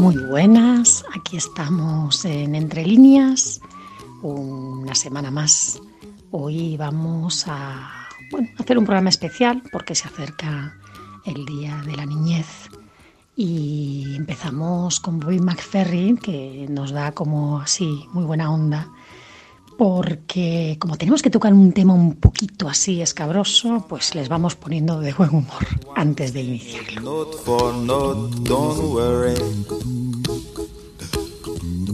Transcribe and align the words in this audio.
Muy 0.00 0.16
buenas, 0.16 1.04
aquí 1.14 1.36
estamos 1.36 2.24
en 2.24 2.54
Entre 2.54 2.86
Líneas, 2.86 3.60
una 4.22 4.94
semana 4.94 5.30
más. 5.30 5.78
Hoy 6.30 6.78
vamos 6.78 7.44
a 7.46 8.08
hacer 8.56 8.78
un 8.78 8.86
programa 8.86 9.10
especial 9.10 9.62
porque 9.70 9.94
se 9.94 10.08
acerca 10.08 10.74
el 11.26 11.44
Día 11.44 11.82
de 11.84 11.96
la 11.96 12.06
Niñez 12.06 12.70
y 13.36 14.14
empezamos 14.16 15.00
con 15.00 15.20
Bobby 15.20 15.38
McFerrin 15.38 16.16
que 16.16 16.66
nos 16.70 16.92
da 16.92 17.12
como 17.12 17.60
así 17.60 18.06
muy 18.14 18.24
buena 18.24 18.50
onda 18.50 18.88
porque 19.80 20.76
como 20.78 20.98
tenemos 20.98 21.22
que 21.22 21.30
tocar 21.30 21.54
un 21.54 21.72
tema 21.72 21.94
un 21.94 22.16
poquito 22.16 22.68
así 22.68 23.00
escabroso, 23.00 23.86
pues 23.88 24.14
les 24.14 24.28
vamos 24.28 24.54
poniendo 24.54 25.00
de 25.00 25.14
buen 25.14 25.30
humor 25.30 25.66
antes 25.96 26.34
de 26.34 26.42
iniciarlo. 26.42 27.30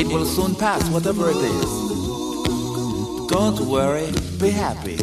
It 0.00 0.06
will 0.06 0.24
soon 0.24 0.54
pass, 0.54 0.82
whatever 0.88 1.28
it 1.28 1.36
is. 1.36 1.70
Don't 3.28 3.60
worry. 3.68 4.08
Be 4.40 4.50
happy. 4.50 4.96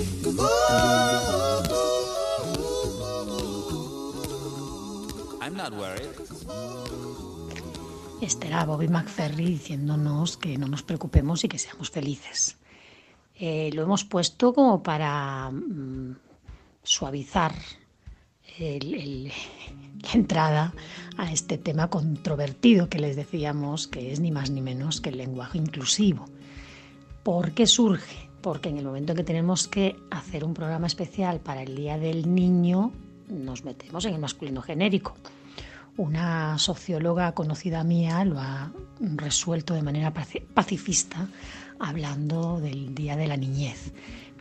I'm 5.40 5.56
not 5.56 5.74
worried. 5.74 6.10
Este 8.22 8.48
era 8.48 8.66
Bobby 8.66 8.88
McFerry 8.88 9.46
diciéndonos 9.46 10.36
que 10.36 10.58
no 10.58 10.68
nos 10.68 10.82
preocupemos 10.82 11.44
y 11.44 11.48
que 11.48 11.60
seamos 11.60 11.92
felices. 11.92 12.58
Eh, 13.36 13.70
lo 13.74 13.84
hemos 13.84 14.04
puesto 14.04 14.52
como 14.52 14.82
para 14.82 15.52
mm, 15.52 16.18
suavizar 16.82 17.54
la 18.58 20.12
entrada 20.12 20.74
a 21.18 21.32
este 21.32 21.58
tema 21.58 21.90
controvertido 21.90 22.90
que 22.90 23.00
les 23.00 23.16
decíamos 23.16 23.88
que 23.88 24.12
es 24.12 24.20
ni 24.20 24.32
más 24.32 24.50
ni 24.52 24.62
menos 24.62 25.02
que 25.02 25.10
el 25.10 25.18
lenguaje 25.18 25.58
inclusivo. 25.58 26.26
¿Por 27.24 27.52
qué 27.52 27.68
surge? 27.68 28.30
Porque 28.42 28.70
en 28.70 28.78
el 28.78 28.86
momento 28.86 29.12
en 29.12 29.18
que 29.18 29.24
tenemos 29.24 29.68
que 29.68 29.96
hacer 30.12 30.46
un 30.46 30.54
programa 30.54 30.88
especial 30.88 31.40
para 31.40 31.64
el 31.64 31.76
Día 31.76 31.98
del 31.98 32.34
Niño, 32.34 32.94
nos 33.28 33.66
metemos 33.66 34.06
en 34.06 34.14
el 34.14 34.22
masculino 34.22 34.62
genérico. 34.62 35.16
Una 35.98 36.60
socióloga 36.60 37.34
conocida 37.34 37.84
mía 37.84 38.24
lo 38.24 38.40
ha 38.40 38.72
resuelto 39.00 39.74
de 39.74 39.82
manera 39.82 40.14
pacifista 40.54 41.28
hablando 41.80 42.60
del 42.60 42.94
Día 42.94 43.16
de 43.16 43.28
la 43.28 43.36
Niñez. 43.36 43.92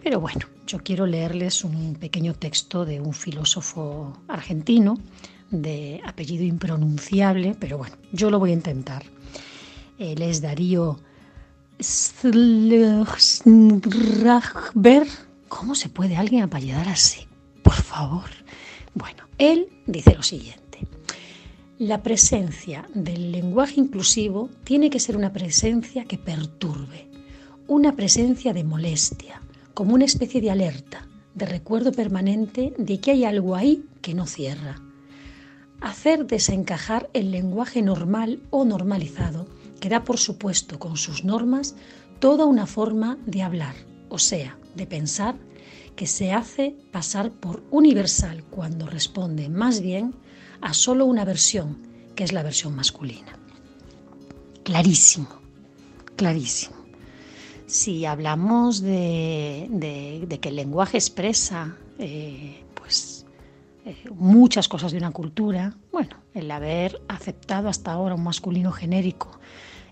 Pero 0.03 0.21
bueno, 0.21 0.47
yo 0.67 0.79
quiero 0.85 1.07
leerles 1.07 1.65
un 1.65 1.95
pequeño 1.95 2.35
texto 2.35 2.85
de 2.85 3.01
un 3.01 3.15
filósofo 3.15 4.13
argentino 4.29 4.99
de 5.51 6.01
apellido 6.05 6.45
impronunciable, 6.45 7.57
pero 7.59 7.79
bueno, 7.79 7.97
yo 8.13 8.31
lo 8.31 8.39
voy 8.39 8.51
a 8.51 8.55
intentar. 8.55 9.05
Él 9.99 10.23
es 10.23 10.41
Darío 10.43 11.01
Slechberg. 11.81 12.29
¿Cómo 15.49 15.75
se 15.75 15.89
puede 15.89 16.17
alguien 16.17 16.43
apellidar 16.43 16.89
así? 16.89 17.27
Por 17.63 17.75
favor. 17.75 18.29
Bueno, 18.95 19.25
él 19.39 19.69
dice 19.87 20.15
lo 20.15 20.23
siguiente. 20.23 20.87
La 21.79 22.03
presencia 22.03 22.89
del 22.95 23.33
lenguaje 23.33 23.81
inclusivo 23.81 24.49
tiene 24.65 24.89
que 24.89 25.01
ser 25.01 25.17
una 25.17 25.33
presencia 25.33 26.05
que 26.07 26.17
perturbe, 26.17 27.07
una 27.67 27.95
presencia 27.95 28.55
de 28.55 28.65
molestia, 28.65 29.43
como 29.75 29.95
una 29.95 30.07
especie 30.07 30.41
de 30.41 30.51
alerta, 30.51 31.07
de 31.35 31.45
recuerdo 31.45 31.93
permanente 31.93 32.73
de 32.79 32.99
que 32.99 33.11
hay 33.11 33.25
algo 33.25 33.55
ahí 33.55 33.85
que 34.01 34.15
no 34.15 34.27
cierra. 34.27 34.81
Hacer 35.81 36.27
desencajar 36.27 37.11
el 37.13 37.31
lenguaje 37.31 37.83
normal 37.83 38.41
o 38.51 38.65
normalizado 38.65 39.47
que 39.81 39.89
da 39.89 40.05
por 40.05 40.19
supuesto 40.19 40.79
con 40.79 40.97
sus 40.97 41.25
normas 41.25 41.75
toda 42.19 42.47
una 42.47 42.67
forma 42.67 43.19
de 43.27 43.43
hablar, 43.43 43.75
o 44.09 44.19
sea, 44.19 44.59
de 44.75 44.87
pensar, 44.87 45.37
que 45.95 46.07
se 46.07 46.33
hace 46.33 46.77
pasar 46.93 47.31
por 47.31 47.63
universal 47.71 48.45
cuando 48.51 48.87
responde 48.87 49.49
más 49.49 49.81
bien 49.81 50.15
a 50.61 50.75
solo 50.75 51.07
una 51.07 51.25
versión, 51.25 51.79
que 52.15 52.25
es 52.25 52.33
la 52.33 52.43
versión 52.43 52.75
masculina. 52.75 53.39
Clarísimo, 54.63 55.29
clarísimo. 56.17 56.77
Si 57.67 58.05
hablamos 58.05 58.81
de, 58.81 60.39
que 60.41 60.49
el 60.49 60.57
lenguaje 60.57 60.99
expresa 60.99 61.77
eh, 61.99 62.63
muchas 64.15 64.69
cosas 64.69 64.93
de 64.93 64.99
una 64.99 65.11
cultura, 65.11 65.75
bueno, 65.93 66.17
el 66.35 66.51
haber 66.51 67.01
aceptado 67.09 67.69
hasta 67.69 67.93
ahora 67.93 68.15
un 68.15 68.25
masculino 68.25 68.73
genérico 68.73 69.39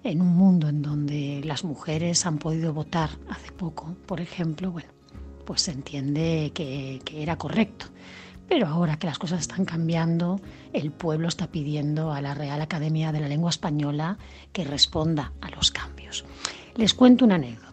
en 0.02 0.20
un 0.20 0.36
mundo 0.36 0.68
en 0.68 0.82
donde 0.82 1.40
las 1.44 1.64
mujeres 1.64 2.26
han 2.26 2.38
podido 2.38 2.72
votar 2.72 3.10
hace 3.28 3.52
poco, 3.52 3.96
por 4.06 4.20
ejemplo, 4.20 4.70
bueno, 4.70 4.88
pues 5.44 5.62
se 5.62 5.72
entiende 5.72 6.52
que, 6.54 7.00
era 7.12 7.36
correcto. 7.36 7.86
Pero 8.46 8.66
ahora 8.66 8.98
que 8.98 9.06
las 9.06 9.18
cosas 9.18 9.40
están 9.40 9.64
cambiando, 9.64 10.38
el 10.74 10.90
pueblo 10.90 11.28
está 11.28 11.46
pidiendo 11.46 12.12
a 12.12 12.20
la 12.20 12.34
Real 12.34 12.60
Academia 12.60 13.10
de 13.10 13.20
la 13.20 13.28
Lengua 13.28 13.48
Española 13.48 14.18
que 14.52 14.64
responda 14.64 15.32
a 15.40 15.48
los 15.50 15.70
cambios. 15.70 16.26
Les 16.74 16.92
cuento 16.92 17.24
una 17.24 17.36
anécdota. 17.36 17.63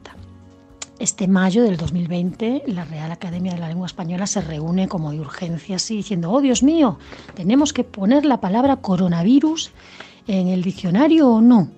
Este 1.02 1.28
mayo 1.28 1.64
del 1.64 1.78
2020, 1.78 2.66
la 2.68 2.86
Real 2.86 3.12
Academia 3.12 3.54
de 3.54 3.60
la 3.60 3.70
Lengua 3.70 3.88
Española 3.88 4.28
se 4.28 4.40
reúne 4.40 4.88
como 4.88 5.12
de 5.12 5.20
urgencia, 5.20 5.78
así 5.78 5.96
diciendo, 5.96 6.30
oh 6.30 6.42
Dios 6.42 6.62
mío, 6.62 7.00
tenemos 7.34 7.74
que 7.74 7.84
poner 7.84 8.24
la 8.24 8.40
palabra 8.40 8.76
coronavirus 8.76 9.72
en 10.28 10.48
el 10.48 10.62
diccionario 10.62 11.28
o 11.28 11.42
no. 11.42 11.72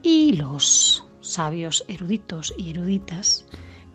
Y 0.00 0.34
los 0.34 1.04
sabios 1.20 1.84
eruditos 1.88 2.54
y 2.56 2.70
eruditas 2.70 3.46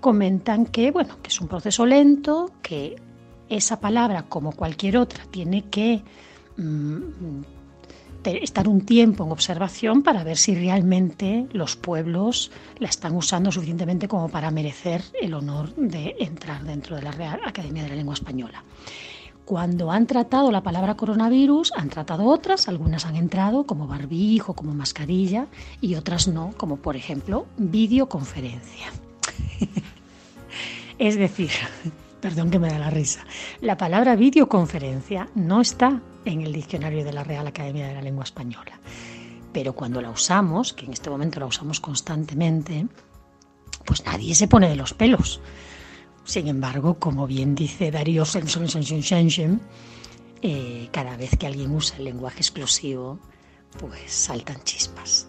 comentan 0.01 0.65
que, 0.65 0.91
bueno, 0.91 1.15
que 1.23 1.29
es 1.29 1.39
un 1.39 1.47
proceso 1.47 1.85
lento, 1.85 2.51
que 2.61 3.01
esa 3.47 3.79
palabra, 3.79 4.23
como 4.23 4.51
cualquier 4.51 4.97
otra, 4.97 5.23
tiene 5.31 5.69
que 5.69 6.03
mm, 6.57 6.97
estar 8.23 8.67
un 8.67 8.81
tiempo 8.81 9.23
en 9.23 9.31
observación 9.31 10.03
para 10.03 10.23
ver 10.23 10.37
si 10.37 10.55
realmente 10.55 11.47
los 11.51 11.75
pueblos 11.75 12.51
la 12.77 12.87
están 12.87 13.15
usando 13.15 13.51
suficientemente 13.51 14.07
como 14.07 14.29
para 14.29 14.51
merecer 14.51 15.03
el 15.19 15.33
honor 15.33 15.73
de 15.75 16.15
entrar 16.19 16.63
dentro 16.63 16.95
de 16.95 17.01
la 17.01 17.11
Real 17.11 17.39
Academia 17.45 17.83
de 17.83 17.89
la 17.89 17.95
Lengua 17.95 18.13
Española. 18.13 18.63
Cuando 19.45 19.91
han 19.91 20.07
tratado 20.07 20.51
la 20.51 20.61
palabra 20.61 20.95
coronavirus, 20.95 21.73
han 21.75 21.89
tratado 21.89 22.25
otras, 22.25 22.67
algunas 22.67 23.05
han 23.05 23.15
entrado 23.15 23.65
como 23.65 23.87
barbijo, 23.87 24.53
como 24.53 24.73
mascarilla 24.73 25.47
y 25.81 25.95
otras 25.95 26.27
no, 26.27 26.53
como 26.57 26.77
por 26.77 26.95
ejemplo 26.95 27.47
videoconferencia. 27.57 28.87
es 30.99 31.17
decir, 31.17 31.49
perdón 32.21 32.51
que 32.51 32.59
me 32.59 32.69
da 32.69 32.79
la 32.79 32.91
risa, 32.91 33.25
la 33.59 33.77
palabra 33.77 34.15
videoconferencia 34.15 35.27
no 35.35 35.59
está 35.59 36.01
en 36.25 36.41
el 36.41 36.53
diccionario 36.53 37.03
de 37.03 37.13
la 37.13 37.23
Real 37.23 37.47
Academia 37.47 37.87
de 37.87 37.95
la 37.95 38.01
Lengua 38.01 38.23
Española. 38.23 38.79
Pero 39.53 39.73
cuando 39.73 40.01
la 40.01 40.09
usamos, 40.09 40.73
que 40.73 40.85
en 40.85 40.93
este 40.93 41.09
momento 41.09 41.39
la 41.39 41.45
usamos 41.45 41.79
constantemente, 41.79 42.87
pues 43.85 44.05
nadie 44.05 44.35
se 44.35 44.47
pone 44.47 44.69
de 44.69 44.75
los 44.75 44.93
pelos. 44.93 45.41
Sin 46.23 46.47
embargo, 46.47 46.99
como 46.99 47.27
bien 47.27 47.55
dice 47.55 47.91
Darío 47.91 48.23
eh, 50.43 50.89
cada 50.91 51.17
vez 51.17 51.37
que 51.37 51.45
alguien 51.45 51.71
usa 51.71 51.97
el 51.97 52.05
lenguaje 52.05 52.39
exclusivo, 52.39 53.19
pues 53.79 54.11
saltan 54.11 54.63
chispas. 54.63 55.27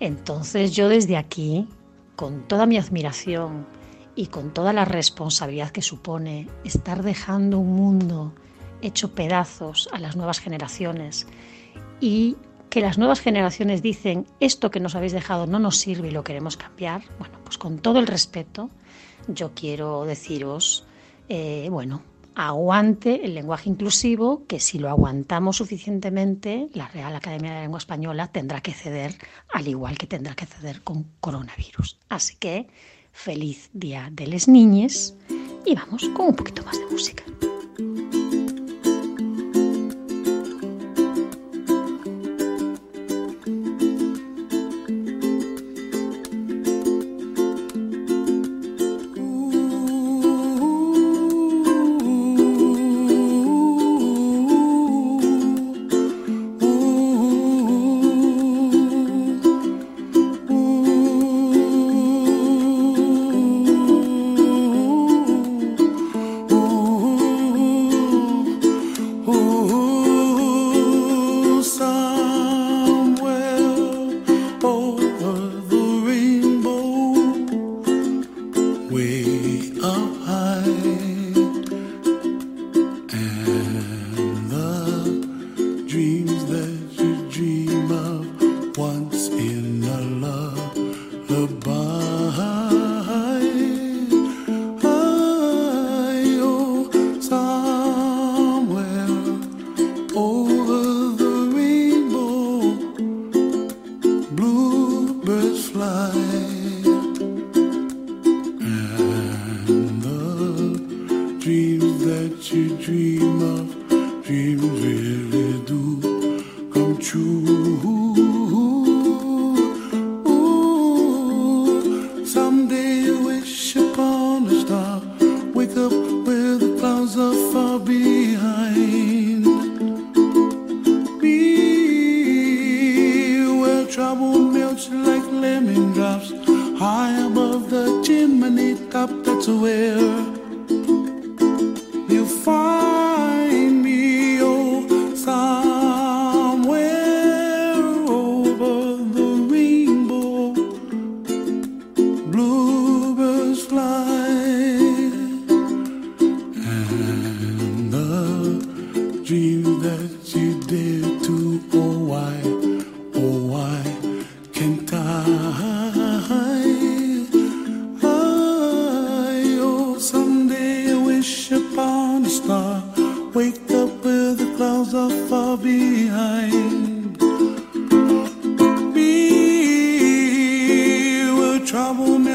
Entonces 0.00 0.74
yo 0.74 0.88
desde 0.88 1.16
aquí, 1.16 1.68
con 2.16 2.46
toda 2.48 2.66
mi 2.66 2.78
admiración 2.78 3.66
y 4.14 4.28
con 4.28 4.52
toda 4.52 4.72
la 4.72 4.84
responsabilidad 4.84 5.70
que 5.70 5.82
supone 5.82 6.48
estar 6.64 7.02
dejando 7.02 7.58
un 7.58 7.74
mundo 7.74 8.34
hecho 8.84 9.14
pedazos 9.14 9.88
a 9.92 9.98
las 9.98 10.16
nuevas 10.16 10.40
generaciones 10.40 11.26
y 12.00 12.36
que 12.70 12.80
las 12.80 12.98
nuevas 12.98 13.20
generaciones 13.20 13.82
dicen 13.82 14.26
esto 14.40 14.70
que 14.70 14.80
nos 14.80 14.94
habéis 14.94 15.12
dejado 15.12 15.46
no 15.46 15.58
nos 15.58 15.76
sirve 15.76 16.08
y 16.08 16.10
lo 16.10 16.24
queremos 16.24 16.56
cambiar, 16.56 17.02
bueno, 17.18 17.38
pues 17.44 17.56
con 17.56 17.78
todo 17.78 17.98
el 17.98 18.06
respeto 18.06 18.70
yo 19.28 19.52
quiero 19.54 20.04
deciros, 20.04 20.84
eh, 21.28 21.68
bueno, 21.70 22.02
aguante 22.34 23.24
el 23.24 23.34
lenguaje 23.34 23.70
inclusivo, 23.70 24.44
que 24.46 24.60
si 24.60 24.78
lo 24.78 24.88
aguantamos 24.88 25.58
suficientemente, 25.58 26.68
la 26.74 26.88
Real 26.88 27.14
Academia 27.14 27.50
de 27.50 27.56
la 27.56 27.62
Lengua 27.62 27.78
Española 27.78 28.26
tendrá 28.28 28.60
que 28.60 28.72
ceder, 28.72 29.16
al 29.52 29.68
igual 29.68 29.96
que 29.96 30.06
tendrá 30.06 30.34
que 30.34 30.46
ceder 30.46 30.82
con 30.82 31.06
coronavirus. 31.20 31.98
Así 32.08 32.36
que 32.36 32.66
feliz 33.12 33.70
día 33.72 34.08
de 34.10 34.26
les 34.26 34.48
niñes 34.48 35.16
y 35.64 35.74
vamos 35.74 36.08
con 36.10 36.26
un 36.26 36.36
poquito 36.36 36.64
más 36.64 36.78
de 36.78 36.86
música. 36.86 37.24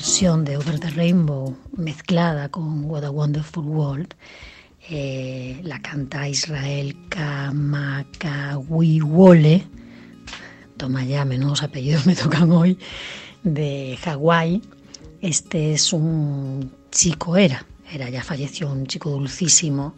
Versión 0.00 0.46
de 0.46 0.56
Over 0.56 0.80
the 0.80 0.88
Rainbow 0.92 1.54
mezclada 1.76 2.48
con 2.48 2.86
What 2.86 3.04
a 3.04 3.10
Wonderful 3.10 3.66
World 3.66 4.14
eh, 4.88 5.60
la 5.62 5.82
canta 5.82 6.26
Israel 6.26 6.96
Kamakawiwole. 7.10 8.06
Toma 10.78 11.04
ya, 11.04 11.26
menudos 11.26 11.62
apellidos 11.62 12.06
me 12.10 12.14
tocan 12.16 12.50
hoy, 12.50 12.78
de 13.42 13.98
Hawái. 14.02 14.62
Este 15.20 15.74
es 15.74 15.92
un 15.92 16.72
chico, 16.90 17.36
era, 17.36 17.66
era, 17.92 18.08
ya 18.08 18.24
falleció, 18.24 18.72
un 18.72 18.86
chico 18.86 19.10
dulcísimo 19.10 19.96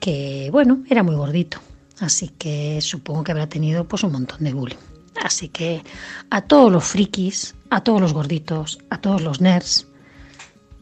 que, 0.00 0.48
bueno, 0.50 0.82
era 0.90 1.04
muy 1.04 1.14
gordito. 1.14 1.60
Así 2.00 2.26
que 2.26 2.80
supongo 2.80 3.22
que 3.22 3.30
habrá 3.30 3.48
tenido 3.48 3.86
pues 3.86 4.02
un 4.02 4.10
montón 4.10 4.42
de 4.42 4.52
bullying. 4.52 4.91
Así 5.20 5.48
que 5.48 5.82
a 6.30 6.42
todos 6.42 6.70
los 6.70 6.84
frikis, 6.84 7.54
a 7.70 7.82
todos 7.82 8.00
los 8.00 8.12
gorditos, 8.12 8.78
a 8.90 8.98
todos 8.98 9.22
los 9.22 9.40
nerds, 9.40 9.86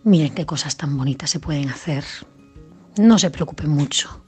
miren 0.04 0.34
qué 0.34 0.46
cosas 0.46 0.76
tan 0.76 0.96
bonitas 0.96 1.30
se 1.30 1.40
pueden 1.40 1.68
hacer. 1.68 2.04
No 2.96 3.18
se 3.18 3.30
preocupen 3.30 3.70
mucho, 3.70 4.22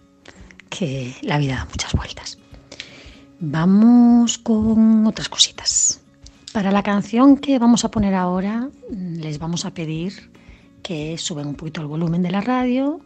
que 0.68 1.14
la 1.22 1.38
vida 1.38 1.56
da 1.56 1.64
muchas 1.66 1.92
vueltas. 1.92 2.38
Vamos 3.40 4.38
con 4.38 5.06
otras 5.06 5.28
cositas. 5.28 6.00
Para 6.52 6.70
la 6.70 6.82
canción 6.82 7.36
que 7.36 7.58
vamos 7.58 7.84
a 7.84 7.90
poner 7.90 8.14
ahora, 8.14 8.68
les 8.90 9.38
vamos 9.38 9.64
a 9.64 9.72
pedir 9.72 10.30
que 10.82 11.16
suben 11.18 11.48
un 11.48 11.54
poquito 11.54 11.80
el 11.80 11.86
volumen 11.86 12.22
de 12.22 12.30
la 12.30 12.40
radio, 12.40 13.00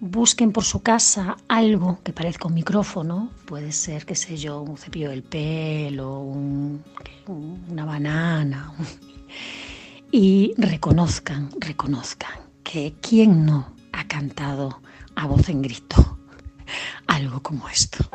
busquen 0.00 0.52
por 0.52 0.64
su 0.64 0.82
casa 0.82 1.36
algo 1.48 1.98
que 2.04 2.12
parezca 2.12 2.48
un 2.48 2.54
micrófono, 2.54 3.30
puede 3.46 3.72
ser, 3.72 4.06
qué 4.06 4.14
sé 4.14 4.36
yo, 4.36 4.60
un 4.60 4.76
cepillo 4.76 5.10
del 5.10 5.22
pelo, 5.22 6.20
un, 6.20 6.84
una 7.26 7.84
banana, 7.84 8.72
y 10.10 10.54
reconozcan, 10.56 11.50
reconozcan 11.58 12.40
que 12.62 12.94
quién 13.00 13.44
no 13.44 13.74
ha 13.92 14.06
cantado 14.06 14.80
a 15.16 15.26
voz 15.26 15.48
en 15.48 15.62
grito 15.62 16.18
algo 17.06 17.42
como 17.42 17.68
esto. 17.68 18.08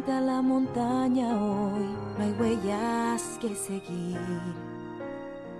Pinta 0.00 0.20
la 0.20 0.40
montaña 0.40 1.28
hoy, 1.28 1.84
no 2.16 2.24
hay 2.24 2.32
huellas 2.40 3.38
que 3.40 3.54
seguir. 3.54 4.18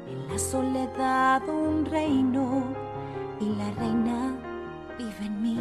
En 0.09 0.29
la 0.29 0.39
soledad 0.39 1.47
un 1.47 1.85
reino 1.85 2.63
y 3.39 3.47
la 3.57 3.71
reina 3.73 4.35
vive 4.97 5.27
en 5.27 5.43
mí. 5.43 5.61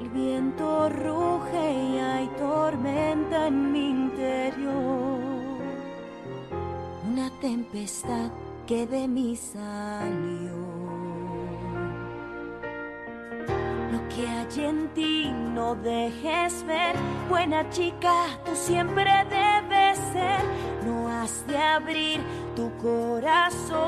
El 0.00 0.08
viento 0.08 0.88
ruge 0.88 1.72
y 1.72 1.98
hay 1.98 2.28
tormenta 2.38 3.46
en 3.46 3.72
mi 3.72 3.90
interior. 3.90 5.20
Una 7.08 7.30
tempestad 7.40 8.30
que 8.66 8.84
de 8.86 9.06
mí 9.06 9.36
salió. 9.36 10.67
Que 14.18 14.26
hay 14.26 14.64
en 14.64 14.88
ti 14.94 15.30
no 15.54 15.76
dejes 15.76 16.64
ver, 16.66 16.96
buena 17.28 17.70
chica, 17.70 18.26
tú 18.44 18.50
siempre 18.56 19.08
debes 19.30 19.96
ser. 20.12 20.40
No 20.84 21.08
has 21.08 21.46
de 21.46 21.56
abrir 21.56 22.20
tu 22.56 22.76
corazón, 22.78 23.78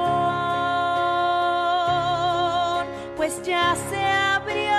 pues 3.16 3.42
ya 3.42 3.74
se 3.88 4.04
abrió. 4.04 4.70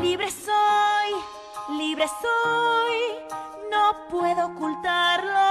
Libre 0.00 0.30
soy, 0.30 1.76
libre 1.76 2.06
soy, 2.22 2.98
no 3.70 4.08
puedo 4.08 4.46
ocultarlo 4.46 5.43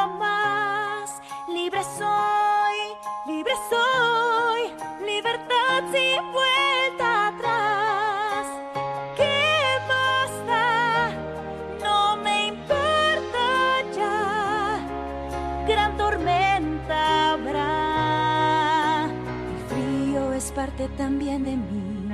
también 20.89 21.43
de 21.43 21.57
mí. 21.57 22.09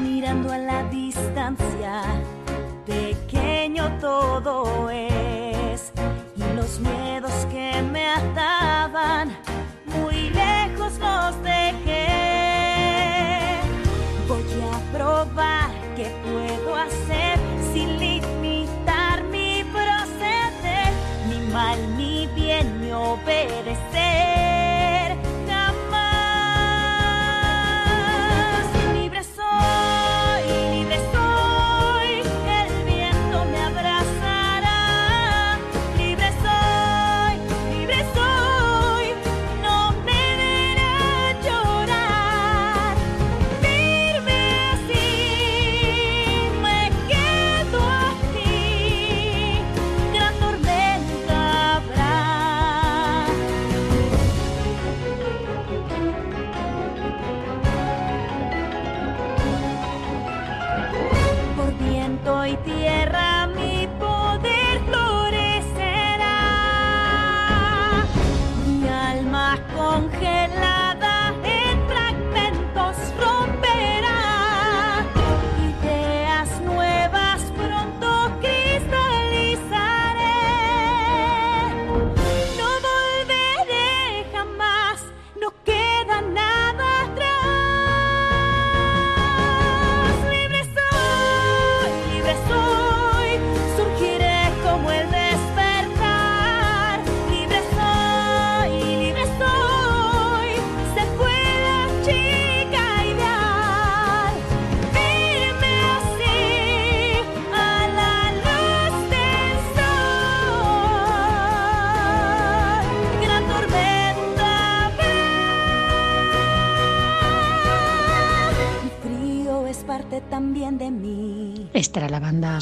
Mirando 0.00 0.52
a 0.52 0.58
la 0.58 0.84
distancia, 0.84 2.02
pequeño 2.86 3.98
todo 4.00 4.90
es. 4.90 5.15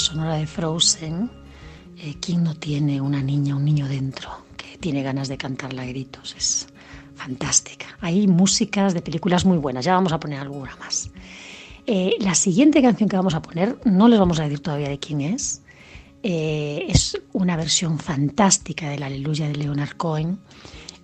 Sonora 0.04 0.34
de 0.34 0.46
Frozen. 0.46 1.30
Eh, 1.96 2.16
¿Quién 2.20 2.44
no 2.44 2.54
tiene 2.54 3.00
una 3.00 3.22
niña, 3.22 3.56
un 3.56 3.64
niño 3.64 3.88
dentro 3.88 4.28
que 4.56 4.76
tiene 4.76 5.02
ganas 5.02 5.28
de 5.28 5.38
cantarla 5.38 5.82
a 5.82 5.86
gritos? 5.86 6.34
Es 6.36 6.66
fantástica. 7.14 7.86
Hay 8.00 8.26
músicas 8.26 8.92
de 8.92 9.00
películas 9.00 9.46
muy 9.46 9.56
buenas, 9.56 9.84
ya 9.84 9.94
vamos 9.94 10.12
a 10.12 10.20
poner 10.20 10.40
alguna 10.40 10.76
más. 10.76 11.10
Eh, 11.86 12.16
la 12.20 12.34
siguiente 12.34 12.82
canción 12.82 13.08
que 13.08 13.16
vamos 13.16 13.34
a 13.34 13.40
poner, 13.40 13.78
no 13.84 14.08
les 14.08 14.18
vamos 14.18 14.38
a 14.40 14.42
decir 14.42 14.60
todavía 14.60 14.90
de 14.90 14.98
quién 14.98 15.22
es, 15.22 15.62
eh, 16.22 16.84
es 16.88 17.18
una 17.32 17.56
versión 17.56 17.98
fantástica 17.98 18.90
de 18.90 18.98
la 18.98 19.06
Aleluya 19.06 19.48
de 19.48 19.56
Leonard 19.56 19.96
Cohen. 19.96 20.38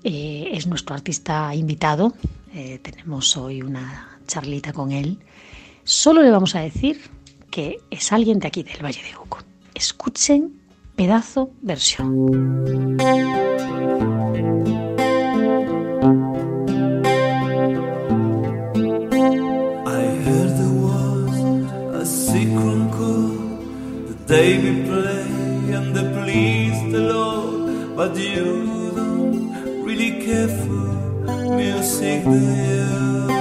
Eh, 0.05 0.51
es 0.53 0.67
nuestro 0.67 0.95
artista 0.95 1.55
invitado. 1.55 2.15
tenemos 2.83 3.37
hoy 3.37 3.63
una 3.63 4.19
charlita 4.27 4.73
con 4.73 4.93
él. 4.93 5.19
Solo 5.85 6.23
le 6.23 6.31
vamos 6.31 6.55
a 6.55 6.61
decir 6.61 7.01
que 7.51 7.81
es 7.91 8.13
alguien 8.13 8.39
de 8.39 8.49
aquí, 8.49 8.63
del 8.63 8.83
Valle 8.83 9.03
de 9.03 9.17
Uco. 9.17 9.39
Escuchen 9.75 10.61
pedazo 10.97 11.51
versión. 11.61 12.97
They 24.31 24.59
be 24.59 24.85
play 24.87 25.75
and 25.75 25.93
they 25.93 26.07
please 26.15 26.93
the 26.93 27.01
Lord, 27.01 27.97
but 27.97 28.17
you 28.17 28.93
don't 28.95 29.85
really 29.85 30.25
care 30.25 30.47
for 30.47 31.57
music, 31.57 32.23
do 32.23 33.40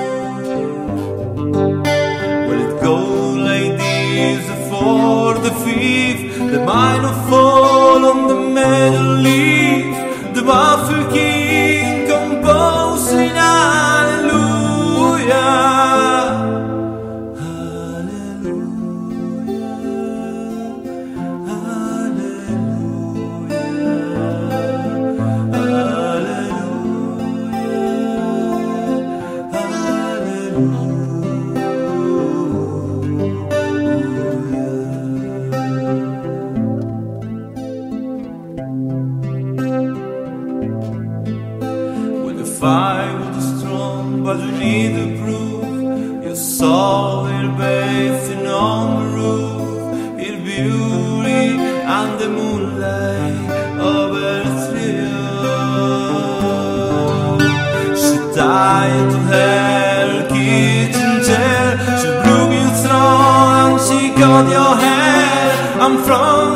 for 4.89 5.33
the 5.45 5.53
fifth, 5.65 6.23
the 6.53 6.59
minor 6.65 7.15
fall 7.29 8.01
on 8.11 8.19
the 8.31 8.39
metal 8.57 9.09
leaf, 9.25 9.85
the 10.35 10.43
buffer 10.49 11.03
king 11.13 11.38
tijd 58.39 59.15
om 59.15 59.25
hell, 59.27 60.25
kitchen 60.27 61.21
tel, 61.27 61.97
She 61.99 62.09
broek 62.23 62.51
in 62.51 62.67
het 62.67 62.85
and 62.89 63.81
she 63.81 63.99
got 64.19 64.45
your 64.55 64.75
hair, 64.83 65.51
I'm 65.81 65.97
from 66.05 66.48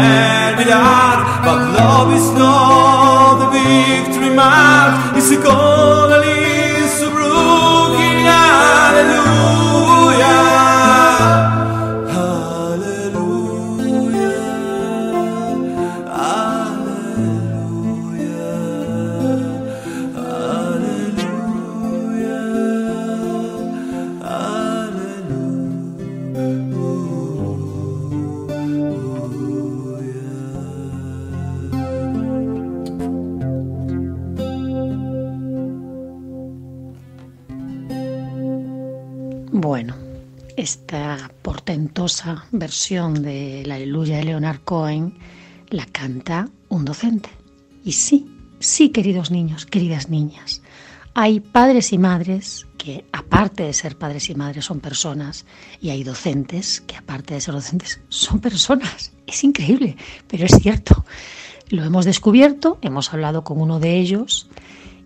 man 0.00 0.56
without. 0.56 1.18
But 1.44 1.58
love 1.78 2.12
is 2.18 2.28
not 2.32 3.38
the 3.42 3.48
victory 3.58 4.34
mark, 4.34 5.16
it's 5.16 5.30
a 5.30 5.40
goal. 5.42 5.99
Versión 42.52 43.22
de 43.22 43.64
la 43.66 43.76
Aleluya 43.76 44.18
de 44.18 44.24
Leonard 44.24 44.60
Cohen 44.60 45.18
la 45.68 45.86
canta 45.86 46.48
un 46.68 46.84
docente. 46.84 47.30
Y 47.84 47.92
sí, 47.92 48.26
sí, 48.58 48.90
queridos 48.90 49.30
niños, 49.30 49.66
queridas 49.66 50.08
niñas, 50.08 50.62
hay 51.14 51.40
padres 51.40 51.92
y 51.92 51.98
madres 51.98 52.66
que, 52.78 53.04
aparte 53.12 53.64
de 53.64 53.72
ser 53.72 53.96
padres 53.96 54.30
y 54.30 54.34
madres, 54.34 54.64
son 54.64 54.80
personas, 54.80 55.44
y 55.80 55.90
hay 55.90 56.04
docentes 56.04 56.80
que, 56.80 56.96
aparte 56.96 57.34
de 57.34 57.40
ser 57.40 57.54
docentes, 57.54 58.00
son 58.08 58.40
personas. 58.40 59.12
Es 59.26 59.44
increíble, 59.44 59.96
pero 60.28 60.46
es 60.46 60.52
cierto. 60.60 61.04
Lo 61.68 61.84
hemos 61.84 62.04
descubierto, 62.04 62.78
hemos 62.82 63.12
hablado 63.12 63.44
con 63.44 63.60
uno 63.60 63.78
de 63.78 63.98
ellos 63.98 64.48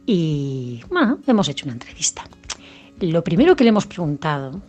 y 0.07 0.83
bueno, 0.89 1.19
hemos 1.27 1.49
hecho 1.49 1.67
una 1.67 1.75
entrevista. 1.75 2.25
Lo 3.01 3.23
primero 3.23 3.57
que 3.57 3.65
le 3.65 3.71
hemos 3.71 3.87
preguntado 3.87 4.63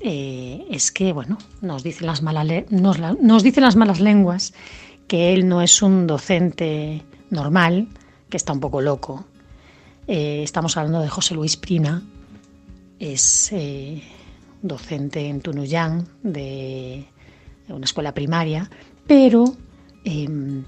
eh, 0.00 0.66
es 0.70 0.92
que, 0.92 1.12
bueno, 1.12 1.38
nos 1.60 1.82
dicen, 1.82 2.06
las 2.06 2.22
malas 2.22 2.46
nos, 2.70 3.42
dicen 3.42 3.64
las 3.64 3.76
malas 3.76 4.00
lenguas 4.00 4.54
que 5.06 5.32
él 5.32 5.48
no 5.48 5.62
es 5.62 5.82
un 5.82 6.06
docente 6.06 7.02
normal, 7.30 7.88
que 8.28 8.36
está 8.36 8.52
un 8.52 8.60
poco 8.60 8.80
loco. 8.80 9.24
Eh, 10.06 10.42
estamos 10.42 10.76
hablando 10.76 11.00
de 11.00 11.08
José 11.08 11.34
Luis 11.34 11.56
Prina, 11.56 12.02
es 12.98 13.50
eh, 13.52 14.02
docente 14.62 15.26
en 15.26 15.40
Tunuyán 15.40 16.06
de 16.22 17.06
una 17.68 17.84
escuela 17.84 18.12
primaria, 18.12 18.70
pero 19.06 19.56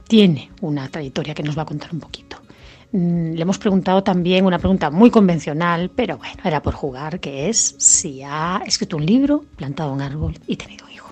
tiene 0.06 0.50
una 0.60 0.88
trayectoria 0.90 1.32
que 1.32 1.42
nos 1.42 1.56
va 1.56 1.62
a 1.62 1.66
contar 1.66 1.94
un 1.94 2.00
poquito. 2.00 2.39
Mm, 2.92 3.35
le 3.35 3.42
hemos 3.42 3.59
preguntado 3.59 4.03
también 4.03 4.44
una 4.44 4.59
pregunta 4.59 4.90
muy 4.90 5.11
convencional, 5.11 5.90
pero 5.94 6.18
bueno, 6.18 6.42
era 6.44 6.61
por 6.61 6.74
jugar, 6.74 7.20
que 7.20 7.48
es 7.48 7.76
si 7.79 8.22
ha 8.22 8.62
escrito 8.66 8.96
un 8.96 9.07
libro, 9.07 9.44
plantado 9.57 9.92
un 9.92 10.00
árbol 10.00 10.38
y 10.46 10.57
tenido 10.57 10.87
un 10.87 10.92
hijo. 10.92 11.11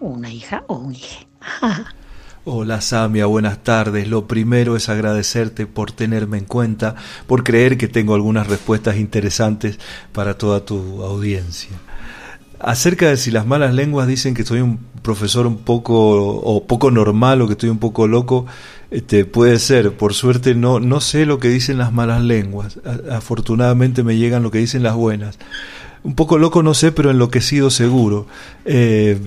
Una 0.00 0.30
hija 0.30 0.64
o 0.66 0.74
un 0.76 0.94
hijo. 0.94 1.24
Hola 2.44 2.80
Samia, 2.80 3.26
buenas 3.26 3.64
tardes. 3.64 4.06
Lo 4.06 4.28
primero 4.28 4.76
es 4.76 4.88
agradecerte 4.88 5.66
por 5.66 5.90
tenerme 5.90 6.38
en 6.38 6.44
cuenta, 6.44 6.94
por 7.26 7.42
creer 7.42 7.76
que 7.76 7.88
tengo 7.88 8.14
algunas 8.14 8.46
respuestas 8.46 8.98
interesantes 8.98 9.80
para 10.12 10.38
toda 10.38 10.64
tu 10.64 11.02
audiencia. 11.02 11.76
Acerca 12.60 13.08
de 13.08 13.16
si 13.16 13.30
las 13.30 13.46
malas 13.46 13.74
lenguas 13.74 14.06
dicen 14.06 14.34
que 14.34 14.44
soy 14.44 14.60
un 14.60 14.78
profesor 15.02 15.46
un 15.46 15.58
poco 15.58 15.94
o 15.94 16.64
poco 16.66 16.90
normal 16.90 17.42
o 17.42 17.46
que 17.46 17.52
estoy 17.52 17.68
un 17.68 17.78
poco 17.78 18.06
loco, 18.06 18.46
Este, 18.90 19.24
puede 19.24 19.58
ser, 19.58 19.96
por 19.96 20.14
suerte 20.14 20.54
no, 20.54 20.78
no 20.78 21.00
sé 21.00 21.26
lo 21.26 21.38
que 21.38 21.48
dicen 21.48 21.78
las 21.78 21.92
malas 21.92 22.22
lenguas, 22.22 22.78
afortunadamente 23.10 24.04
me 24.04 24.16
llegan 24.16 24.42
lo 24.42 24.50
que 24.50 24.58
dicen 24.58 24.82
las 24.82 24.94
buenas. 24.94 25.38
Un 26.04 26.14
poco 26.14 26.38
loco 26.38 26.62
no 26.62 26.72
sé, 26.72 26.92
pero 26.92 27.10
enloquecido 27.10 27.70
seguro. 27.70 28.26
Eh, 28.64 29.18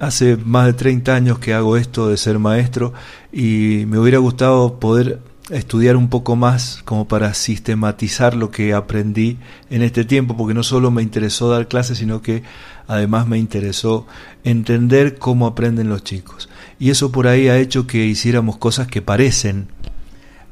hace 0.00 0.36
más 0.36 0.66
de 0.66 0.72
30 0.72 1.14
años 1.14 1.38
que 1.38 1.52
hago 1.52 1.76
esto 1.76 2.08
de 2.08 2.16
ser 2.16 2.38
maestro 2.38 2.92
y 3.32 3.84
me 3.86 3.98
hubiera 3.98 4.18
gustado 4.18 4.80
poder 4.80 5.20
estudiar 5.50 5.96
un 5.96 6.08
poco 6.08 6.34
más 6.34 6.80
como 6.84 7.06
para 7.06 7.34
sistematizar 7.34 8.34
lo 8.34 8.50
que 8.50 8.72
aprendí 8.72 9.38
en 9.70 9.82
este 9.82 10.04
tiempo, 10.04 10.36
porque 10.36 10.54
no 10.54 10.62
solo 10.62 10.90
me 10.90 11.02
interesó 11.02 11.50
dar 11.50 11.68
clases, 11.68 11.98
sino 11.98 12.22
que 12.22 12.42
además 12.86 13.26
me 13.26 13.38
interesó 13.38 14.06
entender 14.42 15.18
cómo 15.18 15.46
aprenden 15.46 15.88
los 15.88 16.02
chicos. 16.02 16.48
Y 16.82 16.90
eso 16.90 17.12
por 17.12 17.28
ahí 17.28 17.46
ha 17.46 17.58
hecho 17.58 17.86
que 17.86 18.06
hiciéramos 18.06 18.56
cosas 18.58 18.88
que 18.88 19.02
parecen 19.02 19.68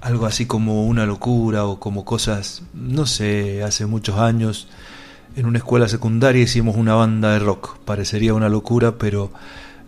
algo 0.01 0.27
así 0.27 0.47
como 0.47 0.87
una 0.87 1.05
locura 1.05 1.64
o 1.64 1.81
como 1.81 2.05
cosas, 2.05 2.62
no 2.73 3.05
sé, 3.05 3.64
hace 3.64 3.85
muchos 3.85 4.16
años 4.16 4.69
en 5.35 5.47
una 5.47 5.59
escuela 5.59 5.88
secundaria 5.88 6.40
hicimos 6.40 6.77
una 6.77 6.95
banda 6.95 7.33
de 7.33 7.40
rock. 7.40 7.79
Parecería 7.79 8.33
una 8.33 8.49
locura, 8.49 8.97
pero 8.97 9.33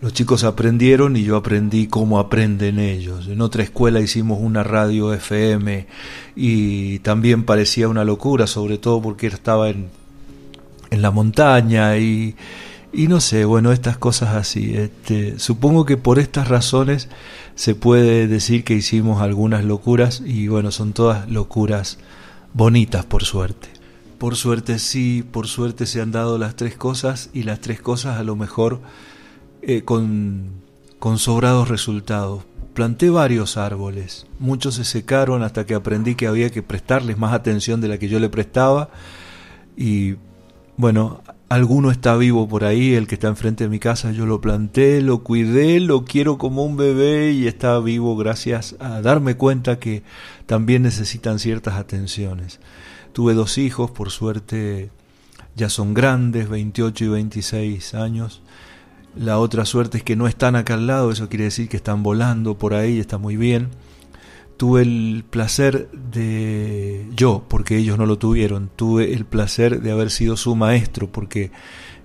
los 0.00 0.14
chicos 0.14 0.42
aprendieron 0.42 1.16
y 1.16 1.22
yo 1.22 1.36
aprendí 1.36 1.86
cómo 1.86 2.18
aprenden 2.18 2.80
ellos. 2.80 3.28
En 3.28 3.40
otra 3.40 3.62
escuela 3.62 4.00
hicimos 4.00 4.40
una 4.40 4.64
radio 4.64 5.14
FM 5.14 5.86
y 6.34 6.98
también 6.98 7.44
parecía 7.44 7.86
una 7.86 8.02
locura, 8.02 8.48
sobre 8.48 8.78
todo 8.78 9.00
porque 9.00 9.28
estaba 9.28 9.70
en, 9.70 9.90
en 10.90 11.02
la 11.02 11.12
montaña 11.12 11.98
y, 11.98 12.34
y 12.92 13.08
no 13.08 13.20
sé, 13.20 13.46
bueno, 13.46 13.72
estas 13.72 13.96
cosas 13.96 14.34
así. 14.34 14.74
Este, 14.74 15.38
supongo 15.38 15.86
que 15.86 15.96
por 15.96 16.18
estas 16.18 16.48
razones 16.48 17.08
se 17.54 17.74
puede 17.74 18.28
decir 18.28 18.64
que 18.64 18.74
hicimos 18.74 19.22
algunas 19.22 19.64
locuras 19.64 20.22
y 20.24 20.48
bueno, 20.48 20.70
son 20.70 20.92
todas 20.92 21.28
locuras 21.30 21.98
bonitas 22.52 23.06
por 23.06 23.24
suerte. 23.24 23.68
Por 24.18 24.36
suerte 24.36 24.78
sí, 24.78 25.24
por 25.28 25.48
suerte 25.48 25.86
se 25.86 26.00
han 26.02 26.12
dado 26.12 26.36
las 26.36 26.54
tres 26.54 26.76
cosas 26.76 27.30
y 27.32 27.44
las 27.44 27.60
tres 27.60 27.80
cosas 27.80 28.18
a 28.18 28.24
lo 28.24 28.36
mejor 28.36 28.80
eh, 29.62 29.82
con, 29.82 30.50
con 30.98 31.18
sobrados 31.18 31.68
resultados. 31.68 32.44
Planté 32.74 33.10
varios 33.10 33.56
árboles, 33.56 34.26
muchos 34.38 34.76
se 34.76 34.84
secaron 34.84 35.42
hasta 35.42 35.66
que 35.66 35.74
aprendí 35.74 36.14
que 36.14 36.26
había 36.26 36.50
que 36.50 36.62
prestarles 36.62 37.18
más 37.18 37.34
atención 37.34 37.80
de 37.80 37.88
la 37.88 37.98
que 37.98 38.08
yo 38.08 38.18
le 38.18 38.30
prestaba 38.30 38.90
y 39.76 40.14
bueno, 40.76 41.22
alguno 41.52 41.90
está 41.90 42.16
vivo 42.16 42.48
por 42.48 42.64
ahí, 42.64 42.94
el 42.94 43.06
que 43.06 43.16
está 43.16 43.28
enfrente 43.28 43.64
de 43.64 43.70
mi 43.70 43.78
casa, 43.78 44.10
yo 44.10 44.24
lo 44.24 44.40
planté, 44.40 45.02
lo 45.02 45.22
cuidé, 45.22 45.80
lo 45.80 46.06
quiero 46.06 46.38
como 46.38 46.64
un 46.64 46.78
bebé 46.78 47.32
y 47.32 47.46
está 47.46 47.78
vivo 47.78 48.16
gracias 48.16 48.74
a 48.80 49.02
darme 49.02 49.36
cuenta 49.36 49.78
que 49.78 50.02
también 50.46 50.82
necesitan 50.82 51.38
ciertas 51.38 51.74
atenciones. 51.74 52.58
Tuve 53.12 53.34
dos 53.34 53.58
hijos, 53.58 53.90
por 53.90 54.10
suerte 54.10 54.90
ya 55.54 55.68
son 55.68 55.92
grandes, 55.92 56.48
28 56.48 57.04
y 57.04 57.08
26 57.08 57.94
años, 57.96 58.40
la 59.14 59.38
otra 59.38 59.66
suerte 59.66 59.98
es 59.98 60.04
que 60.04 60.16
no 60.16 60.26
están 60.26 60.56
acá 60.56 60.72
al 60.72 60.86
lado, 60.86 61.10
eso 61.10 61.28
quiere 61.28 61.44
decir 61.44 61.68
que 61.68 61.76
están 61.76 62.02
volando 62.02 62.56
por 62.56 62.72
ahí, 62.72 62.98
está 62.98 63.18
muy 63.18 63.36
bien. 63.36 63.68
Tuve 64.56 64.82
el 64.82 65.24
placer 65.28 65.90
de, 65.90 67.06
yo, 67.16 67.44
porque 67.48 67.76
ellos 67.76 67.98
no 67.98 68.06
lo 68.06 68.18
tuvieron, 68.18 68.70
tuve 68.74 69.12
el 69.12 69.24
placer 69.24 69.80
de 69.80 69.90
haber 69.90 70.10
sido 70.10 70.36
su 70.36 70.54
maestro, 70.54 71.10
porque 71.10 71.50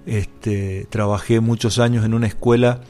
este, 0.05 0.87
trabajé 0.89 1.39
muchos 1.39 1.77
años 1.79 2.03
en 2.05 2.13
una 2.13 2.27
escuela 2.27 2.81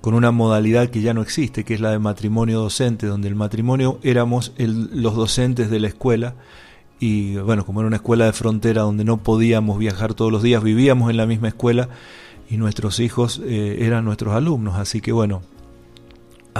con 0.00 0.14
una 0.14 0.30
modalidad 0.30 0.88
que 0.90 1.00
ya 1.00 1.14
no 1.14 1.22
existe, 1.22 1.64
que 1.64 1.74
es 1.74 1.80
la 1.80 1.90
de 1.90 1.98
matrimonio 1.98 2.60
docente, 2.60 3.06
donde 3.06 3.28
el 3.28 3.34
matrimonio 3.34 3.98
éramos 4.02 4.52
los 4.56 5.16
docentes 5.16 5.70
de 5.70 5.80
la 5.80 5.88
escuela. 5.88 6.34
Y 7.00 7.36
bueno, 7.36 7.64
como 7.66 7.80
era 7.80 7.88
una 7.88 7.96
escuela 7.96 8.26
de 8.26 8.32
frontera 8.32 8.82
donde 8.82 9.04
no 9.04 9.22
podíamos 9.22 9.78
viajar 9.78 10.14
todos 10.14 10.30
los 10.30 10.42
días, 10.42 10.62
vivíamos 10.62 11.10
en 11.10 11.16
la 11.16 11.26
misma 11.26 11.48
escuela, 11.48 11.88
y 12.48 12.56
nuestros 12.56 13.00
hijos 13.00 13.40
eh, 13.44 13.78
eran 13.80 14.04
nuestros 14.04 14.34
alumnos, 14.34 14.76
así 14.76 15.00
que 15.00 15.12
bueno, 15.12 15.42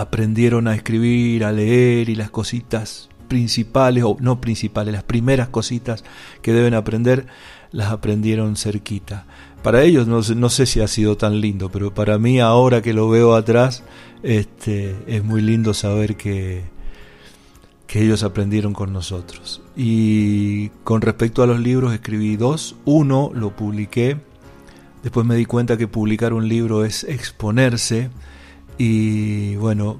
aprendieron 0.00 0.68
a 0.68 0.74
escribir, 0.74 1.44
a 1.44 1.52
leer 1.52 2.08
y 2.08 2.14
las 2.14 2.30
cositas 2.30 3.08
principales, 3.28 4.04
o 4.04 4.16
no 4.20 4.40
principales, 4.40 4.94
las 4.94 5.02
primeras 5.02 5.48
cositas 5.48 6.04
que 6.42 6.52
deben 6.52 6.74
aprender, 6.74 7.26
las 7.72 7.92
aprendieron 7.92 8.56
cerquita. 8.56 9.26
Para 9.62 9.82
ellos 9.82 10.06
no, 10.06 10.48
sé 10.50 10.66
si 10.66 10.80
ha 10.80 10.88
sido 10.88 11.16
tan 11.16 11.40
lindo, 11.40 11.70
pero 11.70 11.92
para 11.92 12.18
mí 12.18 12.40
ahora 12.40 12.80
que 12.80 12.94
lo 12.94 13.08
veo 13.08 13.34
atrás, 13.34 13.82
este, 14.22 14.96
es 15.06 15.22
muy 15.22 15.42
lindo 15.42 15.74
saber 15.74 16.16
que, 16.16 16.62
que 17.86 18.02
ellos 18.02 18.22
aprendieron 18.22 18.72
con 18.72 18.92
nosotros. 18.92 19.60
Y 19.76 20.68
con 20.84 21.02
respecto 21.02 21.42
a 21.42 21.46
los 21.46 21.60
libros, 21.60 21.92
escribí 21.92 22.36
dos. 22.36 22.76
Uno 22.84 23.30
lo 23.34 23.54
publiqué 23.54 24.16
Después 25.02 25.24
me 25.24 25.36
di 25.36 25.44
cuenta 25.44 25.76
que 25.76 25.86
publicar 25.86 26.32
un 26.32 26.48
libro 26.48 26.84
es 26.84 27.04
exponerse 27.04 28.10
y 28.78 29.56
bueno, 29.56 29.98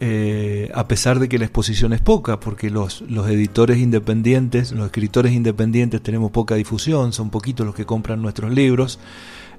eh, 0.00 0.70
a 0.74 0.86
pesar 0.86 1.18
de 1.18 1.28
que 1.28 1.38
la 1.38 1.46
exposición 1.46 1.92
es 1.92 2.00
poca, 2.00 2.38
porque 2.38 2.70
los, 2.70 3.00
los 3.08 3.28
editores 3.28 3.78
independientes, 3.78 4.70
los 4.70 4.86
escritores 4.86 5.32
independientes 5.32 6.00
tenemos 6.02 6.30
poca 6.30 6.54
difusión, 6.54 7.12
son 7.12 7.30
poquitos 7.30 7.66
los 7.66 7.74
que 7.74 7.84
compran 7.84 8.22
nuestros 8.22 8.52
libros, 8.52 9.00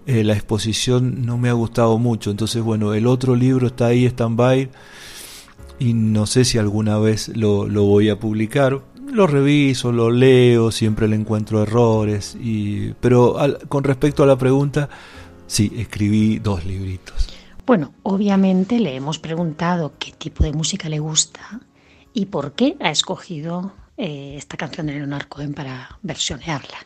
eh, 0.05 0.23
la 0.23 0.34
exposición 0.34 1.25
no 1.25 1.38
me 1.38 1.49
ha 1.49 1.53
gustado 1.53 1.97
mucho, 1.97 2.32
entonces 2.32 2.62
bueno, 2.63 2.93
el 2.93 3.05
otro 3.05 3.36
libro 3.36 3.67
está 3.67 3.88
ahí, 3.88 4.05
stand-by, 4.05 4.69
y 5.79 5.93
no 5.93 6.25
sé 6.25 6.45
si 6.45 6.58
alguna 6.58 6.97
vez 6.99 7.36
lo, 7.36 7.67
lo 7.67 7.84
voy 7.84 8.10
a 8.10 8.17
publicar, 8.17 8.82
lo 9.12 9.27
reviso, 9.27 9.91
lo 9.91 10.10
leo, 10.10 10.71
siempre 10.71 11.10
le 11.10 11.17
encuentro 11.17 11.62
errores, 11.63 12.38
y, 12.41 12.93
pero 13.01 13.36
con 13.67 13.84
respecto 13.84 14.23
a 14.23 14.27
la 14.27 14.38
pregunta, 14.38 14.88
sí, 15.47 15.73
escribí 15.75 16.39
dos 16.39 16.65
libritos. 16.65 17.38
Bueno, 17.69 17.93
obviamente 18.01 18.79
le 18.79 18.95
hemos 18.95 19.19
preguntado 19.19 19.93
qué 19.99 20.12
tipo 20.12 20.43
de 20.43 20.51
música 20.51 20.89
le 20.89 20.97
gusta 20.97 21.62
y 22.15 22.25
por 22.25 22.53
qué 22.53 22.75
ha 22.79 22.89
escogido 22.89 23.73
eh, 23.95 24.34
esta 24.38 24.58
canción 24.58 24.88
de 24.88 24.93
Leonard 24.93 25.27
Cohen 25.27 25.53
para 25.53 25.99
versionearla. 26.01 26.77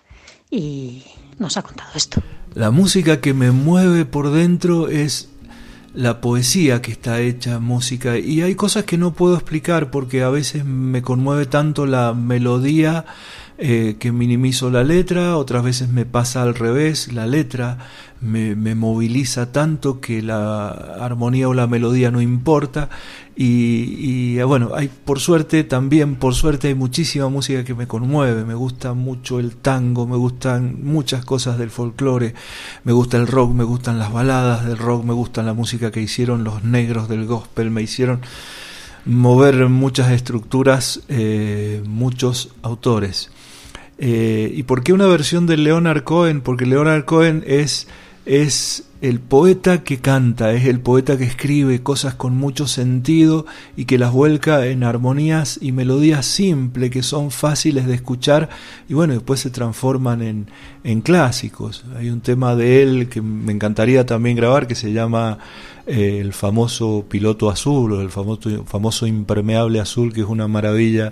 Y 0.52 1.06
nos 1.40 1.56
ha 1.56 1.62
contado 1.62 1.90
esto. 1.96 2.22
La 2.54 2.70
música 2.70 3.22
que 3.22 3.34
me 3.34 3.52
mueve 3.52 4.04
por 4.04 4.32
dentro 4.32 4.90
es 4.90 5.30
la 5.94 6.20
poesía 6.20 6.82
que 6.82 6.92
está 6.92 7.22
hecha 7.22 7.60
música 7.60 8.18
y 8.18 8.42
hay 8.42 8.56
cosas 8.56 8.84
que 8.84 8.98
no 8.98 9.14
puedo 9.14 9.36
explicar 9.36 9.90
porque 9.90 10.22
a 10.22 10.30
veces 10.30 10.66
me 10.66 11.02
conmueve 11.02 11.46
tanto 11.46 11.86
la 11.86 12.14
melodía 12.14 13.06
eh, 13.58 13.98
que 14.00 14.12
minimizo 14.12 14.70
la 14.70 14.84
letra, 14.84 15.38
otras 15.38 15.64
veces 15.64 15.88
me 15.88 16.06
pasa 16.06 16.42
al 16.42 16.56
revés, 16.56 17.14
la 17.14 17.28
letra 17.28 17.78
me, 18.24 18.76
moviliza 18.76 19.52
tanto 19.52 20.00
que 20.00 20.22
la 20.22 20.70
armonía 20.70 21.50
o 21.50 21.54
la 21.54 21.68
melodía 21.68 22.12
no 22.12 22.22
importa 22.22 22.90
y, 23.36 24.38
eh, 24.38 24.44
bueno, 24.44 24.72
hay 24.76 24.90
por 24.90 25.20
suerte 25.20 25.64
también, 25.64 26.16
por 26.16 26.36
suerte 26.36 26.70
hay 26.70 26.76
muchísima 26.76 27.30
música 27.30 27.64
que 27.64 27.74
me 27.74 27.88
conmueve, 27.88 28.46
me 28.46 28.54
gusta 28.54 28.94
mucho 28.94 29.40
el 29.40 29.56
tango, 29.56 30.08
me 30.08 30.18
gustan 30.18 30.84
muchas 30.84 31.26
cosas 31.26 31.58
del 31.58 31.70
folclore, 31.70 32.34
me 32.84 32.94
gusta 32.94 33.18
el 33.18 33.28
rock, 33.28 33.54
me 33.54 33.64
gustan 33.64 34.00
las 34.00 34.14
baladas 34.14 34.66
del 34.66 34.78
rock, 34.78 35.04
me 35.04 35.14
gustan 35.14 35.46
la 35.46 35.54
música 35.54 35.92
que 35.92 36.02
hicieron 36.02 36.44
los 36.44 36.64
negros 36.64 37.10
del 37.10 37.26
gospel, 37.26 37.72
me 37.72 37.82
hicieron 37.82 38.22
mover 39.06 39.68
muchas 39.68 40.12
estructuras, 40.12 41.02
eh, 41.10 41.82
muchos 41.86 42.50
autores. 42.62 43.32
Eh, 43.98 44.52
¿Y 44.54 44.64
por 44.64 44.84
qué 44.84 44.94
una 44.94 45.08
versión 45.08 45.46
de 45.46 45.58
Leonard 45.58 46.04
Cohen? 46.04 46.42
Porque 46.42 46.66
Leonard 46.66 47.06
Cohen 47.06 47.44
es, 47.46 47.88
es 48.26 48.86
el 49.02 49.20
poeta 49.20 49.84
que 49.84 50.00
canta, 50.00 50.54
es 50.54 50.66
el 50.66 50.80
poeta 50.80 51.18
que 51.18 51.26
escribe 51.26 51.84
cosas 51.84 52.16
con 52.16 52.38
mucho 52.38 52.68
sentido 52.68 53.46
y 53.76 53.84
que 53.84 53.98
las 53.98 54.14
vuelca 54.14 54.66
en 54.66 54.84
armonías 54.84 55.60
y 55.62 55.74
melodías 55.74 56.26
simples 56.26 56.90
que 56.90 57.04
son 57.04 57.32
fáciles 57.32 57.86
de 57.86 57.96
escuchar 57.96 58.48
y 58.88 58.94
bueno, 58.94 59.14
después 59.14 59.42
se 59.42 59.50
transforman 59.50 60.22
en, 60.22 60.48
en 60.86 61.02
clásicos. 61.02 61.84
Hay 61.98 62.10
un 62.10 62.22
tema 62.22 62.56
de 62.56 62.82
él 62.82 63.10
que 63.10 63.22
me 63.22 63.52
encantaría 63.52 64.06
también 64.06 64.38
grabar 64.38 64.68
que 64.68 64.76
se 64.76 64.94
llama 64.94 65.40
eh, 65.86 66.20
el 66.22 66.32
famoso 66.32 67.06
piloto 67.10 67.50
azul 67.50 67.92
o 67.92 68.02
el 68.02 68.10
famoso, 68.10 68.64
famoso 68.64 69.06
impermeable 69.06 69.82
azul 69.82 70.14
que 70.14 70.22
es 70.22 70.28
una 70.28 70.48
maravilla 70.48 71.12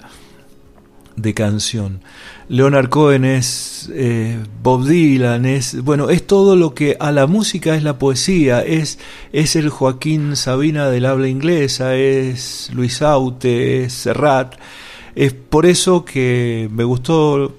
de 1.21 1.33
canción. 1.33 2.01
Leonard 2.49 2.89
Cohen 2.89 3.23
es 3.23 3.89
eh, 3.93 4.37
Bob 4.61 4.85
Dylan, 4.85 5.45
es 5.45 5.81
bueno, 5.83 6.09
es 6.09 6.25
todo 6.27 6.55
lo 6.55 6.73
que 6.73 6.97
a 6.99 7.11
la 7.11 7.27
música 7.27 7.75
es 7.75 7.83
la 7.83 7.97
poesía, 7.97 8.61
es, 8.61 8.99
es 9.31 9.55
el 9.55 9.69
Joaquín 9.69 10.35
Sabina 10.35 10.89
del 10.89 11.05
habla 11.05 11.27
inglesa, 11.27 11.95
es 11.95 12.69
Luis 12.73 13.01
Aute, 13.01 13.83
es 13.83 13.93
Serrat. 13.93 14.55
Es 15.15 15.33
por 15.33 15.65
eso 15.65 16.05
que 16.05 16.69
me 16.71 16.83
gustó 16.83 17.55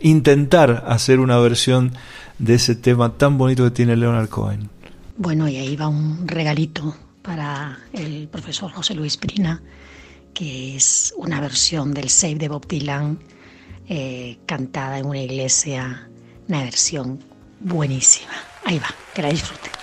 intentar 0.00 0.84
hacer 0.86 1.20
una 1.20 1.38
versión 1.38 1.92
de 2.38 2.54
ese 2.54 2.74
tema 2.74 3.14
tan 3.14 3.38
bonito 3.38 3.64
que 3.64 3.70
tiene 3.70 3.96
Leonard 3.96 4.28
Cohen. 4.28 4.68
Bueno, 5.16 5.48
y 5.48 5.56
ahí 5.56 5.76
va 5.76 5.88
un 5.88 6.26
regalito 6.26 6.96
para 7.22 7.78
el 7.92 8.28
profesor 8.28 8.72
José 8.72 8.94
Luis 8.94 9.16
Prina 9.16 9.62
que 10.34 10.76
es 10.76 11.12
una 11.16 11.40
versión 11.40 11.94
del 11.94 12.08
Save 12.08 12.36
de 12.36 12.48
Bob 12.48 12.66
Dylan 12.66 13.18
eh, 13.88 14.38
cantada 14.46 14.98
en 14.98 15.06
una 15.06 15.20
iglesia, 15.20 16.08
una 16.48 16.62
versión 16.64 17.22
buenísima. 17.60 18.32
Ahí 18.64 18.78
va, 18.78 18.94
que 19.14 19.22
la 19.22 19.28
disfruten. 19.28 19.81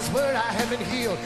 is 0.00 0.08
where 0.10 0.36
I 0.36 0.52
have 0.52 0.70
been 0.70 0.84
healed. 0.86 1.18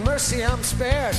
Mercy 0.00 0.44
I'm 0.44 0.62
spared, 0.62 1.14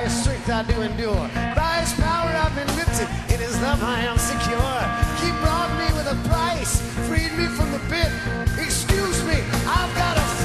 By 0.00 0.06
his 0.06 0.22
strength 0.22 0.48
I 0.48 0.62
do 0.62 0.80
endure. 0.80 1.28
By 1.54 1.84
his 1.84 1.92
power 2.00 2.32
I've 2.32 2.56
been 2.56 2.72
lifted. 2.74 3.04
In 3.28 3.38
his 3.38 3.52
love 3.60 3.82
I 3.84 4.00
am 4.00 4.16
secure. 4.16 4.80
He 5.20 5.28
brought 5.44 5.68
me 5.76 5.92
with 5.92 6.08
a 6.08 6.16
price, 6.26 6.80
freed 7.04 7.36
me 7.36 7.44
from 7.52 7.70
the 7.70 7.80
pit. 7.92 8.08
Excuse 8.56 9.22
me, 9.24 9.44
I've 9.68 9.92
got 10.00 10.16
a 10.16 10.39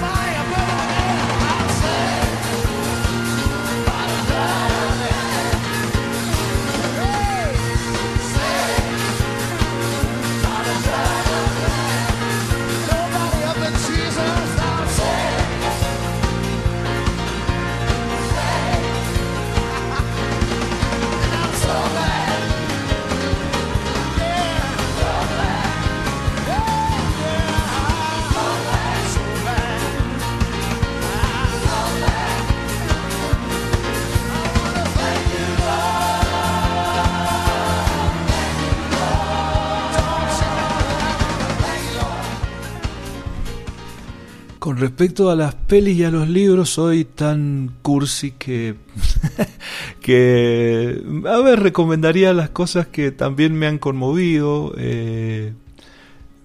Con 44.75 44.81
respecto 44.81 45.29
a 45.29 45.37
las 45.37 45.55
pelis 45.55 45.99
y 45.99 46.03
a 46.03 46.11
los 46.11 46.27
libros, 46.27 46.71
soy 46.71 47.05
tan 47.05 47.71
cursi 47.81 48.31
que, 50.01 51.01
a 51.25 51.37
ver, 51.39 51.61
recomendaría 51.61 52.33
las 52.33 52.49
cosas 52.49 52.85
que 52.87 53.11
también 53.11 53.55
me 53.55 53.67
han 53.67 53.77
conmovido. 53.77 54.73
Eh, 54.77 55.53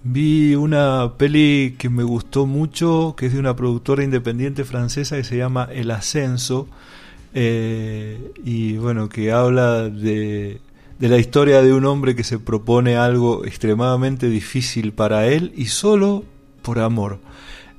vi 0.05 0.55
una 0.55 1.11
peli 1.17 1.75
que 1.77 1.89
me 1.89 2.03
gustó 2.03 2.45
mucho, 2.45 3.15
que 3.17 3.25
es 3.25 3.33
de 3.33 3.39
una 3.39 3.57
productora 3.57 4.01
independiente 4.01 4.63
francesa 4.63 5.17
que 5.17 5.25
se 5.25 5.35
llama 5.35 5.67
El 5.69 5.91
Ascenso, 5.91 6.69
eh, 7.33 8.31
y 8.45 8.77
bueno, 8.77 9.09
que 9.09 9.33
habla 9.33 9.89
de, 9.89 10.61
de 10.99 11.09
la 11.09 11.17
historia 11.17 11.61
de 11.61 11.73
un 11.73 11.83
hombre 11.83 12.15
que 12.15 12.23
se 12.23 12.39
propone 12.39 12.95
algo 12.95 13.43
extremadamente 13.45 14.29
difícil 14.29 14.93
para 14.93 15.27
él 15.27 15.51
y 15.53 15.65
solo 15.65 16.23
por 16.61 16.79
amor. 16.79 17.19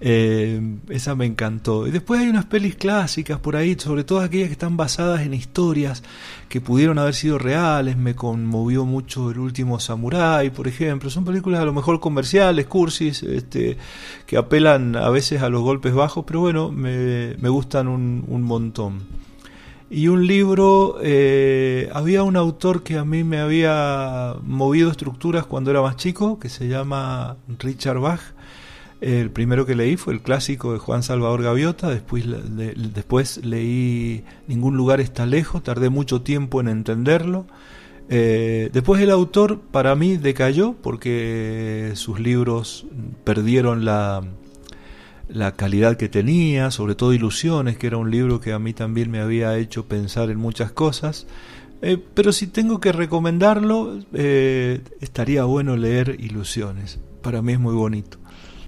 Eh, 0.04 0.60
esa 0.88 1.14
me 1.14 1.26
encantó. 1.26 1.86
Y 1.86 1.92
después 1.92 2.20
hay 2.20 2.28
unas 2.28 2.46
pelis 2.46 2.74
clásicas 2.74 3.38
por 3.38 3.54
ahí, 3.54 3.76
sobre 3.78 4.02
todo 4.02 4.18
aquellas 4.18 4.48
que 4.48 4.54
están 4.54 4.76
basadas 4.76 5.20
en 5.20 5.32
historias 5.32 6.02
que 6.48 6.60
pudieron 6.60 6.98
haber 6.98 7.14
sido 7.14 7.38
reales. 7.38 7.96
Me 7.96 8.16
conmovió 8.16 8.84
mucho 8.84 9.30
El 9.30 9.38
último 9.38 9.78
Samurai, 9.78 10.50
por 10.50 10.66
ejemplo. 10.66 11.08
Son 11.08 11.24
películas 11.24 11.60
a 11.60 11.64
lo 11.64 11.72
mejor 11.72 12.00
comerciales, 12.00 12.66
cursis, 12.66 13.22
este, 13.22 13.76
que 14.26 14.36
apelan 14.36 14.96
a 14.96 15.08
veces 15.08 15.40
a 15.40 15.48
los 15.48 15.62
golpes 15.62 15.94
bajos, 15.94 16.24
pero 16.26 16.40
bueno, 16.40 16.72
me, 16.72 17.36
me 17.36 17.48
gustan 17.48 17.86
un, 17.86 18.24
un, 18.26 18.42
montón. 18.42 19.02
Y 19.88 20.08
un 20.08 20.26
libro, 20.26 20.96
eh, 21.00 21.88
había 21.92 22.24
un 22.24 22.36
autor 22.36 22.82
que 22.82 22.98
a 22.98 23.04
mí 23.04 23.22
me 23.22 23.38
había 23.38 24.34
movido 24.42 24.90
estructuras 24.90 25.46
cuando 25.46 25.70
era 25.70 25.80
más 25.80 25.94
chico, 25.94 26.40
que 26.40 26.48
se 26.48 26.66
llama 26.66 27.36
Richard 27.60 28.00
Bach 28.00 28.20
el 29.02 29.30
primero 29.32 29.66
que 29.66 29.74
leí 29.74 29.96
fue 29.96 30.14
el 30.14 30.22
clásico 30.22 30.72
de 30.72 30.78
Juan 30.78 31.02
Salvador 31.02 31.42
Gaviota, 31.42 31.90
después, 31.90 32.24
después 32.94 33.44
leí 33.44 34.24
Ningún 34.46 34.76
lugar 34.76 35.00
está 35.00 35.26
lejos, 35.26 35.64
tardé 35.64 35.90
mucho 35.90 36.22
tiempo 36.22 36.60
en 36.60 36.68
entenderlo. 36.68 37.46
Eh, 38.08 38.70
después 38.72 39.02
el 39.02 39.10
autor 39.10 39.58
para 39.58 39.96
mí 39.96 40.18
decayó 40.18 40.74
porque 40.80 41.90
sus 41.94 42.20
libros 42.20 42.86
perdieron 43.24 43.84
la, 43.84 44.22
calidad 45.56 45.96
que 45.96 46.08
tenía, 46.08 46.70
sobre 46.70 46.94
todo 46.94 47.12
Ilusiones, 47.12 47.78
que 47.78 47.88
era 47.88 47.96
un 47.96 48.10
libro 48.10 48.40
que 48.40 48.52
a 48.52 48.60
mí 48.60 48.72
también 48.72 49.10
me 49.10 49.18
había 49.18 49.58
hecho 49.58 49.86
pensar 49.86 50.30
en 50.30 50.38
muchas 50.38 50.70
cosas. 50.70 51.26
Eh, 51.80 51.98
pero 52.14 52.30
si 52.30 52.46
tengo 52.46 52.78
que 52.78 52.92
recomendarlo, 52.92 53.98
eh, 54.12 54.80
estaría 55.00 55.42
bueno 55.42 55.76
leer 55.76 56.16
Ilusiones. 56.20 57.00
Para 57.20 57.42
mí 57.42 57.54
es 57.54 57.58
muy 57.60 57.74
bonito 57.74 58.21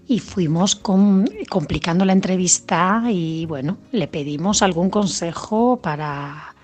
y 0.07 0.19
fuimos 0.19 0.77
complicando 0.77 2.05
la 2.05 2.13
entrevista 2.13 3.05
y 3.11 3.47
bueno, 3.47 3.79
le 3.93 4.09
pedimos 4.09 4.63
algún 4.63 4.91
consejo 4.91 5.81
para 5.83 6.55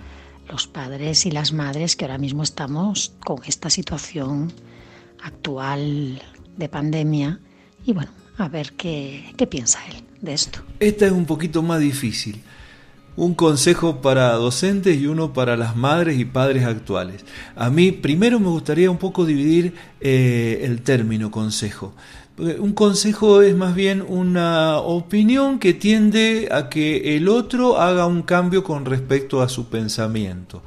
los 0.48 0.66
padres 0.66 1.26
y 1.26 1.30
las 1.30 1.52
madres 1.52 1.96
que 1.96 2.04
ahora 2.04 2.18
mismo 2.18 2.42
estamos 2.42 3.14
con 3.24 3.38
esta 3.46 3.70
situación 3.70 4.52
actual 5.22 6.22
de 6.56 6.68
pandemia 6.68 7.40
y 7.86 7.92
bueno, 7.92 8.10
a 8.36 8.48
ver 8.48 8.72
qué, 8.72 9.32
qué 9.36 9.46
piensa 9.46 9.78
él 9.86 10.02
de 10.20 10.34
esto. 10.34 10.60
Esta 10.78 11.06
es 11.06 11.12
un 11.12 11.24
poquito 11.24 11.62
más 11.62 11.80
difícil. 11.80 12.42
Un 13.16 13.34
consejo 13.34 14.00
para 14.00 14.32
docentes 14.34 14.96
y 14.96 15.06
uno 15.06 15.32
para 15.32 15.56
las 15.56 15.76
madres 15.76 16.18
y 16.18 16.24
padres 16.24 16.64
actuales. 16.64 17.24
A 17.56 17.68
mí 17.68 17.92
primero 17.92 18.38
me 18.38 18.48
gustaría 18.48 18.90
un 18.90 18.98
poco 18.98 19.26
dividir 19.26 19.74
eh, 20.00 20.60
el 20.62 20.80
término 20.82 21.30
consejo. 21.30 21.92
Un 22.58 22.72
consejo 22.72 23.42
es 23.42 23.54
más 23.54 23.74
bien 23.74 24.02
una 24.06 24.78
opinión 24.78 25.58
que 25.58 25.74
tiende 25.74 26.48
a 26.50 26.70
que 26.70 27.16
el 27.16 27.28
otro 27.28 27.78
haga 27.78 28.06
un 28.06 28.22
cambio 28.22 28.64
con 28.64 28.86
respecto 28.86 29.42
a 29.42 29.48
su 29.50 29.68
pensamiento. 29.68 30.62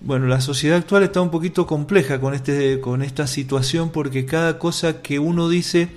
Bueno, 0.00 0.26
la 0.26 0.40
sociedad 0.40 0.78
actual 0.78 1.02
está 1.02 1.20
un 1.20 1.30
poquito 1.30 1.66
compleja 1.66 2.18
con, 2.18 2.32
este, 2.32 2.80
con 2.80 3.02
esta 3.02 3.26
situación 3.26 3.90
porque 3.90 4.24
cada 4.24 4.58
cosa 4.58 5.02
que 5.02 5.18
uno 5.18 5.50
dice 5.50 5.90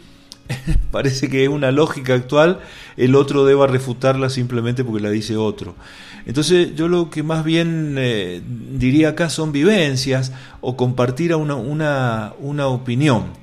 parece 0.92 1.30
que 1.30 1.44
es 1.44 1.50
una 1.50 1.72
lógica 1.72 2.14
actual, 2.14 2.60
el 2.98 3.16
otro 3.16 3.46
deba 3.46 3.68
refutarla 3.68 4.30
simplemente 4.30 4.84
porque 4.84 5.04
la 5.04 5.12
dice 5.12 5.38
otro. 5.38 5.76
Entonces 6.26 6.76
yo 6.76 6.90
lo 6.90 7.10
que 7.10 7.24
más 7.24 7.46
bien 7.46 7.96
eh, 7.98 8.42
diría 8.46 9.10
acá 9.10 9.30
son 9.30 9.54
vivencias 9.54 10.34
o 10.60 10.76
compartir 10.76 11.34
una, 11.36 11.56
una, 11.56 12.34
una 12.40 12.68
opinión. 12.68 13.40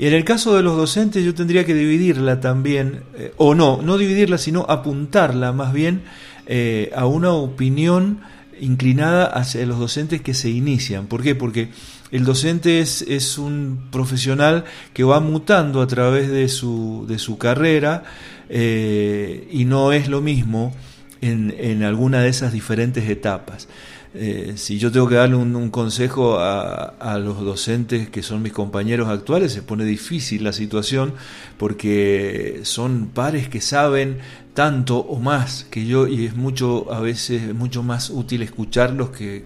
Y 0.00 0.06
en 0.06 0.14
el 0.14 0.24
caso 0.24 0.56
de 0.56 0.62
los 0.62 0.78
docentes 0.78 1.22
yo 1.22 1.34
tendría 1.34 1.66
que 1.66 1.74
dividirla 1.74 2.40
también, 2.40 3.02
eh, 3.18 3.34
o 3.36 3.54
no, 3.54 3.82
no 3.82 3.98
dividirla, 3.98 4.38
sino 4.38 4.64
apuntarla 4.66 5.52
más 5.52 5.74
bien 5.74 6.04
eh, 6.46 6.90
a 6.96 7.04
una 7.04 7.32
opinión 7.32 8.20
inclinada 8.58 9.26
hacia 9.26 9.66
los 9.66 9.78
docentes 9.78 10.22
que 10.22 10.32
se 10.32 10.48
inician. 10.48 11.06
¿Por 11.06 11.22
qué? 11.22 11.34
Porque 11.34 11.68
el 12.12 12.24
docente 12.24 12.80
es, 12.80 13.36
un 13.36 13.88
profesional 13.90 14.64
que 14.94 15.04
va 15.04 15.20
mutando 15.20 15.82
a 15.82 15.86
través 15.86 16.30
de 16.30 16.48
su, 16.48 17.04
de 17.06 17.18
su 17.18 17.36
carrera 17.36 18.04
eh, 18.48 19.48
y 19.52 19.66
no 19.66 19.92
es 19.92 20.08
lo 20.08 20.22
mismo 20.22 20.74
en, 21.20 21.54
en 21.58 21.82
alguna 21.82 22.22
de 22.22 22.30
esas 22.30 22.54
diferentes 22.54 23.06
etapas. 23.06 23.68
Eh, 24.12 24.54
si 24.56 24.78
yo 24.78 24.90
tengo 24.90 25.08
que 25.08 25.14
darle 25.14 25.36
un, 25.36 25.70
consejo 25.70 26.38
a, 26.40 27.18
los 27.18 27.40
docentes 27.42 28.08
que 28.10 28.22
son 28.22 28.42
mis 28.42 28.52
compañeros 28.52 29.08
actuales, 29.08 29.52
se 29.52 29.62
pone 29.62 29.84
difícil 29.84 30.42
la 30.42 30.52
situación 30.52 31.14
porque 31.58 32.60
son 32.64 33.10
pares 33.14 33.48
que 33.48 33.60
saben 33.60 34.18
tanto 34.52 34.98
o 34.98 35.20
más 35.20 35.64
que 35.70 35.86
yo 35.86 36.08
y 36.08 36.26
es 36.26 36.34
mucho 36.34 36.92
a 36.92 36.98
veces 37.00 37.54
mucho 37.54 37.84
más 37.84 38.10
útil 38.10 38.42
escucharlos 38.42 39.10
que, 39.10 39.44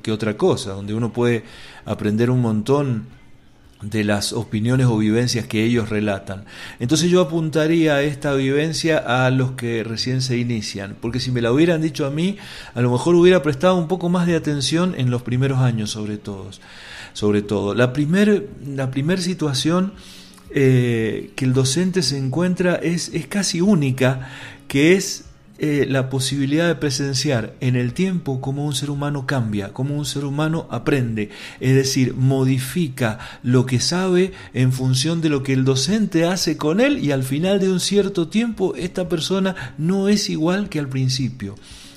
que 0.00 0.12
otra 0.12 0.36
cosa, 0.36 0.70
donde 0.70 0.94
uno 0.94 1.12
puede 1.12 1.42
aprender 1.84 2.30
un 2.30 2.40
montón 2.40 3.15
de 3.82 4.04
las 4.04 4.32
opiniones 4.32 4.86
o 4.86 4.96
vivencias 4.96 5.46
que 5.46 5.64
ellos 5.64 5.90
relatan. 5.90 6.44
Entonces 6.80 7.10
yo 7.10 7.20
apuntaría 7.20 8.02
esta 8.02 8.34
vivencia 8.34 8.98
a 8.98 9.30
los 9.30 9.52
que 9.52 9.84
recién 9.84 10.22
se 10.22 10.38
inician, 10.38 10.96
porque 11.00 11.20
si 11.20 11.30
me 11.30 11.42
la 11.42 11.52
hubieran 11.52 11.82
dicho 11.82 12.06
a 12.06 12.10
mí, 12.10 12.38
a 12.74 12.80
lo 12.80 12.90
mejor 12.90 13.14
hubiera 13.14 13.42
prestado 13.42 13.76
un 13.76 13.88
poco 13.88 14.08
más 14.08 14.26
de 14.26 14.36
atención 14.36 14.94
en 14.96 15.10
los 15.10 15.22
primeros 15.22 15.58
años 15.58 15.90
sobre 15.90 16.16
todo. 16.16 16.50
Sobre 17.12 17.42
todo. 17.42 17.74
La 17.74 17.92
primera 17.92 18.42
la 18.66 18.90
primer 18.90 19.20
situación 19.20 19.92
eh, 20.50 21.32
que 21.34 21.44
el 21.44 21.52
docente 21.52 22.02
se 22.02 22.18
encuentra 22.18 22.76
es, 22.76 23.10
es 23.12 23.26
casi 23.26 23.60
única, 23.60 24.28
que 24.68 24.94
es 24.94 25.25
eh, 25.58 25.86
la 25.88 26.10
posibilidad 26.10 26.68
de 26.68 26.74
presenciar 26.74 27.54
en 27.60 27.76
el 27.76 27.94
tiempo 27.94 28.42
cómo 28.42 28.66
un 28.66 28.74
ser 28.74 28.90
humano 28.90 29.26
cambia, 29.26 29.72
cómo 29.72 29.96
un 29.96 30.04
ser 30.04 30.26
humano 30.26 30.66
aprende, 30.70 31.30
es 31.60 31.74
decir, 31.74 32.14
modifica 32.14 33.18
lo 33.42 33.64
que 33.64 33.80
sabe 33.80 34.32
en 34.52 34.72
función 34.72 35.22
de 35.22 35.30
lo 35.30 35.42
que 35.42 35.54
el 35.54 35.64
docente 35.64 36.26
hace 36.26 36.58
con 36.58 36.80
él 36.80 37.02
y 37.02 37.10
al 37.10 37.22
final 37.22 37.58
de 37.58 37.72
un 37.72 37.80
cierto 37.80 38.28
tiempo 38.28 38.74
esta 38.76 39.08
persona 39.08 39.74
no 39.78 40.08
es 40.08 40.28
igual 40.28 40.68
que 40.68 40.78
al 40.78 40.88
principio. 40.88 41.54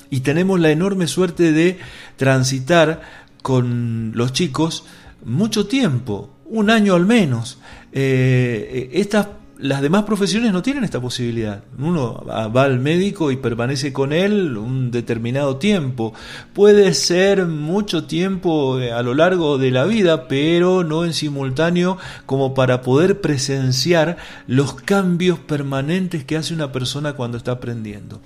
Y 0.08 0.20
tenemos 0.20 0.58
la 0.58 0.70
enorme 0.70 1.06
suerte 1.06 1.52
de 1.52 1.78
transitar 2.16 3.02
con 3.42 4.12
los 4.14 4.32
chicos 4.32 4.84
mucho 5.24 5.66
tiempo, 5.66 6.30
un 6.46 6.70
año 6.70 6.94
al 6.94 7.04
menos. 7.04 7.58
Eh, 7.92 8.88
estas 8.94 9.26
las 9.60 9.82
demás 9.82 10.04
profesiones 10.04 10.52
no 10.52 10.62
tienen 10.62 10.84
esta 10.84 11.00
posibilidad. 11.00 11.62
Uno 11.78 12.24
va 12.26 12.62
al 12.62 12.80
médico 12.80 13.30
y 13.30 13.36
permanece 13.36 13.92
con 13.92 14.12
él 14.12 14.56
un 14.56 14.90
determinado 14.90 15.56
tiempo. 15.56 16.14
Puede 16.52 16.94
ser 16.94 17.46
mucho 17.46 18.04
tiempo 18.04 18.80
eh, 18.80 18.92
a 18.92 19.02
lo 19.02 19.14
largo 19.14 19.58
de 19.58 19.70
la 19.70 19.84
vida, 19.84 20.28
pero 20.28 20.82
no 20.84 21.04
en 21.04 21.12
simultáneo 21.12 21.98
como 22.26 22.54
para 22.54 22.80
poder 22.82 23.20
presenciar 23.20 24.16
los 24.46 24.74
cambios 24.74 25.38
permanentes 25.38 26.24
que 26.24 26.36
hace 26.36 26.54
una 26.54 26.72
persona 26.72 27.12
cuando 27.12 27.36
está 27.36 27.52
aprendiendo. 27.52 28.20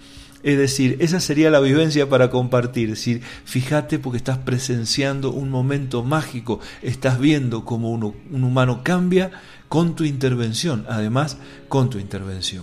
Es 0.45 0.59
decir, 0.59 0.99
esa 1.01 1.21
sería 1.21 1.51
la 1.51 1.59
vivencia 1.59 2.09
para 2.09 2.29
compartir. 2.29 2.91
Es 2.91 2.99
decir, 2.99 3.23
fíjate 3.45 3.99
porque 3.99 4.19
estás 4.19 4.37
presenciando 4.37 5.31
un 5.31 5.49
momento 5.49 6.05
mágico, 6.05 6.61
estás 6.83 7.19
viendo 7.19 7.65
cómo 7.65 7.91
uno, 7.91 8.15
un 8.31 8.45
humano 8.45 8.83
cambia 8.85 9.31
con 9.75 9.97
tu 9.97 10.05
intervención, 10.05 10.87
además 10.89 11.37
con 11.67 11.91
tu 11.91 11.99
intervención. 11.99 12.63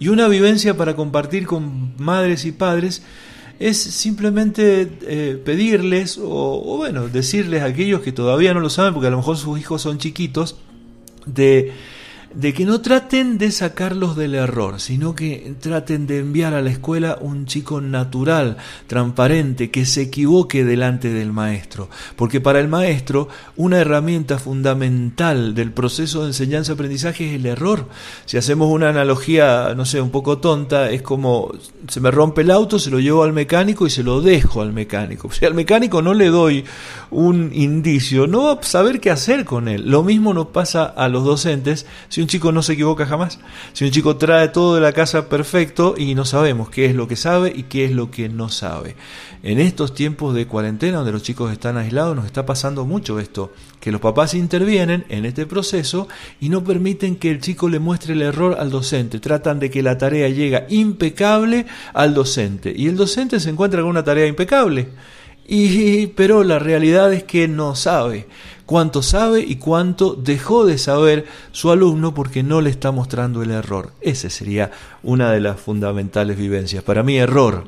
Y 0.00 0.08
una 0.08 0.26
vivencia 0.26 0.76
para 0.76 0.96
compartir 0.96 1.46
con 1.46 1.94
madres 1.98 2.44
y 2.44 2.50
padres 2.50 3.04
es 3.60 3.78
simplemente 3.78 4.98
eh, 5.02 5.40
pedirles 5.44 6.18
o, 6.20 6.78
bueno, 6.78 7.06
decirles 7.06 7.62
a 7.62 7.66
aquellos 7.66 8.00
que 8.00 8.10
todavía 8.10 8.54
no 8.54 8.58
lo 8.58 8.70
saben, 8.70 8.92
porque 8.92 9.06
a 9.06 9.10
lo 9.10 9.18
mejor 9.18 9.36
sus 9.36 9.56
hijos 9.56 9.82
son 9.82 9.98
chiquitos, 9.98 10.56
de 11.26 11.70
de 12.34 12.52
que 12.54 12.64
no 12.64 12.80
traten 12.80 13.38
de 13.38 13.50
sacarlos 13.50 14.16
del 14.16 14.34
error, 14.34 14.80
sino 14.80 15.14
que 15.14 15.54
traten 15.60 16.06
de 16.06 16.18
enviar 16.18 16.54
a 16.54 16.62
la 16.62 16.70
escuela 16.70 17.18
un 17.20 17.46
chico 17.46 17.80
natural, 17.80 18.56
transparente, 18.86 19.70
que 19.70 19.84
se 19.84 20.02
equivoque 20.02 20.64
delante 20.64 21.10
del 21.10 21.32
maestro. 21.32 21.88
Porque 22.16 22.40
para 22.40 22.60
el 22.60 22.68
maestro 22.68 23.28
una 23.56 23.78
herramienta 23.78 24.38
fundamental 24.38 25.54
del 25.54 25.72
proceso 25.72 26.22
de 26.22 26.28
enseñanza-aprendizaje 26.28 27.28
es 27.28 27.34
el 27.36 27.46
error. 27.46 27.88
Si 28.24 28.36
hacemos 28.36 28.70
una 28.70 28.88
analogía, 28.88 29.74
no 29.76 29.84
sé, 29.84 30.00
un 30.00 30.10
poco 30.10 30.38
tonta, 30.38 30.90
es 30.90 31.02
como 31.02 31.52
se 31.88 32.00
me 32.00 32.10
rompe 32.10 32.42
el 32.42 32.50
auto, 32.50 32.78
se 32.78 32.90
lo 32.90 33.00
llevo 33.00 33.22
al 33.22 33.32
mecánico 33.32 33.86
y 33.86 33.90
se 33.90 34.02
lo 34.02 34.20
dejo 34.20 34.62
al 34.62 34.72
mecánico. 34.72 35.30
Si 35.32 35.44
al 35.44 35.54
mecánico 35.54 36.02
no 36.02 36.14
le 36.14 36.28
doy 36.28 36.64
un 37.10 37.50
indicio, 37.52 38.26
no 38.26 38.44
va 38.44 38.52
a 38.52 38.62
saber 38.62 39.00
qué 39.00 39.10
hacer 39.10 39.44
con 39.44 39.68
él. 39.68 39.90
Lo 39.90 40.02
mismo 40.02 40.32
nos 40.32 40.48
pasa 40.48 40.84
a 40.84 41.08
los 41.08 41.24
docentes 41.24 41.86
si 42.08 42.21
un 42.22 42.28
chico 42.28 42.52
no 42.52 42.62
se 42.62 42.72
equivoca 42.72 43.06
jamás. 43.06 43.38
Si 43.72 43.84
un 43.84 43.90
chico 43.90 44.16
trae 44.16 44.48
todo 44.48 44.74
de 44.74 44.80
la 44.80 44.92
casa 44.92 45.28
perfecto 45.28 45.94
y 45.96 46.14
no 46.14 46.24
sabemos 46.24 46.70
qué 46.70 46.86
es 46.86 46.94
lo 46.94 47.06
que 47.06 47.16
sabe 47.16 47.52
y 47.54 47.64
qué 47.64 47.84
es 47.84 47.92
lo 47.92 48.10
que 48.10 48.28
no 48.28 48.48
sabe. 48.48 48.96
En 49.42 49.58
estos 49.58 49.94
tiempos 49.94 50.34
de 50.34 50.46
cuarentena 50.46 50.98
donde 50.98 51.12
los 51.12 51.22
chicos 51.22 51.52
están 51.52 51.76
aislados 51.76 52.16
nos 52.16 52.26
está 52.26 52.46
pasando 52.46 52.84
mucho 52.84 53.18
esto, 53.18 53.52
que 53.80 53.92
los 53.92 54.00
papás 54.00 54.34
intervienen 54.34 55.04
en 55.08 55.24
este 55.24 55.46
proceso 55.46 56.08
y 56.40 56.48
no 56.48 56.64
permiten 56.64 57.16
que 57.16 57.30
el 57.30 57.40
chico 57.40 57.68
le 57.68 57.78
muestre 57.78 58.14
el 58.14 58.22
error 58.22 58.56
al 58.58 58.70
docente. 58.70 59.20
Tratan 59.20 59.58
de 59.58 59.70
que 59.70 59.82
la 59.82 59.98
tarea 59.98 60.28
llegue 60.28 60.64
impecable 60.68 61.66
al 61.92 62.14
docente 62.14 62.72
y 62.74 62.86
el 62.86 62.96
docente 62.96 63.40
se 63.40 63.50
encuentra 63.50 63.80
con 63.80 63.90
una 63.90 64.04
tarea 64.04 64.26
impecable. 64.26 64.88
Y, 65.44 66.06
pero 66.08 66.44
la 66.44 66.60
realidad 66.60 67.12
es 67.12 67.24
que 67.24 67.48
no 67.48 67.74
sabe 67.74 68.28
cuánto 68.66 69.02
sabe 69.02 69.40
y 69.40 69.56
cuánto 69.56 70.14
dejó 70.14 70.64
de 70.64 70.78
saber 70.78 71.26
su 71.52 71.70
alumno 71.70 72.14
porque 72.14 72.42
no 72.42 72.60
le 72.60 72.70
está 72.70 72.92
mostrando 72.92 73.42
el 73.42 73.50
error. 73.50 73.92
Esa 74.00 74.30
sería 74.30 74.70
una 75.02 75.30
de 75.30 75.40
las 75.40 75.60
fundamentales 75.60 76.36
vivencias. 76.36 76.82
Para 76.82 77.02
mí, 77.02 77.16
error 77.16 77.64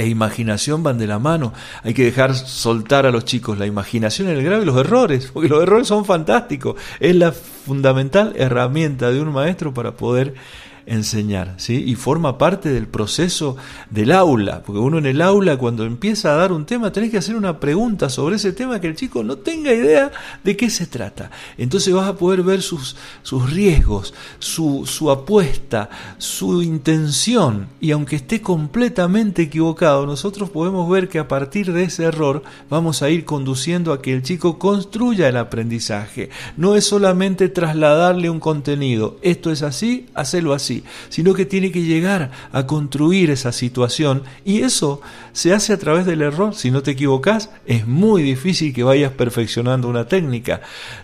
e 0.00 0.08
imaginación 0.08 0.82
van 0.82 0.98
de 0.98 1.06
la 1.06 1.18
mano. 1.18 1.52
Hay 1.82 1.92
que 1.92 2.04
dejar 2.04 2.34
soltar 2.34 3.04
a 3.04 3.10
los 3.10 3.26
chicos 3.26 3.58
la 3.58 3.66
imaginación 3.66 4.28
en 4.28 4.38
el 4.38 4.42
grave 4.42 4.62
y 4.62 4.66
los 4.66 4.78
errores, 4.78 5.30
porque 5.32 5.48
los 5.48 5.62
errores 5.62 5.86
son 5.86 6.06
fantásticos. 6.06 6.76
Es 7.00 7.14
la 7.14 7.32
fundamental 7.32 8.32
herramienta 8.36 9.10
de 9.10 9.20
un 9.20 9.30
maestro 9.30 9.74
para 9.74 9.92
poder 9.92 10.34
enseñar, 10.90 11.54
¿sí? 11.58 11.84
Y 11.86 11.94
forma 11.94 12.36
parte 12.36 12.68
del 12.68 12.88
proceso 12.88 13.56
del 13.90 14.10
aula, 14.10 14.62
porque 14.66 14.80
uno 14.80 14.98
en 14.98 15.06
el 15.06 15.22
aula 15.22 15.56
cuando 15.56 15.84
empieza 15.84 16.32
a 16.32 16.36
dar 16.36 16.50
un 16.50 16.66
tema 16.66 16.90
tenés 16.90 17.12
que 17.12 17.18
hacer 17.18 17.36
una 17.36 17.60
pregunta 17.60 18.08
sobre 18.10 18.36
ese 18.36 18.52
tema 18.52 18.80
que 18.80 18.88
el 18.88 18.96
chico 18.96 19.22
no 19.22 19.38
tenga 19.38 19.72
idea 19.72 20.10
de 20.42 20.56
qué 20.56 20.68
se 20.68 20.86
trata. 20.86 21.30
Entonces 21.56 21.94
vas 21.94 22.08
a 22.08 22.16
poder 22.16 22.42
ver 22.42 22.60
sus, 22.60 22.96
sus 23.22 23.52
riesgos, 23.52 24.12
su, 24.40 24.84
su 24.84 25.12
apuesta, 25.12 25.90
su 26.18 26.60
intención, 26.60 27.68
y 27.80 27.92
aunque 27.92 28.16
esté 28.16 28.42
completamente 28.42 29.42
equivocado, 29.42 30.06
nosotros 30.06 30.50
podemos 30.50 30.90
ver 30.90 31.08
que 31.08 31.20
a 31.20 31.28
partir 31.28 31.72
de 31.72 31.84
ese 31.84 32.02
error 32.02 32.42
vamos 32.68 33.02
a 33.02 33.10
ir 33.10 33.24
conduciendo 33.24 33.92
a 33.92 34.02
que 34.02 34.12
el 34.12 34.24
chico 34.24 34.58
construya 34.58 35.28
el 35.28 35.36
aprendizaje. 35.36 36.30
No 36.56 36.74
es 36.74 36.84
solamente 36.84 37.48
trasladarle 37.48 38.28
un 38.28 38.40
contenido, 38.40 39.18
esto 39.22 39.52
es 39.52 39.62
así, 39.62 40.06
hacelo 40.14 40.52
así 40.52 40.79
sino 41.08 41.34
que 41.34 41.46
tiene 41.46 41.72
que 41.72 41.82
llegar 41.82 42.30
a 42.52 42.66
construir 42.66 43.30
esa 43.30 43.52
situación 43.52 44.22
y 44.44 44.60
eso 44.60 45.00
se 45.32 45.52
hace 45.52 45.72
a 45.72 45.78
través 45.78 46.06
del 46.06 46.22
error. 46.22 46.54
Si 46.54 46.70
no 46.70 46.82
te 46.82 46.92
equivocas, 46.92 47.50
es 47.66 47.86
muy 47.86 48.22
difícil 48.22 48.72
que 48.72 48.82
vayas 48.82 49.12
perfeccionando 49.12 49.88
una 49.88 50.06
técnica. 50.06 50.60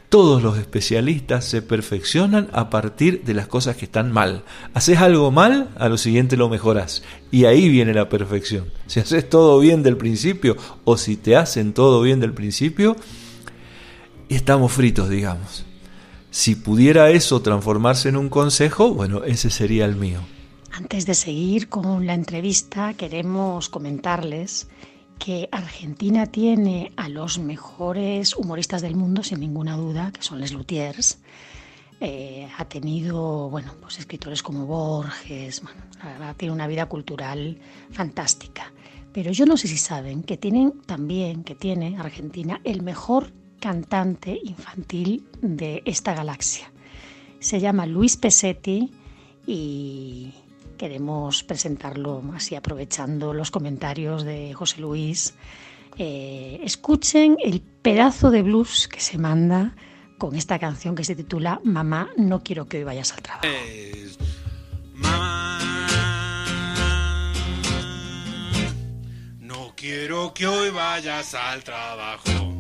Todos 0.09 0.43
los 0.43 0.59
especialistas 0.59 1.45
se 1.45 1.63
perfeccionan 1.63 2.49
a 2.53 2.71
partir 2.71 3.23
de 3.25 3.35
las 3.35 3.49
cosas 3.49 3.77
que 3.77 3.87
están 3.87 4.13
mal. 4.13 4.45
Haces 4.73 4.99
algo 4.99 5.31
mal, 5.31 5.69
a 5.79 5.89
lo 5.89 5.99
siguiente 5.99 6.37
lo 6.37 6.49
mejoras. 6.49 7.03
Y 7.31 7.45
ahí 7.45 7.69
viene 7.69 7.93
la 7.93 8.09
perfección. 8.09 8.71
Si 8.87 9.01
haces 9.01 9.29
todo 9.29 9.59
bien 9.59 9.83
del 9.83 9.97
principio 9.97 10.57
o 10.85 10.97
si 10.97 11.17
te 11.17 11.37
hacen 11.37 11.73
todo 11.73 12.03
bien 12.03 12.21
del 12.21 12.33
principio, 12.33 12.97
estamos 14.29 14.73
fritos, 14.73 15.09
digamos. 15.09 15.65
Si 16.37 16.55
pudiera 16.55 17.09
eso 17.09 17.41
transformarse 17.41 18.11
en 18.11 18.17
un 18.19 18.29
consejo, 18.29 18.93
bueno, 18.93 19.25
ese 19.25 19.49
sería 19.49 19.87
el 19.87 19.97
mío. 19.97 20.21
Antes 20.71 21.07
de 21.07 21.15
seguir 21.15 21.71
con 21.71 22.07
la 22.07 22.13
entrevista, 22.13 22.93
queremos 22.93 23.71
comentarles 23.71 24.69
que 25.19 25.49
Argentina 25.51 26.27
tiene 26.27 26.93
a 26.97 27.09
los 27.09 27.39
mejores 27.39 28.37
humoristas 28.37 28.83
del 28.83 28.97
mundo, 28.97 29.23
sin 29.23 29.41
ninguna 29.41 29.79
duda, 29.79 30.13
que 30.13 30.21
son 30.21 30.39
Les 30.39 30.53
Luthiers. 30.53 31.21
Eh, 32.01 32.47
ha 32.59 32.67
tenido, 32.67 33.49
bueno, 33.49 33.73
pues 33.81 33.99
escritores 33.99 34.43
como 34.43 34.67
Borges, 34.67 35.63
bueno, 35.63 35.81
tiene 36.37 36.53
una 36.53 36.67
vida 36.67 36.85
cultural 36.85 37.59
fantástica. 37.93 38.75
Pero 39.11 39.33
yo 39.33 39.47
no 39.47 39.57
sé 39.57 39.69
si 39.69 39.79
saben 39.79 40.23
que 40.23 40.37
tienen 40.37 40.83
también, 40.85 41.45
que 41.45 41.55
tiene 41.55 41.97
Argentina 41.99 42.61
el 42.63 42.83
mejor 42.83 43.33
cantante 43.67 44.39
infantil 44.45 45.27
de 45.43 45.83
esta 45.87 46.15
galaxia. 46.15 46.71
Se 47.41 47.59
llama 47.59 47.85
Luis 47.85 48.17
Pesetti 48.17 48.93
y 49.45 50.33
queremos 50.79 51.43
presentarlo 51.43 52.23
así 52.33 52.55
aprovechando 52.55 53.35
los 53.35 53.51
comentarios 53.51 54.23
de 54.23 54.55
José 54.55 54.81
Luis. 54.81 55.35
Eh, 55.99 56.61
escuchen 56.63 57.39
el 57.43 57.61
pedazo 57.61 58.31
de 58.31 58.43
blues 58.43 58.87
que 58.87 59.01
se 59.01 59.19
manda 59.19 59.75
con 60.17 60.37
esta 60.37 60.61
canción 60.61 60.95
que 60.95 61.03
se 61.03 61.17
titula 61.17 61.61
Mamá, 61.65 62.11
no 62.17 62.45
quiero 62.45 62.67
que 62.67 62.77
hoy 62.79 62.85
vayas 62.85 63.13
al 63.15 63.23
trabajo. 63.23 63.49
Mamá, 64.95 65.59
no 69.41 69.75
quiero 69.75 70.33
que 70.35 70.47
hoy 70.47 70.71
vayas 70.71 71.35
al 71.35 71.65
trabajo. 71.65 72.56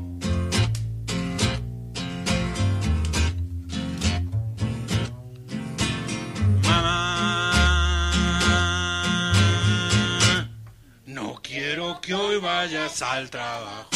Quiero 11.58 12.00
que 12.02 12.12
hoy 12.12 12.38
vayas 12.38 13.00
al 13.00 13.30
trabajo. 13.30 13.88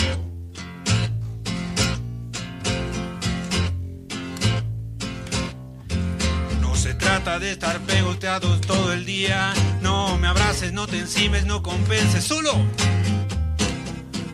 No 6.61 6.75
se 6.75 6.95
trata 6.95 7.39
de 7.39 7.53
estar 7.53 7.79
pegoteados 7.81 8.61
todo 8.63 8.93
el 8.93 9.05
día. 9.05 9.53
No 9.83 10.17
me 10.17 10.29
abraces, 10.29 10.73
no 10.73 10.87
te 10.87 11.01
encimes, 11.01 11.45
no 11.45 11.63
compenses. 11.63 12.25
Solo 12.25 12.53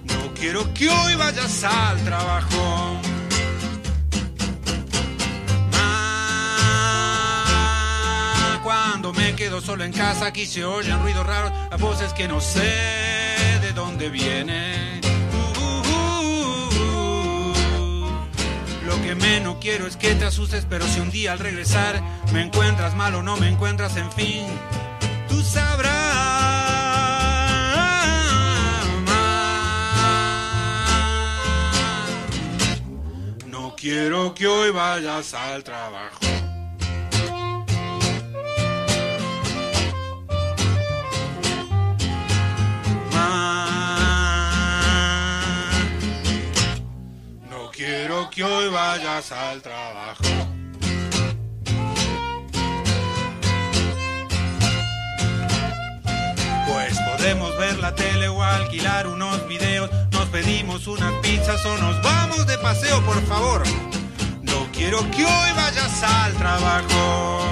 no 0.05 0.34
quiero 0.39 0.72
que 0.72 0.89
hoy 0.89 1.14
vayas 1.16 1.64
al 1.64 2.05
trabajo. 2.05 3.01
Me 9.13 9.35
quedo 9.35 9.61
solo 9.61 9.85
en 9.85 9.93
casa, 9.93 10.27
aquí 10.27 10.47
se 10.47 10.65
oyen 10.65 11.01
ruidos 11.03 11.27
raros, 11.27 11.53
a 11.71 11.77
voces 11.77 12.13
que 12.13 12.29
no 12.29 12.41
sé 12.41 13.37
dónde 13.77 14.09
viene. 14.09 15.01
Lo 18.85 19.03
que 19.03 19.15
menos 19.15 19.57
quiero 19.61 19.87
es 19.87 19.97
que 19.97 20.15
te 20.15 20.25
asustes, 20.25 20.67
pero 20.69 20.87
si 20.87 21.01
un 21.01 21.11
día 21.11 21.33
al 21.33 21.39
regresar 21.39 22.03
me 22.33 22.43
encuentras 22.43 22.95
mal 22.95 23.15
o 23.15 23.23
no 23.23 23.37
me 23.37 23.49
encuentras, 23.49 23.97
en 23.97 24.11
fin, 24.13 24.47
tú 25.29 25.43
sabrás. 25.43 25.95
No 33.47 33.77
quiero 33.77 34.35
que 34.35 34.47
hoy 34.47 34.71
vayas 34.71 35.35
al 35.35 35.63
trabajo. 35.63 36.36
Que 48.37 48.45
hoy 48.45 48.68
vayas 48.68 49.32
al 49.32 49.62
trabajo. 49.62 50.22
Pues 56.68 56.99
podemos 57.01 57.57
ver 57.57 57.78
la 57.78 57.95
tele 57.95 58.28
o 58.28 58.43
alquilar 58.43 59.07
unos 59.07 59.49
videos, 59.49 59.91
nos 60.12 60.26
pedimos 60.26 60.87
unas 60.87 61.14
pizzas 61.22 61.64
o 61.64 61.78
nos 61.78 62.03
vamos 62.03 62.47
de 62.47 62.59
paseo, 62.59 63.03
por 63.07 63.24
favor. 63.26 63.62
No 64.43 64.66
quiero 64.70 64.99
que 65.12 65.24
hoy 65.24 65.53
vayas 65.57 66.03
al 66.03 66.34
trabajo. 66.34 67.45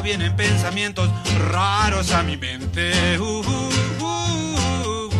Vienen 0.00 0.34
pensamientos 0.36 1.10
raros 1.50 2.12
a 2.12 2.22
mi 2.22 2.36
mente. 2.36 3.18
Uh, 3.18 3.40
uh, 3.40 3.68
uh, 4.04 5.10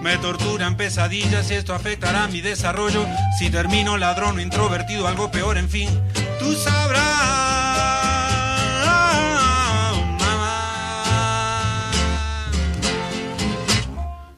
me 0.00 0.16
torturan 0.18 0.76
pesadillas 0.76 1.50
y 1.50 1.54
esto 1.54 1.74
afectará 1.74 2.28
mi 2.28 2.40
desarrollo. 2.40 3.06
Si 3.38 3.50
termino 3.50 3.96
ladrón 3.96 4.36
o 4.38 4.40
introvertido, 4.40 5.08
algo 5.08 5.30
peor, 5.30 5.58
en 5.58 5.68
fin, 5.68 5.88
tú 6.38 6.52
sabrás. 6.54 7.44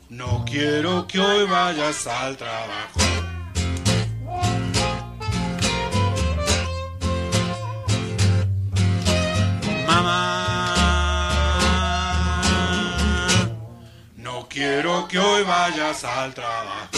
No 0.08 0.44
quiero 0.44 1.06
que 1.06 1.20
hoy 1.20 1.46
vayas 1.46 2.06
al 2.06 2.36
trabajo. 2.36 2.85
Que 15.16 15.20
hoy 15.20 15.44
vayas 15.44 16.04
al 16.04 16.34
trabajo. 16.34 16.90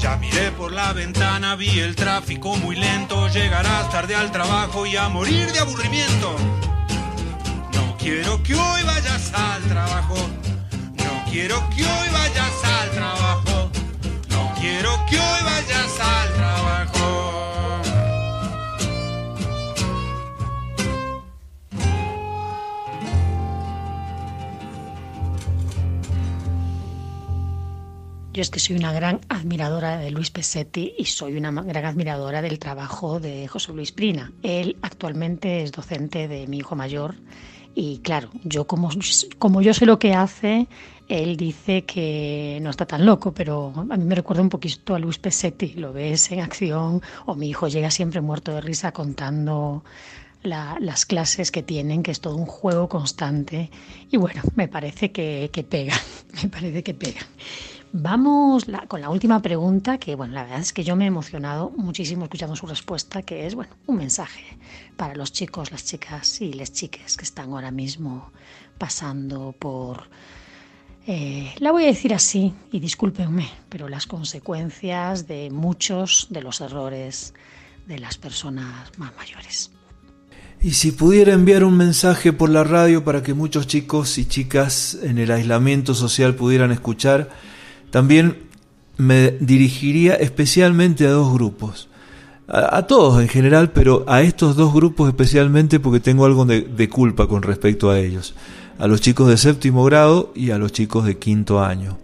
Ya 0.00 0.16
miré 0.16 0.50
por 0.50 0.72
la 0.72 0.92
ventana, 0.92 1.54
vi 1.54 1.78
el 1.78 1.94
tráfico 1.94 2.56
muy 2.56 2.74
lento. 2.74 3.28
Llegarás 3.28 3.88
tarde 3.90 4.16
al 4.16 4.32
trabajo 4.32 4.84
y 4.84 4.96
a 4.96 5.08
morir 5.08 5.52
de 5.52 5.60
aburrimiento. 5.60 6.34
No 7.74 7.96
quiero 7.98 8.42
que 8.42 8.56
hoy 8.56 8.82
vayas 8.82 9.32
al 9.32 9.62
trabajo. 9.62 10.16
No 10.94 11.30
quiero 11.30 11.56
que 11.70 11.84
hoy 11.84 12.08
vayas 12.12 12.64
al 12.64 12.90
trabajo. 12.90 13.70
No 14.30 14.54
quiero 14.58 14.90
que 15.08 15.20
hoy 15.20 15.42
vayas 15.44 16.00
al 16.00 16.34
trabajo. 16.34 17.19
Es 28.40 28.48
que 28.50 28.58
soy 28.58 28.76
una 28.76 28.92
gran 28.92 29.20
admiradora 29.28 29.98
de 29.98 30.10
Luis 30.10 30.30
Pesetti 30.30 30.94
y 30.96 31.04
soy 31.04 31.36
una 31.36 31.50
gran 31.50 31.84
admiradora 31.84 32.40
del 32.40 32.58
trabajo 32.58 33.20
de 33.20 33.46
José 33.48 33.72
Luis 33.72 33.92
Prina. 33.92 34.32
Él 34.42 34.76
actualmente 34.82 35.62
es 35.62 35.72
docente 35.72 36.26
de 36.26 36.46
mi 36.46 36.58
hijo 36.58 36.74
mayor 36.74 37.16
y 37.74 37.98
claro, 37.98 38.30
yo 38.42 38.66
como, 38.66 38.90
yo 39.60 39.74
sé 39.74 39.84
lo 39.86 39.98
que 39.98 40.14
hace, 40.14 40.68
él 41.08 41.36
dice 41.36 41.84
que 41.84 42.58
no 42.62 42.70
está 42.70 42.86
tan 42.86 43.04
loco, 43.04 43.32
pero 43.32 43.72
a 43.76 43.96
mí 43.96 44.04
me 44.04 44.14
recuerda 44.14 44.42
un 44.42 44.48
poquito 44.48 44.94
a 44.94 44.98
Luis 44.98 45.18
Pesetti. 45.18 45.74
Lo 45.74 45.92
ves 45.92 46.30
en 46.32 46.40
acción 46.40 47.02
o 47.26 47.34
mi 47.34 47.50
hijo 47.50 47.68
llega 47.68 47.90
siempre 47.90 48.20
muerto 48.22 48.52
de 48.54 48.62
risa 48.62 48.92
contando 48.92 49.84
la- 50.42 50.78
las 50.80 51.04
clases 51.04 51.50
que 51.50 51.62
tienen, 51.62 52.02
que 52.02 52.10
es 52.10 52.20
todo 52.22 52.36
un 52.36 52.46
juego 52.46 52.88
constante. 52.88 53.70
Y 54.10 54.16
bueno, 54.16 54.40
me 54.56 54.66
parece 54.66 55.12
que, 55.12 55.50
que 55.52 55.62
pega, 55.62 55.94
me 56.42 56.48
parece 56.48 56.82
que 56.82 56.94
pega. 56.94 57.20
Vamos 57.92 58.66
con 58.86 59.00
la 59.00 59.10
última 59.10 59.42
pregunta, 59.42 59.98
que 59.98 60.14
bueno, 60.14 60.34
la 60.34 60.44
verdad 60.44 60.60
es 60.60 60.72
que 60.72 60.84
yo 60.84 60.94
me 60.94 61.04
he 61.04 61.08
emocionado 61.08 61.72
muchísimo 61.76 62.24
escuchando 62.24 62.54
su 62.54 62.66
respuesta, 62.66 63.22
que 63.22 63.46
es 63.46 63.56
bueno, 63.56 63.72
un 63.86 63.96
mensaje 63.96 64.44
para 64.96 65.16
los 65.16 65.32
chicos, 65.32 65.72
las 65.72 65.84
chicas 65.84 66.40
y 66.40 66.52
las 66.52 66.72
chiques 66.72 67.16
que 67.16 67.24
están 67.24 67.52
ahora 67.52 67.72
mismo 67.72 68.30
pasando 68.78 69.56
por, 69.58 70.08
eh, 71.08 71.52
la 71.58 71.72
voy 71.72 71.82
a 71.82 71.86
decir 71.86 72.14
así, 72.14 72.54
y 72.70 72.78
discúlpenme, 72.78 73.48
pero 73.68 73.88
las 73.88 74.06
consecuencias 74.06 75.26
de 75.26 75.50
muchos 75.50 76.28
de 76.30 76.42
los 76.42 76.60
errores 76.60 77.34
de 77.88 77.98
las 77.98 78.18
personas 78.18 78.96
más 78.98 79.16
mayores. 79.16 79.72
Y 80.62 80.72
si 80.72 80.92
pudiera 80.92 81.32
enviar 81.32 81.64
un 81.64 81.76
mensaje 81.76 82.32
por 82.32 82.50
la 82.50 82.62
radio 82.62 83.02
para 83.02 83.24
que 83.24 83.34
muchos 83.34 83.66
chicos 83.66 84.16
y 84.18 84.26
chicas 84.26 84.96
en 85.02 85.18
el 85.18 85.32
aislamiento 85.32 85.94
social 85.94 86.36
pudieran 86.36 86.70
escuchar, 86.70 87.30
también 87.90 88.38
me 88.96 89.30
dirigiría 89.40 90.14
especialmente 90.14 91.06
a 91.06 91.10
dos 91.10 91.32
grupos. 91.32 91.88
A, 92.48 92.78
a 92.78 92.86
todos 92.86 93.20
en 93.22 93.28
general, 93.28 93.70
pero 93.72 94.04
a 94.08 94.22
estos 94.22 94.56
dos 94.56 94.72
grupos 94.74 95.08
especialmente 95.08 95.80
porque 95.80 96.00
tengo 96.00 96.24
algo 96.24 96.44
de, 96.44 96.88
culpa 96.88 97.26
con 97.28 97.42
respecto 97.42 97.90
a 97.90 97.98
ellos. 97.98 98.34
A 98.78 98.86
los 98.86 99.00
chicos 99.00 99.28
de 99.28 99.36
séptimo 99.36 99.84
grado 99.84 100.32
y 100.34 100.50
a 100.50 100.58
los 100.58 100.72
chicos 100.72 101.04
de 101.04 101.18
quinto 101.18 101.62
año. 101.62 101.98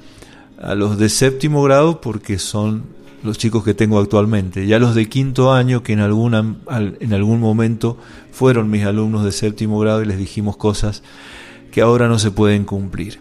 A 0.61 0.75
los 0.75 0.99
de 0.99 1.09
séptimo 1.09 1.63
grado 1.63 2.01
porque 2.01 2.39
son 2.39 2.85
los 3.23 3.39
chicos 3.39 3.65
que 3.65 3.75
tengo 3.75 3.99
actualmente, 3.99 4.67
ya 4.67 4.79
los 4.79 4.95
de 4.95 5.09
quinto 5.09 5.53
año 5.53 5.83
que 5.83 5.93
en, 5.95 6.01
alguna, 6.01 6.55
al- 6.69 6.97
en 7.01 7.13
algún 7.13 7.41
momento 7.41 7.99
fueron 8.31 8.71
mis 8.71 8.85
alumnos 8.85 9.25
de 9.25 9.33
séptimo 9.33 9.81
grado 9.81 10.01
y 10.03 10.07
les 10.07 10.17
dijimos 10.19 10.57
cosas 10.57 11.03
que 11.73 11.81
ahora 11.81 12.07
no 12.09 12.19
se 12.21 12.31
pueden 12.31 12.65
cumplir. 12.65 13.19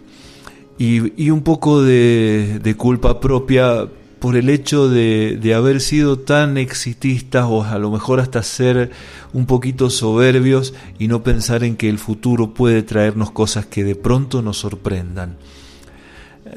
Y, 0.78 1.30
un 1.30 1.42
poco 1.42 1.82
de, 1.82 2.60
de 2.62 2.76
culpa 2.76 3.22
propia 3.22 3.88
por 4.20 4.36
el 4.36 4.50
hecho 4.50 4.90
de, 4.90 5.38
de 5.42 5.54
haber 5.54 5.80
sido 5.80 6.20
tan 6.20 6.58
exitistas 6.58 7.46
o 7.48 7.64
a 7.64 7.78
lo 7.78 7.92
mejor 7.92 8.20
hasta 8.20 8.42
ser 8.44 8.92
un 9.34 9.46
poquito 9.46 9.90
soberbios 9.90 10.74
y 10.98 11.08
no 11.08 11.24
pensar 11.24 11.64
en 11.64 11.76
que 11.76 11.90
el 11.90 12.00
futuro 12.00 12.54
puede 12.54 12.82
traernos 12.82 13.32
cosas 13.32 13.66
que 13.68 13.84
de 13.84 13.96
pronto 13.96 14.42
nos 14.42 14.58
sorprendan. 14.58 15.38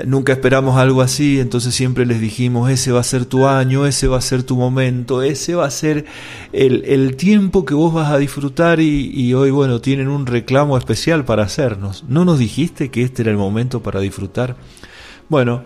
Nunca 0.04 0.32
esperamos 0.34 0.76
algo 0.76 1.00
así, 1.00 1.40
entonces 1.40 1.74
siempre 1.74 2.04
les 2.04 2.20
dijimos, 2.20 2.70
ese 2.70 2.92
va 2.92 3.00
a 3.00 3.04
ser 3.04 3.24
tu 3.24 3.46
año, 3.46 3.86
ese 3.86 4.06
va 4.06 4.18
a 4.18 4.20
ser 4.20 4.42
tu 4.42 4.54
momento, 4.54 5.22
ese 5.22 5.54
va 5.54 5.64
a 5.64 5.70
ser 5.70 6.04
el, 6.52 6.84
el 6.84 7.16
tiempo 7.16 7.64
que 7.64 7.72
vos 7.72 7.94
vas 7.94 8.12
a 8.12 8.18
disfrutar 8.18 8.80
y, 8.80 9.10
y 9.14 9.32
hoy, 9.32 9.50
bueno, 9.50 9.80
tienen 9.80 10.08
un 10.08 10.26
reclamo 10.26 10.76
especial 10.76 11.24
para 11.24 11.44
hacernos. 11.44 12.04
¿No 12.06 12.26
nos 12.26 12.38
dijiste 12.38 12.90
que 12.90 13.02
este 13.02 13.22
era 13.22 13.30
el 13.30 13.38
momento 13.38 13.82
para 13.82 13.98
disfrutar? 14.00 14.56
Bueno, 15.30 15.62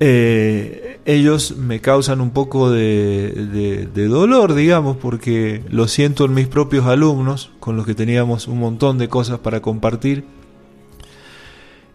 eh, 0.00 0.98
ellos 1.04 1.54
me 1.58 1.82
causan 1.82 2.22
un 2.22 2.30
poco 2.30 2.70
de, 2.70 3.30
de- 3.52 3.86
de 3.92 4.08
dolor, 4.08 4.54
digamos, 4.54 4.96
porque 4.96 5.62
lo 5.68 5.86
siento 5.86 6.24
en 6.24 6.32
mis 6.32 6.48
propios 6.48 6.86
alumnos, 6.86 7.50
con 7.60 7.76
los 7.76 7.84
que 7.84 7.94
teníamos 7.94 8.48
un 8.48 8.58
montón 8.58 8.96
de 8.96 9.08
cosas 9.08 9.40
para 9.40 9.60
compartir, 9.60 10.24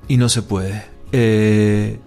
y 0.07 0.17
no 0.17 0.29
se 0.29 0.43
puede. 0.43 0.94
Eh, 1.17 1.97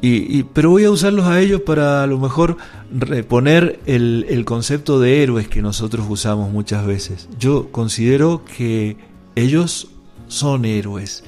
y, 0.00 0.42
pero 0.42 0.70
voy 0.70 0.84
a 0.84 0.90
usarlos 0.90 1.26
a 1.26 1.40
ellos 1.40 1.60
para 1.60 2.02
a 2.02 2.06
lo 2.06 2.18
mejor 2.18 2.56
reponer 2.92 3.78
el 3.86 4.44
concepto 4.44 4.98
de 4.98 5.22
héroes 5.22 5.48
que 5.48 5.62
nosotros 5.62 6.06
usamos 6.08 6.50
muchas 6.52 6.84
veces. 6.86 7.28
Yo 7.38 7.70
considero 7.70 8.44
que 8.56 8.96
ellos 9.36 9.88
son 10.26 10.64
héroes 10.64 11.24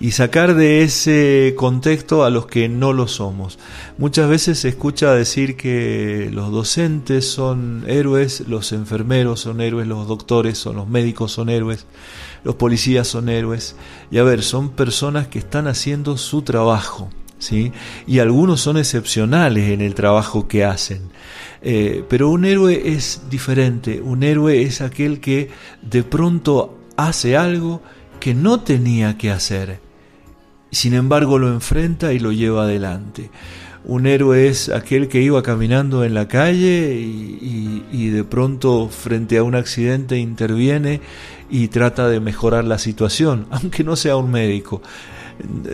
y 0.00 0.12
sacar 0.12 0.54
de 0.54 0.82
ese 0.82 1.54
contexto 1.56 2.24
a 2.24 2.30
los 2.30 2.46
que 2.46 2.68
no 2.68 2.92
lo 2.92 3.08
somos. 3.08 3.58
Muchas 3.98 4.28
veces 4.28 4.60
se 4.60 4.68
escucha 4.68 5.12
decir 5.12 5.56
que 5.56 6.30
los 6.32 6.52
docentes 6.52 7.28
son 7.28 7.84
héroes, 7.88 8.44
los 8.46 8.72
enfermeros 8.72 9.40
son 9.40 9.60
héroes, 9.60 9.86
los 9.86 10.06
doctores 10.06 10.58
son 10.58 10.76
los 10.76 10.88
médicos 10.88 11.32
son 11.32 11.48
héroes, 11.48 11.86
los 12.44 12.54
policías 12.54 13.08
son 13.08 13.28
héroes. 13.28 13.74
Y 14.10 14.18
a 14.18 14.22
ver, 14.22 14.42
son 14.42 14.70
personas 14.70 15.28
que 15.28 15.40
están 15.40 15.66
haciendo 15.66 16.16
su 16.16 16.42
trabajo. 16.42 17.10
¿Sí? 17.40 17.70
Y 18.08 18.18
algunos 18.18 18.60
son 18.60 18.78
excepcionales 18.78 19.70
en 19.70 19.80
el 19.80 19.94
trabajo 19.94 20.48
que 20.48 20.64
hacen. 20.64 21.02
Eh, 21.62 22.04
pero 22.08 22.30
un 22.30 22.44
héroe 22.44 22.82
es 22.94 23.22
diferente. 23.30 24.00
Un 24.00 24.24
héroe 24.24 24.62
es 24.62 24.80
aquel 24.80 25.20
que 25.20 25.48
de 25.80 26.02
pronto 26.02 26.76
hace 26.96 27.36
algo 27.36 27.80
que 28.18 28.34
no 28.34 28.60
tenía 28.60 29.16
que 29.16 29.30
hacer. 29.30 29.87
Sin 30.70 30.94
embargo, 30.94 31.38
lo 31.38 31.48
enfrenta 31.48 32.12
y 32.12 32.18
lo 32.18 32.32
lleva 32.32 32.64
adelante. 32.64 33.30
Un 33.84 34.06
héroe 34.06 34.48
es 34.48 34.68
aquel 34.68 35.08
que 35.08 35.22
iba 35.22 35.42
caminando 35.42 36.04
en 36.04 36.12
la 36.12 36.28
calle 36.28 36.94
y, 37.00 37.84
y- 37.90 38.08
de 38.10 38.24
pronto 38.24 38.88
frente 38.88 39.38
a 39.38 39.44
un 39.44 39.54
accidente 39.54 40.18
interviene 40.18 41.00
y 41.48 41.68
trata 41.68 42.08
de 42.08 42.20
mejorar 42.20 42.64
la 42.64 42.78
situación, 42.78 43.46
aunque 43.50 43.84
no 43.84 43.96
sea 43.96 44.16
un 44.16 44.30
médico. 44.30 44.82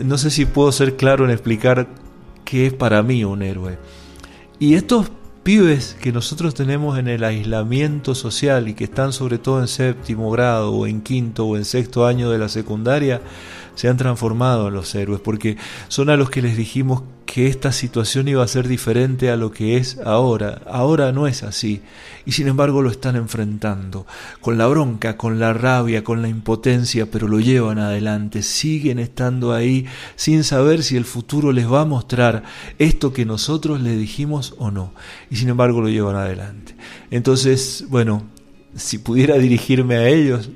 No 0.03 0.17
sé 0.17 0.29
si 0.29 0.45
puedo 0.45 0.71
ser 0.71 0.95
claro 0.95 1.25
en 1.25 1.31
explicar 1.31 1.87
qué 2.45 2.67
es 2.67 2.73
para 2.73 3.01
mí 3.03 3.23
un 3.25 3.41
héroe. 3.41 3.77
Y 4.59 4.75
estos 4.75 5.11
pibes 5.43 5.95
que 5.99 6.11
nosotros 6.11 6.53
tenemos 6.53 6.97
en 6.97 7.07
el 7.07 7.23
aislamiento 7.23 8.15
social 8.15 8.67
y 8.67 8.73
que 8.75 8.85
están 8.85 9.11
sobre 9.13 9.37
todo 9.39 9.59
en 9.59 9.67
séptimo 9.67 10.31
grado 10.31 10.71
o 10.71 10.87
en 10.87 11.01
quinto 11.01 11.45
o 11.45 11.57
en 11.57 11.65
sexto 11.65 12.05
año 12.05 12.29
de 12.31 12.37
la 12.37 12.49
secundaria, 12.49 13.21
se 13.75 13.87
han 13.87 13.97
transformado 13.97 14.67
en 14.67 14.73
los 14.73 14.93
héroes 14.95 15.21
porque 15.21 15.57
son 15.87 16.09
a 16.09 16.17
los 16.17 16.29
que 16.29 16.41
les 16.41 16.57
dijimos 16.57 17.03
que 17.25 17.47
esta 17.47 17.71
situación 17.71 18.27
iba 18.27 18.43
a 18.43 18.47
ser 18.47 18.67
diferente 18.67 19.29
a 19.29 19.35
lo 19.35 19.51
que 19.51 19.77
es 19.77 19.99
ahora. 20.05 20.61
Ahora 20.67 21.11
no 21.11 21.27
es 21.27 21.43
así. 21.43 21.81
Y 22.25 22.31
sin 22.31 22.47
embargo 22.47 22.81
lo 22.81 22.89
están 22.89 23.15
enfrentando. 23.15 24.05
Con 24.41 24.57
la 24.57 24.67
bronca, 24.67 25.17
con 25.17 25.39
la 25.39 25.51
rabia, 25.51 26.03
con 26.03 26.21
la 26.21 26.29
impotencia, 26.29 27.09
pero 27.09 27.27
lo 27.27 27.39
llevan 27.39 27.79
adelante. 27.79 28.41
Siguen 28.41 28.99
estando 28.99 29.53
ahí 29.53 29.85
sin 30.15 30.43
saber 30.43 30.83
si 30.83 30.97
el 30.97 31.05
futuro 31.05 31.51
les 31.51 31.69
va 31.69 31.81
a 31.81 31.85
mostrar 31.85 32.43
esto 32.77 33.11
que 33.11 33.25
nosotros 33.25 33.81
les 33.81 33.97
dijimos 33.97 34.55
o 34.57 34.71
no. 34.71 34.93
Y 35.29 35.35
sin 35.37 35.49
embargo 35.49 35.81
lo 35.81 35.89
llevan 35.89 36.15
adelante. 36.15 36.75
Entonces, 37.11 37.85
bueno, 37.89 38.23
si 38.75 38.97
pudiera 38.97 39.37
dirigirme 39.37 39.95
a 39.95 40.07
ellos, 40.07 40.49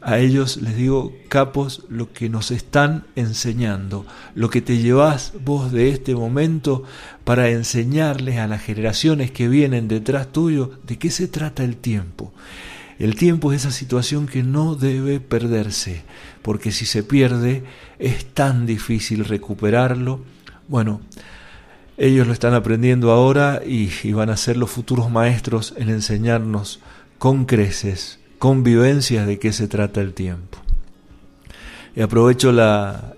a 0.00 0.18
ellos 0.18 0.58
les 0.58 0.76
digo, 0.76 1.12
capos, 1.28 1.84
lo 1.88 2.12
que 2.12 2.28
nos 2.28 2.50
están 2.50 3.04
enseñando, 3.16 4.06
lo 4.34 4.48
que 4.48 4.60
te 4.60 4.78
llevas 4.78 5.32
vos 5.44 5.72
de 5.72 5.90
este 5.90 6.14
momento 6.14 6.84
para 7.24 7.50
enseñarles 7.50 8.38
a 8.38 8.46
las 8.46 8.62
generaciones 8.62 9.30
que 9.30 9.48
vienen 9.48 9.88
detrás 9.88 10.32
tuyo 10.32 10.70
de 10.86 10.98
qué 10.98 11.10
se 11.10 11.26
trata 11.26 11.64
el 11.64 11.76
tiempo. 11.76 12.32
El 12.98 13.14
tiempo 13.14 13.52
es 13.52 13.62
esa 13.62 13.70
situación 13.70 14.26
que 14.26 14.42
no 14.42 14.74
debe 14.74 15.20
perderse, 15.20 16.02
porque 16.42 16.72
si 16.72 16.84
se 16.84 17.02
pierde 17.02 17.64
es 17.98 18.24
tan 18.26 18.66
difícil 18.66 19.24
recuperarlo. 19.24 20.20
Bueno, 20.66 21.00
ellos 21.96 22.26
lo 22.26 22.32
están 22.32 22.54
aprendiendo 22.54 23.10
ahora 23.10 23.62
y, 23.64 24.12
van 24.12 24.30
a 24.30 24.36
ser 24.36 24.56
los 24.56 24.70
futuros 24.70 25.10
maestros 25.10 25.74
en 25.76 25.90
enseñarnos 25.90 26.80
con 27.18 27.44
creces 27.44 28.17
convivencias 28.38 29.26
de 29.26 29.38
qué 29.38 29.52
se 29.52 29.68
trata 29.68 30.00
el 30.00 30.14
tiempo. 30.14 30.58
Y 31.94 32.00
aprovecho 32.00 32.50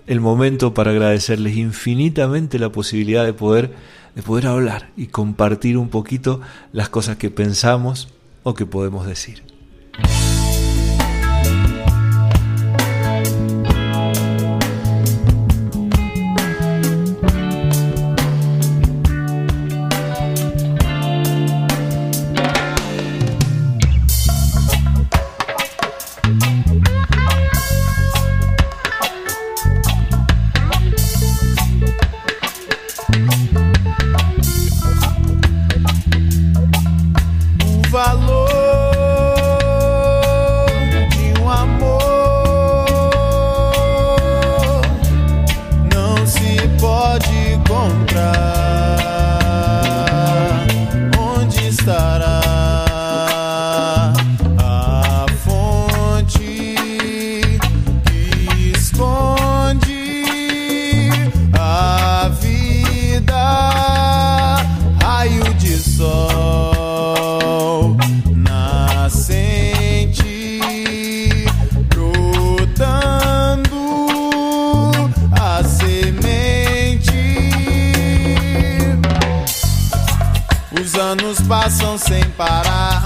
el 0.07 0.21
momento 0.21 0.73
para 0.73 0.91
agradecerles 0.91 1.55
infinitamente 1.55 2.57
la 2.57 2.71
posibilidad 2.71 3.23
de 3.23 3.33
poder, 3.33 3.73
de 4.15 4.23
poder 4.23 4.47
hablar 4.47 4.89
y 4.97 5.07
compartir 5.07 5.77
un 5.77 5.89
poquito 5.89 6.41
las 6.73 6.89
cosas 6.89 7.17
que 7.17 7.29
pensamos 7.29 8.09
o 8.43 8.55
que 8.55 8.65
podemos 8.65 9.05
decir. 9.05 9.43
passam 81.51 81.97
sem 81.97 82.23
parar 82.37 83.03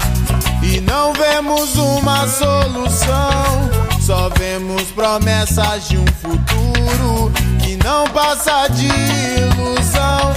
e 0.62 0.80
não 0.80 1.12
vemos 1.12 1.74
uma 1.74 2.28
solução. 2.28 3.68
Só 4.00 4.30
vemos 4.38 4.84
promessas 4.92 5.88
de 5.88 5.98
um 5.98 6.06
futuro 6.22 7.32
que 7.60 7.76
não 7.84 8.06
passa 8.10 8.68
de 8.68 8.86
ilusão. 8.86 10.32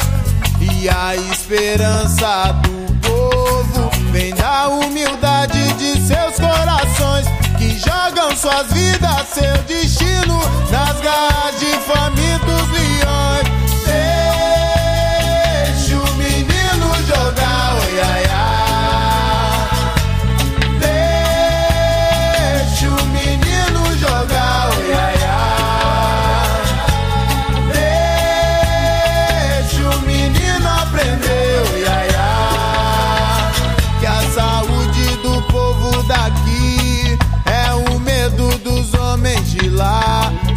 E 0.60 0.90
a 0.90 1.16
esperança 1.16 2.52
do 2.64 2.96
povo 3.08 3.92
vem 4.12 4.34
da 4.34 4.70
humildade 4.70 5.72
de 5.74 5.92
seus 6.02 6.36
corações 6.40 7.28
que 7.60 7.78
jogam 7.78 8.36
suas 8.36 8.74
vidas, 8.74 9.28
seu 9.36 9.56
destino 9.68 10.42
nas 10.72 11.00
garras 11.00 11.60
de 11.60 11.72
famintos 11.82 12.70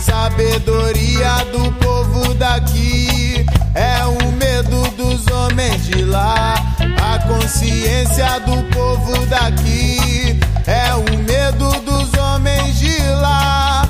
Sabedoria 0.02 1.44
do 1.52 1.70
povo 1.74 2.34
daqui 2.34 3.46
é 3.72 4.04
o 4.04 4.32
medo 4.32 4.82
dos 4.96 5.26
homens 5.28 5.86
de 5.86 6.04
lá. 6.04 6.54
A 7.00 7.18
consciência 7.20 8.40
do 8.40 8.62
povo 8.74 9.24
daqui 9.26 10.40
é 10.66 10.92
o 10.94 11.18
medo 11.18 11.70
dos 11.82 12.12
homens 12.18 12.80
de 12.80 12.98
lá. 13.20 13.82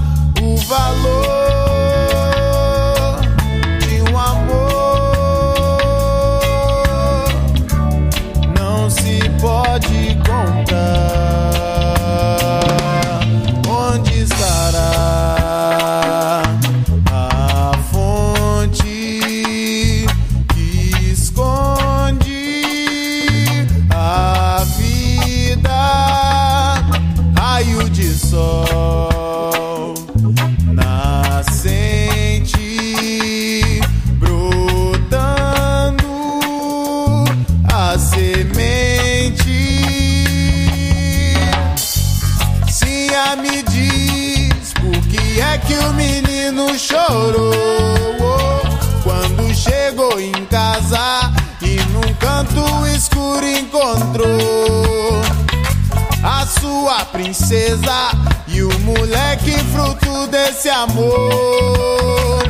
O 0.42 0.56
valor 0.58 1.51
canto 52.22 52.86
escuro 52.86 53.44
encontrou 53.44 55.20
a 56.22 56.46
sua 56.46 57.04
princesa 57.06 58.12
e 58.46 58.62
o 58.62 58.78
moleque 58.80 59.58
fruto 59.72 60.28
desse 60.28 60.70
amor. 60.70 62.44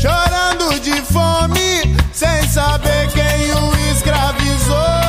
Chorando 0.00 0.78
de 0.80 1.00
fome, 1.02 1.96
sem 2.12 2.46
saber 2.48 3.08
quem 3.08 3.52
o 3.54 3.92
escravizou. 3.92 4.99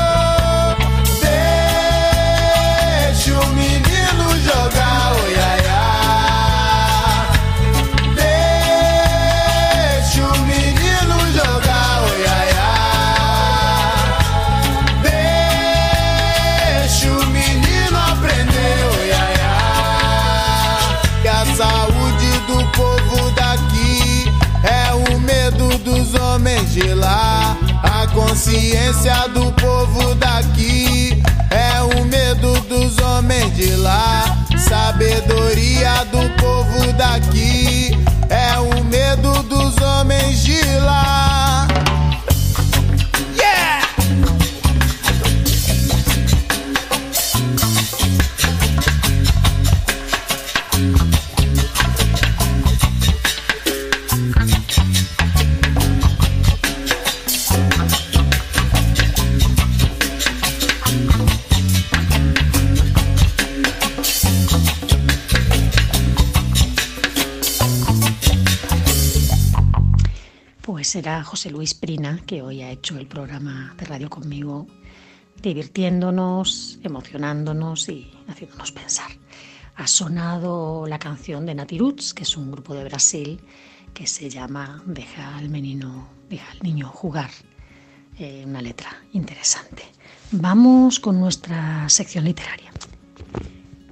Ciência 28.42 29.28
do 29.36 29.52
povo 29.52 30.16
daqui 30.16 31.22
é 31.52 31.80
o 31.84 32.04
medo 32.06 32.60
dos 32.62 32.98
homens 32.98 33.56
de 33.56 33.76
lá. 33.76 34.26
Sabedoria 34.58 36.04
do 36.06 36.28
povo 36.42 36.92
daqui 36.94 37.92
é 38.30 38.58
o 38.58 38.84
medo 38.86 39.44
dos 39.44 39.80
homens 39.80 40.42
de 40.42 40.60
lá. 40.80 41.68
Será 70.92 71.24
José 71.24 71.50
Luis 71.50 71.74
Prina, 71.74 72.22
que 72.28 72.42
hoy 72.42 72.62
ha 72.62 72.70
hecho 72.70 72.98
el 72.98 73.08
programa 73.08 73.74
de 73.78 73.86
radio 73.86 74.10
conmigo, 74.10 74.68
divirtiéndonos, 75.42 76.80
emocionándonos 76.84 77.88
y 77.88 78.12
haciéndonos 78.28 78.74
pensar. 78.74 79.10
Ha 79.78 79.88
sonado 79.88 80.86
la 80.88 81.00
canción 81.00 81.46
de 81.46 81.56
Natiruts, 81.56 82.14
que 82.14 82.24
es 82.24 82.36
un 82.36 82.52
grupo 82.52 82.76
de 82.76 82.84
Brasil 82.84 83.40
que 83.94 84.06
se 84.06 84.30
llama 84.30 84.84
Deja 84.86 85.38
al 85.38 85.48
menino, 85.48 86.10
deja 86.30 86.52
al 86.52 86.60
niño 86.60 86.90
jugar. 86.90 87.30
Eh, 88.20 88.44
una 88.46 88.62
letra 88.62 88.90
interesante. 89.14 89.84
Vamos 90.34 91.00
con 91.00 91.22
nuestra 91.22 91.88
sección 91.88 92.26
literaria. 92.26 92.70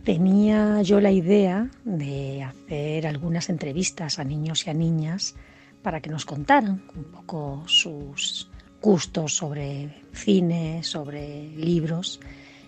Tenía 0.04 0.82
yo 0.82 1.00
la 1.00 1.12
idea 1.12 1.70
de 1.86 2.43
hacer 2.43 3.08
algunas 3.08 3.47
entrevistas 3.47 4.20
a 4.20 4.26
niños 4.26 4.68
y 4.68 4.70
a 4.70 4.74
niñas 4.74 5.36
para 5.82 6.01
que 6.01 6.09
nos 6.09 6.25
contaran 6.25 6.84
un 6.95 7.03
poco 7.05 7.63
sus 7.67 8.49
gustos 8.82 9.36
sobre 9.36 10.03
cine, 10.13 10.84
sobre 10.84 11.49
libros. 11.55 12.19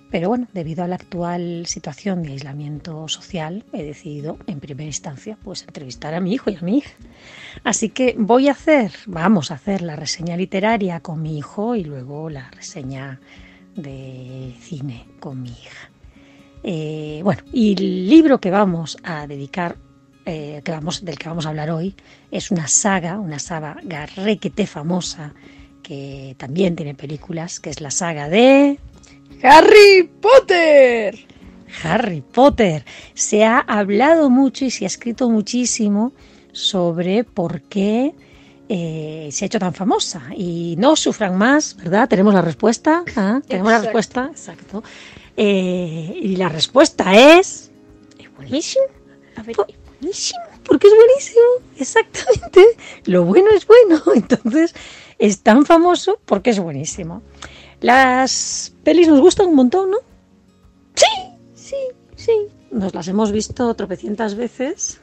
Pero 0.09 0.27
bueno, 0.27 0.47
debido 0.53 0.83
a 0.83 0.87
la 0.87 0.95
actual 0.95 1.65
situación 1.67 2.21
de 2.23 2.33
aislamiento 2.33 3.07
social, 3.07 3.63
he 3.71 3.81
decidido 3.83 4.37
en 4.45 4.59
primera 4.59 4.87
instancia 4.87 5.37
pues 5.41 5.63
entrevistar 5.63 6.13
a 6.13 6.19
mi 6.19 6.33
hijo 6.33 6.49
y 6.49 6.57
a 6.57 6.61
mi 6.61 6.79
hija. 6.79 6.91
Así 7.63 7.89
que 7.89 8.15
voy 8.17 8.49
a 8.49 8.51
hacer, 8.51 8.91
vamos 9.07 9.51
a 9.51 9.53
hacer 9.53 9.81
la 9.81 9.95
reseña 9.95 10.35
literaria 10.35 10.99
con 10.99 11.21
mi 11.21 11.37
hijo 11.37 11.75
y 11.75 11.85
luego 11.85 12.29
la 12.29 12.51
reseña 12.51 13.21
de 13.75 14.53
cine 14.59 15.07
con 15.21 15.41
mi 15.41 15.51
hija. 15.51 15.91
Eh, 16.63 17.21
bueno, 17.23 17.43
y 17.53 17.73
el 17.73 18.09
libro 18.09 18.41
que 18.41 18.51
vamos 18.51 18.97
a 19.03 19.25
dedicar 19.27 19.77
eh, 20.25 20.61
que 20.63 20.71
vamos, 20.71 21.03
del 21.03 21.17
que 21.17 21.29
vamos 21.29 21.47
a 21.47 21.49
hablar 21.49 21.71
hoy 21.71 21.95
es 22.31 22.49
una 22.51 22.67
saga, 22.67 23.19
una 23.19 23.39
saga 23.39 23.77
requete 24.15 24.65
famosa 24.65 25.33
que 25.83 26.35
también 26.37 26.75
tiene 26.75 26.95
películas, 26.95 27.59
que 27.59 27.69
es 27.69 27.81
la 27.81 27.91
saga 27.91 28.29
de 28.29 28.79
Harry 29.43 30.09
Potter. 30.21 31.17
Harry 31.83 32.21
Potter. 32.21 32.85
Se 33.13 33.43
ha 33.43 33.59
hablado 33.59 34.29
mucho 34.29 34.65
y 34.65 34.71
se 34.71 34.85
ha 34.85 34.87
escrito 34.87 35.29
muchísimo 35.29 36.13
sobre 36.51 37.23
por 37.23 37.61
qué 37.61 38.13
eh, 38.69 39.29
se 39.31 39.45
ha 39.45 39.47
hecho 39.47 39.59
tan 39.59 39.73
famosa. 39.73 40.21
Y 40.35 40.75
no 40.77 40.95
sufran 40.95 41.37
más, 41.37 41.75
¿verdad? 41.77 42.07
Tenemos 42.07 42.33
la 42.33 42.41
respuesta. 42.41 43.03
¿ah? 43.15 43.41
Tenemos 43.47 43.71
la 43.71 43.79
respuesta, 43.81 44.29
exacto. 44.31 44.83
Eh, 45.37 46.19
y 46.21 46.35
la 46.35 46.49
respuesta 46.49 47.13
es... 47.15 47.71
Es 48.19 48.33
buenísimo. 48.35 48.85
A 49.37 49.43
ver, 49.43 49.55
Po- 49.55 49.67
buenísimo, 49.99 50.41
porque 50.71 50.87
es 50.87 50.93
buenísimo, 50.95 51.45
exactamente. 51.77 52.65
Lo 53.05 53.25
bueno 53.25 53.49
es 53.51 53.67
bueno, 53.67 54.01
entonces 54.15 54.73
es 55.19 55.41
tan 55.41 55.65
famoso 55.65 56.17
porque 56.25 56.51
es 56.51 56.59
buenísimo. 56.59 57.21
Las 57.81 58.73
pelis 58.83 59.09
nos 59.09 59.19
gustan 59.19 59.47
un 59.47 59.55
montón, 59.55 59.91
¿no? 59.91 59.97
Sí, 60.95 61.05
sí, 61.53 61.75
sí. 62.15 62.31
Nos 62.71 62.95
las 62.95 63.09
hemos 63.09 63.33
visto 63.33 63.73
tropecientas 63.73 64.35
veces, 64.35 65.01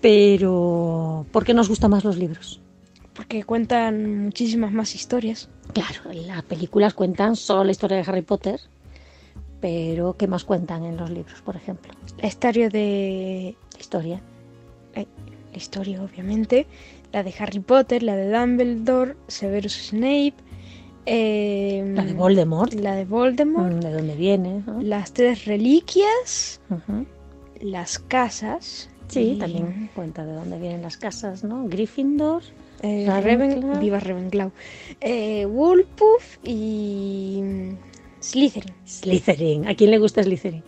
pero 0.00 1.24
¿por 1.30 1.44
qué 1.44 1.54
nos 1.54 1.68
gustan 1.68 1.92
más 1.92 2.02
los 2.02 2.16
libros? 2.16 2.60
porque 3.14 3.42
cuentan 3.42 4.26
muchísimas 4.26 4.70
más 4.70 4.94
historias. 4.94 5.48
Claro, 5.72 6.12
las 6.12 6.44
películas 6.44 6.94
cuentan 6.94 7.34
solo 7.34 7.64
la 7.64 7.72
historia 7.72 7.96
de 7.96 8.04
Harry 8.06 8.22
Potter, 8.22 8.60
pero 9.60 10.16
¿qué 10.16 10.28
más 10.28 10.44
cuentan 10.44 10.84
en 10.84 10.96
los 10.96 11.10
libros, 11.10 11.42
por 11.42 11.56
ejemplo? 11.56 11.92
La 12.18 12.28
historia 12.28 12.68
de. 12.68 13.56
La 13.74 13.80
historia. 13.80 14.22
La 15.58 15.62
historia, 15.62 16.00
obviamente. 16.04 16.68
La 17.12 17.24
de 17.24 17.34
Harry 17.40 17.58
Potter, 17.58 18.04
la 18.04 18.14
de 18.14 18.30
Dumbledore, 18.30 19.16
Severus 19.26 19.88
Snape. 19.88 20.34
eh, 21.04 21.82
La 21.96 22.04
de 22.04 22.12
Voldemort. 22.12 22.72
La 22.74 22.94
de 22.94 23.04
Voldemort. 23.04 23.72
Mm, 23.74 23.80
¿De 23.80 23.90
dónde 23.92 24.14
viene? 24.14 24.62
¿no? 24.64 24.80
Las 24.80 25.12
tres 25.12 25.46
reliquias. 25.46 26.60
Las 27.60 27.98
casas. 27.98 28.88
Sí, 29.08 29.32
y, 29.32 29.38
también 29.40 29.90
cuenta 29.96 30.24
de 30.24 30.32
dónde 30.34 30.60
vienen 30.60 30.82
las 30.82 30.96
casas, 30.96 31.42
¿no? 31.42 31.66
Gryffindor, 31.66 32.42
eh, 32.82 33.06
Ravenclaw. 33.08 33.62
Raven- 33.62 33.80
viva 33.80 33.98
Ravenclaw. 33.98 34.52
Eh, 35.00 35.44
Wolpuff 35.46 36.38
y. 36.44 37.40
mm, 37.42 37.70
Slytherin. 38.20 38.74
Slytherin. 38.84 39.66
¿A 39.66 39.74
quién 39.74 39.90
le 39.90 39.98
gusta 39.98 40.22
Slytherin? 40.22 40.62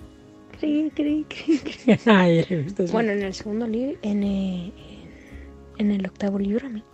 Cri, 0.58 0.90
cri, 0.94 1.24
cri. 1.28 1.60
Bueno, 2.92 3.12
en 3.12 3.22
el 3.22 3.34
segundo 3.34 3.66
libro. 3.68 3.96
En, 4.02 4.22
eh, 4.24 4.72
en 5.80 5.90
el 5.90 6.06
octavo 6.06 6.38
libro 6.38 6.66
a 6.66 6.70
mí. 6.70 6.84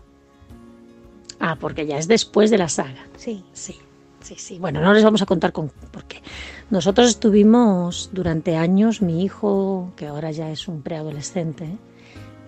Ah, 1.40 1.56
porque 1.60 1.86
ya 1.86 1.98
es 1.98 2.08
después 2.08 2.50
de 2.50 2.58
la 2.58 2.68
saga. 2.68 3.06
Sí. 3.16 3.44
Sí, 3.52 3.76
sí, 4.20 4.36
sí. 4.38 4.58
Bueno, 4.58 4.80
no 4.80 4.94
les 4.94 5.04
vamos 5.04 5.20
a 5.22 5.26
contar 5.26 5.52
con 5.52 5.68
por 5.68 6.04
qué. 6.04 6.22
Nosotros 6.70 7.08
estuvimos 7.08 8.10
durante 8.12 8.56
años, 8.56 9.02
mi 9.02 9.22
hijo, 9.22 9.92
que 9.96 10.06
ahora 10.06 10.30
ya 10.30 10.50
es 10.50 10.66
un 10.68 10.82
preadolescente, 10.82 11.76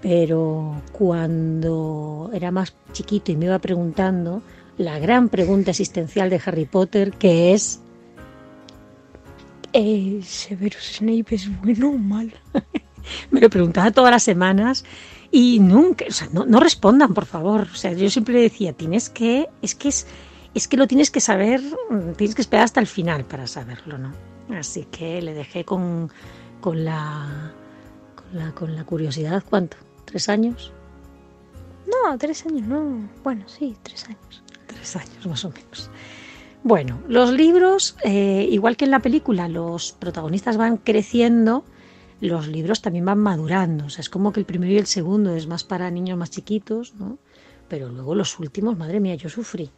pero 0.01 0.81
cuando 0.93 2.31
era 2.33 2.51
más 2.51 2.75
chiquito 2.93 3.31
y 3.33 3.37
me 3.37 3.47
iba 3.47 3.59
preguntando 3.59 4.43
la 4.79 4.99
gran 4.99 5.29
pregunta 5.29 5.73
existencial 5.73 6.31
de 6.31 6.41
Harry 6.45 6.65
Potter, 6.65 7.13
que 7.13 7.53
es 7.53 7.81
Eh, 9.73 10.21
Severus 10.25 10.97
Snape 10.97 11.35
es 11.35 11.49
bueno 11.61 11.91
o 11.91 11.99
malo. 11.99 12.33
me 13.31 13.41
lo 13.41 13.51
preguntaba 13.51 13.91
todas 13.91 14.11
las 14.11 14.23
semanas 14.23 14.85
y 15.31 15.61
nunca, 15.61 16.07
o 16.09 16.13
sea, 16.13 16.29
no, 16.33 16.47
no 16.47 16.61
respondan, 16.61 17.15
por 17.15 17.27
favor. 17.27 17.69
O 17.73 17.77
sea, 17.77 17.93
yo 17.93 18.09
siempre 18.11 18.41
decía, 18.41 18.73
tienes 18.73 19.11
que, 19.11 19.49
es 19.63 19.75
que 19.75 19.89
es, 19.89 20.07
es 20.55 20.69
que 20.69 20.77
lo 20.77 20.87
tienes 20.87 21.11
que 21.11 21.21
saber, 21.21 21.61
mm, 21.91 22.13
tienes 22.17 22.35
que 22.35 22.43
esperar 22.43 22.65
hasta 22.65 22.81
el 22.81 22.87
final 22.87 23.25
para 23.25 23.47
saberlo, 23.47 23.99
¿no? 23.99 24.13
Así 24.57 24.87
que 24.91 25.21
le 25.21 25.35
dejé 25.35 25.65
con, 25.65 26.11
con 26.61 26.85
la, 26.85 27.53
con 28.15 28.39
la, 28.39 28.53
con 28.53 28.75
la 28.75 28.85
curiosidad, 28.85 29.45
¿cuánto? 29.49 29.77
¿Tres 30.07 30.29
años? 30.29 30.73
No, 31.87 32.17
tres 32.19 32.45
años 32.47 32.67
no. 32.67 33.09
Bueno, 33.23 33.45
sí, 33.47 33.77
tres 33.83 34.05
años. 34.07 34.43
Tres 34.67 34.97
años 34.97 35.27
más 35.27 35.45
o 35.45 35.51
menos. 35.51 35.91
Bueno, 36.63 36.99
los 37.09 37.33
libros, 37.33 37.97
eh, 38.05 38.47
igual 38.51 38.77
que 38.77 38.85
en 38.85 38.91
la 38.91 39.01
película, 39.01 39.49
los 39.49 39.93
protagonistas 39.93 40.57
van 40.57 40.77
creciendo, 40.77 41.65
los 42.21 42.49
libros 42.49 42.83
también 42.83 43.05
van 43.05 43.19
madurando. 43.19 43.87
O 43.87 43.91
sea, 43.91 44.01
es 44.03 44.11
como 44.11 44.33
que 44.33 44.41
el 44.41 44.47
primero 44.47 44.73
y 44.73 44.79
el 44.79 44.87
segundo 44.87 45.35
es 45.35 45.47
más 45.47 45.65
para 45.65 45.91
niños 45.91 46.19
más 46.19 46.31
chiquitos, 46.31 46.95
¿no? 46.95 47.19
Pero 47.69 47.89
luego 47.91 48.15
los 48.15 48.39
últimos, 48.39 48.77
madre 48.79 49.01
mía, 49.01 49.15
yo 49.15 49.29
sufrí 49.29 49.71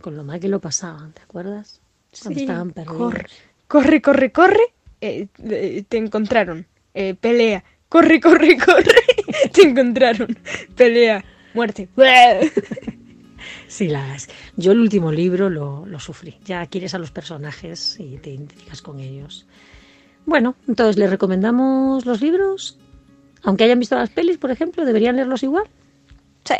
con 0.00 0.16
lo 0.16 0.24
mal 0.24 0.38
que 0.40 0.48
lo 0.48 0.60
pasaban, 0.60 1.12
¿te 1.12 1.22
acuerdas? 1.22 1.80
Cuando 2.22 2.38
Sí, 2.38 2.44
estaban 2.44 2.70
perdidos. 2.72 2.96
corre, 2.98 3.26
corre, 3.66 4.02
corre, 4.02 4.32
corre. 4.32 4.60
Eh, 5.00 5.26
eh, 5.44 5.84
te 5.88 5.96
encontraron. 5.96 6.66
Eh, 6.94 7.14
pelea. 7.14 7.64
Corre, 7.88 8.20
corre, 8.20 8.56
corre. 8.64 8.92
te 9.52 9.62
encontraron. 9.62 10.36
Pelea. 10.76 11.24
Muerte. 11.54 11.88
Sí, 13.68 13.88
las... 13.88 14.28
yo 14.56 14.72
el 14.72 14.80
último 14.80 15.10
libro 15.12 15.50
lo, 15.50 15.86
lo 15.86 15.98
sufrí. 16.00 16.36
Ya 16.44 16.64
quieres 16.66 16.94
a 16.94 16.98
los 16.98 17.10
personajes 17.10 17.96
y 17.98 18.16
te 18.18 18.30
identificas 18.30 18.80
con 18.80 19.00
ellos. 19.00 19.46
Bueno, 20.26 20.56
entonces, 20.66 20.98
¿les 20.98 21.08
recomendamos 21.08 22.04
los 22.04 22.20
libros? 22.20 22.78
Aunque 23.44 23.64
hayan 23.64 23.78
visto 23.78 23.96
las 23.96 24.10
pelis, 24.10 24.38
por 24.38 24.50
ejemplo, 24.50 24.84
¿deberían 24.84 25.16
leerlos 25.16 25.44
igual? 25.44 25.64
Sí. 26.44 26.56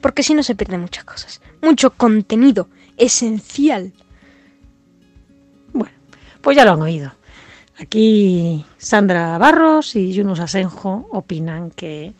Porque 0.00 0.22
si 0.22 0.32
no 0.32 0.42
se 0.42 0.54
pierden 0.54 0.80
muchas 0.80 1.04
cosas. 1.04 1.40
Mucho 1.60 1.90
contenido 1.90 2.68
esencial. 2.96 3.92
Bueno, 5.72 5.94
pues 6.40 6.56
ya 6.56 6.64
lo 6.64 6.72
han 6.72 6.82
oído. 6.82 7.12
Aquí 7.78 8.64
Sandra 8.78 9.36
Barros 9.38 9.96
y 9.96 10.12
Yunus 10.12 10.38
Asenjo 10.38 11.08
opinan 11.10 11.72
que, 11.72 12.12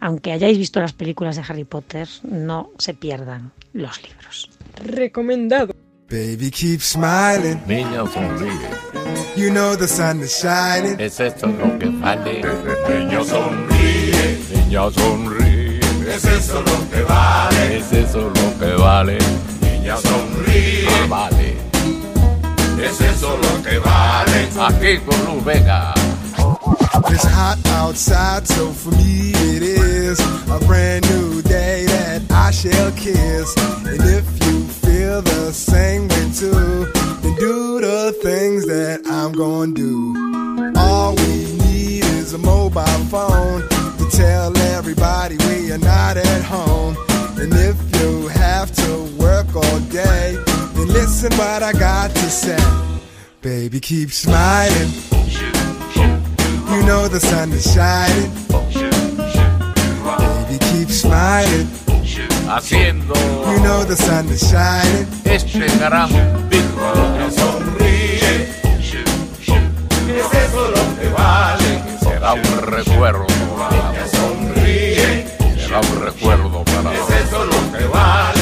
aunque 0.00 0.32
hayáis 0.32 0.58
visto 0.58 0.80
las 0.80 0.92
películas 0.92 1.36
de 1.36 1.42
Harry 1.48 1.64
Potter, 1.64 2.06
no 2.24 2.70
se 2.76 2.92
pierdan 2.92 3.52
los 3.72 4.02
libros. 4.02 4.50
Recomendado. 4.84 5.74
Baby, 6.10 6.50
keep 6.50 6.82
smiling. 6.82 7.60
Niña 7.68 8.04
sonríe. 8.10 9.36
You 9.36 9.48
know 9.52 9.76
the 9.76 9.86
sun 9.86 10.18
is 10.18 10.36
shining. 10.36 10.98
Es 10.98 11.20
esto 11.20 11.46
lo 11.46 11.78
que 11.78 11.86
vale. 11.86 12.42
Niña 12.88 13.22
sonríe. 13.22 14.38
Niña 14.50 14.90
sonríe. 14.90 15.78
Es 16.08 16.24
eso 16.24 16.62
lo 16.62 16.90
que 16.90 17.02
vale. 17.04 17.76
Es 17.76 17.92
eso 17.92 18.28
lo 18.28 18.58
que 18.58 18.74
vale. 18.74 19.18
Niña 19.60 19.96
sonríe. 19.98 20.88
Ah, 20.88 21.06
vale. 21.08 21.56
Es 22.82 23.00
eso 23.00 23.36
lo 23.36 23.62
que 23.62 23.78
vale. 23.78 24.48
Aquí 24.58 24.98
con 25.06 25.24
Luz 25.26 25.44
Vega. 25.44 25.94
It's 27.08 27.24
hot 27.24 27.58
outside, 27.78 28.48
so 28.48 28.72
for 28.72 28.90
me 28.96 29.30
it 29.54 29.62
is 29.62 30.18
a 30.50 30.58
brand 30.66 31.08
new 31.08 31.40
day 31.42 31.86
that 31.86 32.22
I 32.32 32.50
shall 32.50 32.90
kiss. 32.96 33.54
And 33.86 34.02
if 34.02 34.24
you 34.44 34.79
feel 35.10 35.22
the 35.22 35.52
same 35.52 36.02
way 36.08 36.30
too, 36.38 36.84
then 37.22 37.34
do 37.36 37.80
the 37.80 38.12
things 38.22 38.64
that 38.66 39.00
I'm 39.06 39.32
gonna 39.32 39.72
do. 39.72 40.14
All 40.76 41.16
we 41.16 41.36
need 41.64 42.04
is 42.20 42.32
a 42.32 42.38
mobile 42.38 43.04
phone 43.10 43.62
to 43.98 44.04
tell 44.12 44.56
everybody 44.76 45.36
we 45.48 45.72
are 45.72 45.78
not 45.78 46.16
at 46.16 46.42
home. 46.44 46.96
And 47.40 47.52
if 47.52 47.76
you 47.98 48.28
have 48.28 48.70
to 48.82 48.92
work 49.18 49.48
all 49.56 49.80
day, 49.90 50.38
then 50.74 50.88
listen 50.88 51.32
what 51.36 51.62
I 51.62 51.72
got 51.72 52.10
to 52.10 52.30
say. 52.30 52.62
Baby, 53.40 53.80
keep 53.80 54.12
smiling. 54.12 54.90
You 56.72 56.80
know 56.88 57.08
the 57.08 57.20
sun 57.20 57.50
is 57.50 57.66
shining. 57.74 58.30
Baby, 60.20 60.56
keep 60.70 60.88
smiling. 60.88 61.89
Haciendo 62.52 63.14
You 63.14 63.60
know 63.62 63.84
the 63.84 63.94
sun 63.94 64.28
is 64.28 64.42
shining. 64.42 65.06
este 65.24 65.66
gran 65.78 66.10
disco. 66.50 66.92
Sonríe. 67.30 68.48
Es 70.10 70.34
eso 70.34 70.70
lo 70.70 70.82
que 71.00 71.08
vale. 71.16 71.82
Será 72.00 72.32
un 72.34 72.58
recuerdo. 72.62 73.26
Sonríe. 74.10 75.26
Será 75.56 75.80
un 75.80 76.02
recuerdo 76.02 76.64
para 76.64 76.92
Es 76.92 77.26
eso 77.26 77.44
lo 77.44 77.78
que 77.78 77.84
vale. 77.86 78.39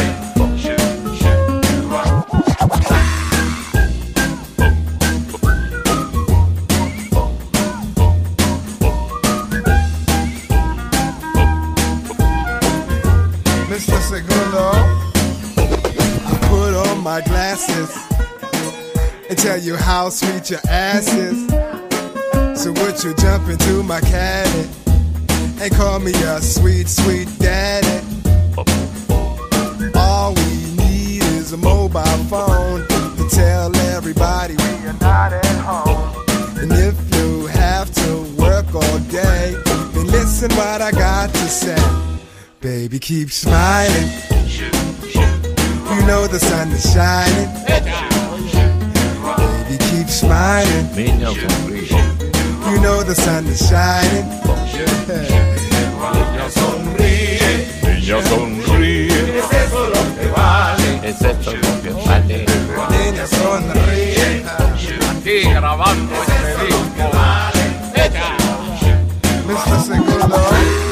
Mr. 14.19 14.27
Segundo, 14.27 14.71
I 16.27 16.39
put 16.49 16.75
on 16.89 17.03
my 17.03 17.21
glasses 17.21 17.97
and 19.29 19.39
tell 19.39 19.59
you 19.59 19.77
how 19.77 20.09
sweet 20.09 20.51
your 20.51 20.61
ass 20.69 21.12
is. 21.12 21.47
So 22.61 22.73
would 22.73 23.03
you 23.05 23.14
jump 23.14 23.49
into 23.49 23.83
my 23.83 24.01
caddy 24.01 24.69
and 25.61 25.73
call 25.75 26.01
me 26.01 26.12
a 26.12 26.41
sweet, 26.41 26.89
sweet 26.89 27.29
daddy? 27.39 28.05
All 29.95 30.35
we 30.35 30.77
need 30.77 31.23
is 31.23 31.53
a 31.53 31.57
mobile 31.57 32.03
phone 32.29 32.87
to 32.89 33.29
tell 33.31 33.75
everybody 33.77 34.55
we 34.57 34.89
are 34.89 34.99
not 35.01 35.33
at 35.33 35.47
home. 35.61 36.27
And 36.59 36.73
if 36.73 37.14
you 37.14 37.47
have 37.47 37.93
to 37.95 38.23
work 38.37 38.75
all 38.75 38.99
day, 39.11 39.55
then 39.93 40.07
listen 40.09 40.51
what 40.57 40.83
I 40.83 40.91
got 40.91 41.31
to 41.31 41.49
say. 41.49 41.98
Baby, 42.61 42.99
keep 42.99 43.31
smiling. 43.31 44.09
You 45.15 46.07
know 46.09 46.27
the 46.27 46.41
sun 46.41 46.73
is 46.73 46.93
shining. 46.93 47.49
Baby, 49.39 49.79
keep 49.91 50.09
smiling. 50.09 50.89
You 50.97 52.81
know 52.81 53.05
the 53.05 53.15
sun 53.15 53.47
is 53.47 53.61
shining. 53.69 54.27
Niña 56.03 56.51
sonríe. 56.51 57.69
Niña. 57.85 58.19
Es 59.53 59.73
lo 59.73 60.03
que 60.19 60.27
vale. 60.37 61.01
Es 61.05 61.21
lo 61.23 61.81
que 61.81 61.91
vale. 61.91 62.47
Niña 62.91 63.27
sonríe. 63.29 64.45
Aquí 65.11 65.49
grabando 65.49 66.13
este 66.23 66.67
disco. 66.67 67.07
Mr. 69.47 69.81
Segundo. 69.81 70.88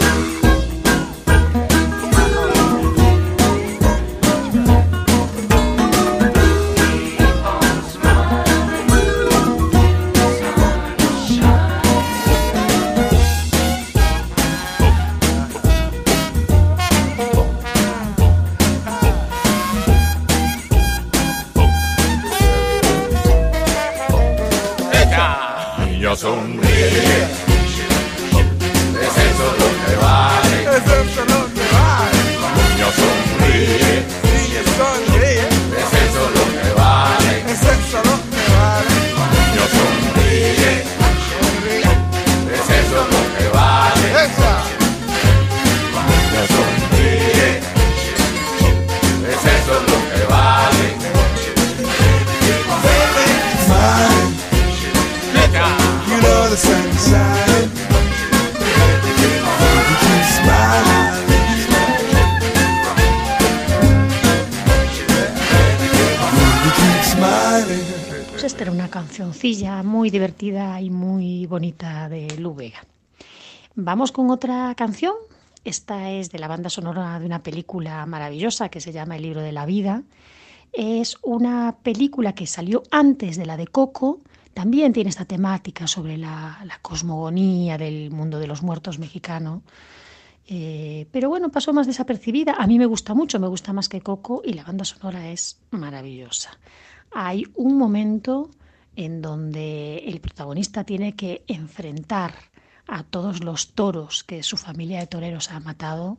Vamos 73.87 74.11
con 74.11 74.33
otra 74.33 74.75
canción. 74.75 75.15
Esta 75.63 76.11
es 76.11 76.33
de 76.33 76.41
la 76.41 76.49
banda 76.49 76.69
sonora 76.69 77.21
de 77.21 77.25
una 77.25 77.45
película 77.45 78.05
maravillosa 78.05 78.69
que 78.69 78.81
se 78.81 78.91
llama 78.91 79.15
El 79.15 79.23
libro 79.23 79.43
de 79.43 79.53
la 79.53 79.65
vida. 79.65 80.03
Es 80.73 81.19
una 81.23 81.77
película 81.85 82.35
que 82.35 82.49
salió 82.49 82.83
antes 82.91 83.37
de 83.37 83.47
la 83.47 83.57
de 83.57 83.69
Coco. 83.69 84.19
También 84.55 84.93
tiene 84.93 85.11
esta 85.11 85.25
temática 85.25 85.87
sobre 85.87 86.19
la, 86.19 86.67
cosmogonía 86.83 87.79
del 87.79 88.11
mundo 88.11 88.41
de 88.41 88.49
los 88.49 88.61
muertos 88.61 88.99
mexicano. 88.99 89.63
Eh, 90.49 91.07
pero 91.13 91.29
bueno, 91.29 91.53
pasó 91.53 91.73
más 91.73 91.87
desapercibida. 91.87 92.57
A 92.59 92.67
mí 92.67 92.81
me 92.81 92.87
gusta 92.87 93.15
mucho, 93.15 93.39
me 93.39 93.47
gusta 93.47 93.73
más 93.73 93.89
que 93.89 94.01
Coco 94.01 94.43
y 94.45 94.55
la 94.55 94.65
banda 94.65 94.85
sonora 94.85 95.29
es 95.29 95.61
maravillosa. 95.71 96.59
Hay 97.13 97.45
un 97.55 97.79
momento 97.79 98.51
en 98.97 99.23
donde 99.23 99.99
el 99.99 100.21
protagonista 100.21 100.83
tiene 100.83 101.15
que 101.15 101.45
enfrentar 101.47 102.35
a 102.87 103.03
todos 103.03 103.43
los 103.43 103.73
toros 103.73 104.25
que 104.25 104.43
su 104.43 104.57
familia 104.57 105.01
de 105.01 105.07
toreros 105.07 105.51
ha 105.51 105.61
matado 105.61 106.19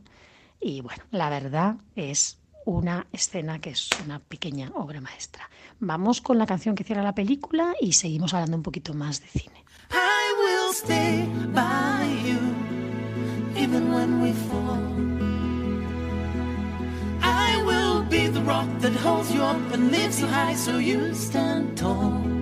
y 0.60 0.80
bueno, 0.80 1.02
la 1.10 1.30
verdad 1.30 1.76
es 1.96 2.38
una 2.64 3.06
escena 3.12 3.60
que 3.60 3.70
es 3.70 3.88
una 4.04 4.18
pequeña 4.18 4.70
obra 4.74 5.00
maestra. 5.00 5.48
Vamos 5.80 6.20
con 6.20 6.38
la 6.38 6.46
canción 6.46 6.74
que 6.74 6.84
cierra 6.84 7.02
la 7.02 7.14
película 7.14 7.74
y 7.80 7.92
seguimos 7.92 8.34
hablando 8.34 8.56
un 8.56 8.62
poquito 8.62 8.92
más 8.92 9.20
de 9.20 9.28
cine. 9.28 9.64
I 9.90 10.34
will 10.38 10.74
stay 10.74 11.26
by 11.54 12.06
you 12.28 12.38
even 13.56 13.92
when 13.92 14.20
we 14.20 14.32
fall. 14.32 14.78
I 17.22 17.62
will 17.64 18.02
be 18.08 18.28
the 18.28 18.42
rock 18.42 18.68
that 18.80 18.94
holds 18.96 19.32
you 19.32 19.42
up 19.42 19.72
and 19.72 19.90
lifts 19.90 20.20
you 20.20 20.26
high 20.26 20.54
so 20.54 20.78
you 20.78 21.14
stand 21.14 21.78
tall. 21.78 22.37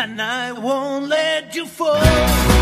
And 0.00 0.22
I 0.22 0.52
won't 0.52 1.08
let 1.08 1.56
you 1.56 1.66
fall. 1.66 2.57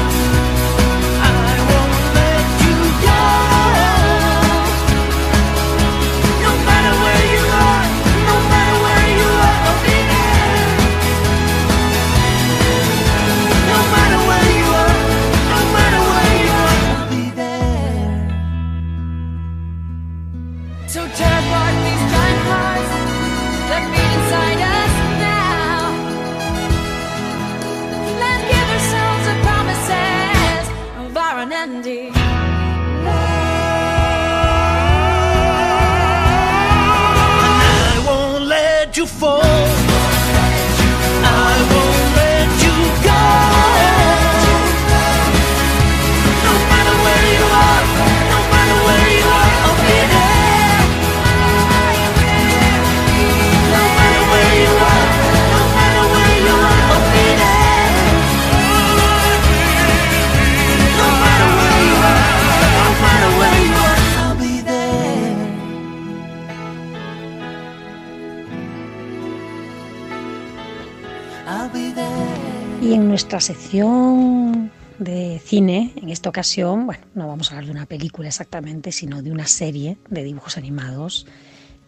Nuestra 73.17 73.41
sección 73.41 74.71
de 74.99 75.41
cine, 75.43 75.95
en 75.97 76.11
esta 76.11 76.29
ocasión, 76.29 76.85
bueno, 76.85 77.03
no 77.14 77.27
vamos 77.27 77.51
a 77.51 77.55
hablar 77.55 77.64
de 77.64 77.71
una 77.71 77.87
película 77.87 78.29
exactamente, 78.29 78.93
sino 78.93 79.23
de 79.23 79.33
una 79.33 79.47
serie 79.47 79.97
de 80.11 80.23
dibujos 80.23 80.59
animados 80.59 81.27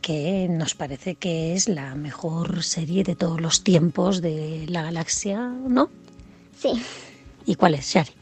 que 0.00 0.46
nos 0.48 0.74
parece 0.74 1.16
que 1.16 1.52
es 1.52 1.68
la 1.68 1.94
mejor 1.96 2.62
serie 2.62 3.04
de 3.04 3.14
todos 3.14 3.42
los 3.42 3.62
tiempos 3.62 4.22
de 4.22 4.64
la 4.70 4.80
galaxia, 4.80 5.38
¿no? 5.48 5.90
Sí, 6.58 6.82
¿Y 7.44 7.56
cuál 7.56 7.74
es, 7.74 7.92
Shari? 7.92 8.12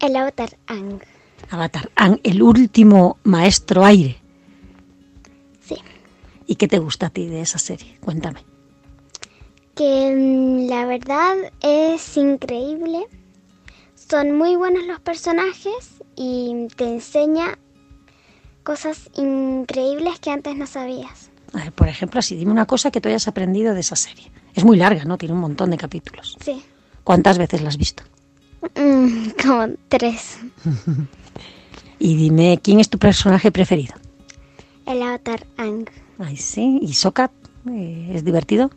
el 0.00 0.16
Avatar 0.16 0.56
Ang. 0.68 1.02
Avatar, 1.50 1.90
Aang, 1.94 2.20
el 2.22 2.40
último 2.40 3.18
maestro 3.22 3.84
aire. 3.84 4.16
Sí. 5.60 5.76
¿Y 6.46 6.56
qué 6.56 6.68
te 6.68 6.78
gusta 6.78 7.08
a 7.08 7.10
ti 7.10 7.26
de 7.26 7.42
esa 7.42 7.58
serie? 7.58 7.98
Cuéntame. 8.00 8.55
Que 9.76 10.14
mm, 10.14 10.68
la 10.68 10.86
verdad 10.86 11.36
es 11.62 12.16
increíble. 12.16 13.06
Son 13.94 14.36
muy 14.36 14.56
buenos 14.56 14.84
los 14.86 15.00
personajes 15.00 16.02
y 16.16 16.68
te 16.76 16.84
enseña 16.84 17.58
cosas 18.62 19.10
increíbles 19.16 20.18
que 20.20 20.30
antes 20.30 20.56
no 20.56 20.66
sabías. 20.66 21.30
A 21.52 21.58
ver, 21.58 21.72
por 21.72 21.88
ejemplo, 21.88 22.18
así, 22.20 22.34
dime 22.36 22.52
una 22.52 22.66
cosa 22.66 22.90
que 22.90 23.00
tú 23.00 23.08
hayas 23.08 23.28
aprendido 23.28 23.74
de 23.74 23.80
esa 23.80 23.96
serie. 23.96 24.30
Es 24.54 24.64
muy 24.64 24.76
larga, 24.76 25.04
¿no? 25.04 25.18
Tiene 25.18 25.34
un 25.34 25.40
montón 25.40 25.70
de 25.70 25.76
capítulos. 25.76 26.36
Sí. 26.40 26.62
¿Cuántas 27.04 27.38
veces 27.38 27.62
la 27.62 27.68
has 27.68 27.76
visto? 27.76 28.02
Mm, 28.74 29.28
como 29.42 29.68
tres. 29.88 30.38
Y 31.98 32.14
dime, 32.14 32.60
¿quién 32.62 32.78
es 32.78 32.90
tu 32.90 32.98
personaje 32.98 33.50
preferido? 33.50 33.94
El 34.84 35.00
Avatar 35.00 35.46
Ang. 35.56 35.86
Ay, 36.18 36.36
sí. 36.36 36.78
¿Y 36.82 36.92
Sokka? 36.92 37.30
eh, 37.70 38.10
¿Es 38.12 38.22
divertido? 38.22 38.70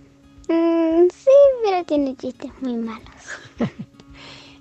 Mm, 0.50 1.08
sí, 1.14 1.30
pero 1.64 1.84
tiene 1.86 2.16
chistes 2.16 2.52
muy 2.62 2.76
malos. 2.76 3.06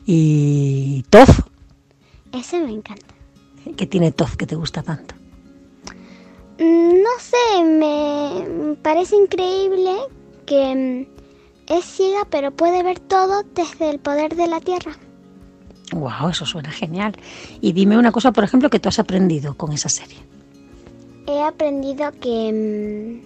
¿Y 0.07 1.03
Toph? 1.11 1.41
Ese 2.33 2.61
me 2.61 2.73
encanta. 2.73 3.15
¿Qué 3.77 3.87
tiene 3.87 4.13
Toph 4.13 4.37
que 4.37 4.47
te 4.47 4.55
gusta 4.55 4.83
tanto? 4.83 5.15
Mm, 6.59 7.03
No 7.03 7.11
sé, 7.19 7.65
me 7.65 8.75
parece 8.83 9.17
increíble 9.17 9.93
que 10.47 11.07
mm, 11.09 11.73
es 11.73 11.85
ciega 11.85 12.27
pero 12.31 12.51
puede 12.51 12.83
ver 12.83 13.01
todo 13.01 13.43
desde 13.55 13.91
el 13.91 13.99
poder 13.99 14.37
de 14.37 14.47
la 14.47 14.61
tierra. 14.61 14.93
Wow, 15.93 16.29
eso 16.31 16.45
suena 16.45 16.71
genial. 16.71 17.13
Y 17.63 17.73
dime 17.73 17.97
una 17.97 18.13
cosa, 18.13 18.31
por 18.33 18.45
ejemplo, 18.45 18.69
que 18.69 18.79
tú 18.79 18.91
has 18.91 18.99
aprendido 18.99 19.55
con 19.57 19.73
esa 19.73 19.89
serie. 19.89 20.19
He 21.27 21.43
aprendido 21.43 22.11
que... 22.21 23.23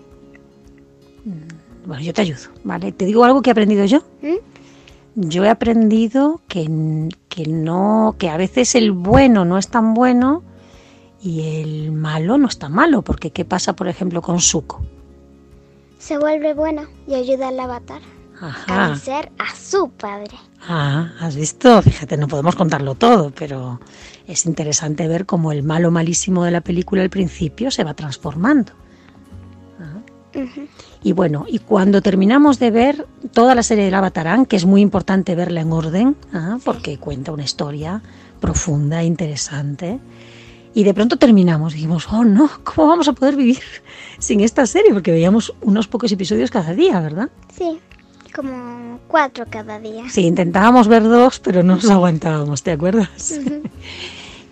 Bueno, 1.84 2.02
yo 2.02 2.12
te 2.12 2.22
ayudo, 2.22 2.40
¿vale? 2.64 2.92
Te 2.92 3.04
digo 3.04 3.24
algo 3.24 3.42
que 3.42 3.50
he 3.50 3.52
aprendido 3.52 3.84
yo. 3.84 4.02
¿Mm? 4.22 4.36
Yo 5.14 5.44
he 5.44 5.48
aprendido 5.50 6.40
que, 6.48 7.08
que 7.28 7.46
no, 7.46 8.14
que 8.18 8.30
a 8.30 8.36
veces 8.36 8.74
el 8.74 8.92
bueno 8.92 9.44
no 9.44 9.58
es 9.58 9.68
tan 9.68 9.92
bueno 9.94 10.42
y 11.22 11.60
el 11.60 11.92
malo 11.92 12.38
no 12.38 12.48
es 12.48 12.58
tan 12.58 12.72
malo, 12.72 13.02
porque 13.02 13.30
¿qué 13.30 13.44
pasa, 13.44 13.74
por 13.74 13.88
ejemplo, 13.88 14.22
con 14.22 14.40
Zuko? 14.40 14.80
se 15.98 16.18
vuelve 16.18 16.52
bueno 16.52 16.82
y 17.06 17.14
ayuda 17.14 17.46
al 17.48 17.60
avatar 17.60 18.00
a 18.40 18.48
Ajá. 18.48 18.88
vencer 18.88 19.30
a 19.38 19.54
su 19.54 19.88
padre. 19.90 20.36
Ah, 20.66 21.12
¿has 21.20 21.36
visto? 21.36 21.80
Fíjate, 21.80 22.16
no 22.16 22.26
podemos 22.26 22.56
contarlo 22.56 22.96
todo, 22.96 23.30
pero 23.30 23.78
es 24.26 24.44
interesante 24.46 25.06
ver 25.06 25.26
cómo 25.26 25.52
el 25.52 25.62
malo 25.62 25.92
malísimo 25.92 26.42
de 26.42 26.50
la 26.50 26.60
película 26.60 27.02
al 27.02 27.10
principio 27.10 27.70
se 27.70 27.84
va 27.84 27.94
transformando. 27.94 28.72
Ujú. 30.34 30.66
Y 31.02 31.12
bueno, 31.12 31.46
y 31.48 31.58
cuando 31.58 32.00
terminamos 32.00 32.58
de 32.58 32.70
ver 32.70 33.06
toda 33.32 33.54
la 33.54 33.62
serie 33.62 33.84
del 33.84 33.94
Avatarán, 33.94 34.46
que 34.46 34.56
es 34.56 34.66
muy 34.66 34.80
importante 34.80 35.34
verla 35.34 35.60
en 35.60 35.72
orden, 35.72 36.16
ah, 36.32 36.58
porque 36.64 36.98
cuenta 36.98 37.32
una 37.32 37.42
historia 37.42 38.02
profunda, 38.40 39.02
interesante, 39.02 39.98
y 40.74 40.84
de 40.84 40.94
pronto 40.94 41.16
terminamos, 41.16 41.74
dijimos, 41.74 42.08
oh 42.10 42.24
no, 42.24 42.48
¿cómo 42.64 42.88
vamos 42.88 43.08
a 43.08 43.12
poder 43.12 43.36
vivir 43.36 43.60
sin 44.18 44.40
esta 44.40 44.66
serie? 44.66 44.92
Porque 44.92 45.12
veíamos 45.12 45.52
unos 45.60 45.88
pocos 45.88 46.12
episodios 46.12 46.50
cada 46.50 46.72
día, 46.72 47.00
¿verdad? 47.00 47.28
Sí, 47.56 47.80
como 48.34 49.00
cuatro 49.08 49.44
cada 49.50 49.78
día. 49.78 50.08
Sí, 50.08 50.22
intentábamos 50.22 50.88
ver 50.88 51.02
dos, 51.02 51.40
pero 51.40 51.62
no 51.62 51.74
nos 51.76 51.90
aguantábamos, 51.90 52.62
¿te 52.62 52.72
acuerdas? 52.72 53.40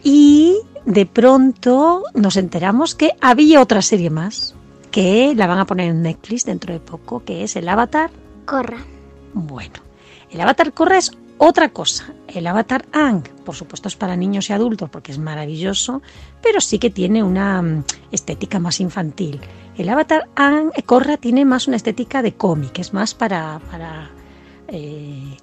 Y 0.03 0.57
de 0.87 1.07
pronto 1.07 2.05
nos 2.15 2.37
enteramos 2.37 2.95
que 2.95 3.13
había 3.21 3.61
otra 3.61 3.83
serie 3.83 4.11
más, 4.11 4.55
que 4.91 5.35
la 5.37 5.47
van 5.47 5.59
a 5.59 5.67
poner 5.67 5.91
en 5.91 6.03
Netflix 6.03 6.45
dentro 6.45 6.73
de 6.73 6.81
poco, 6.81 7.25
que 7.25 7.45
es 7.45 7.57
el 7.57 7.69
Avatar. 7.69 8.11
Corra. 8.45 8.79
Bueno, 9.33 9.75
el 10.31 10.41
Avatar 10.41 10.73
Corra 10.73 10.99
es 10.99 11.13
otra 11.39 11.71
cosa. 11.71 12.13
El 12.29 12.47
Avatar 12.47 12.85
Ang, 12.93 13.23
por 13.45 13.55
supuesto, 13.55 13.89
es 13.89 13.97
para 13.97 14.17
niños 14.17 14.51
y 14.51 14.53
adultos 14.53 14.91
porque 14.91 15.11
es 15.11 15.19
maravilloso, 15.19 16.03
pero 16.43 16.61
sí 16.61 16.79
que 16.79 16.91
tiene 16.91 17.23
una 17.23 17.63
mm, 17.63 17.85
estética 18.13 18.59
más 18.59 18.81
infantil. 18.81 19.41
El 19.77 19.89
Avatar 19.89 20.29
Ang, 20.37 20.71
eh, 20.75 20.83
Korra 20.83 21.17
tiene 21.17 21.45
más 21.45 21.67
una 21.67 21.77
estética 21.77 22.21
de 22.21 22.35
cómic, 22.35 22.79
es 22.79 22.93
más 22.93 23.15
para, 23.15 23.61
para 23.71 24.11
eh, 24.69 25.37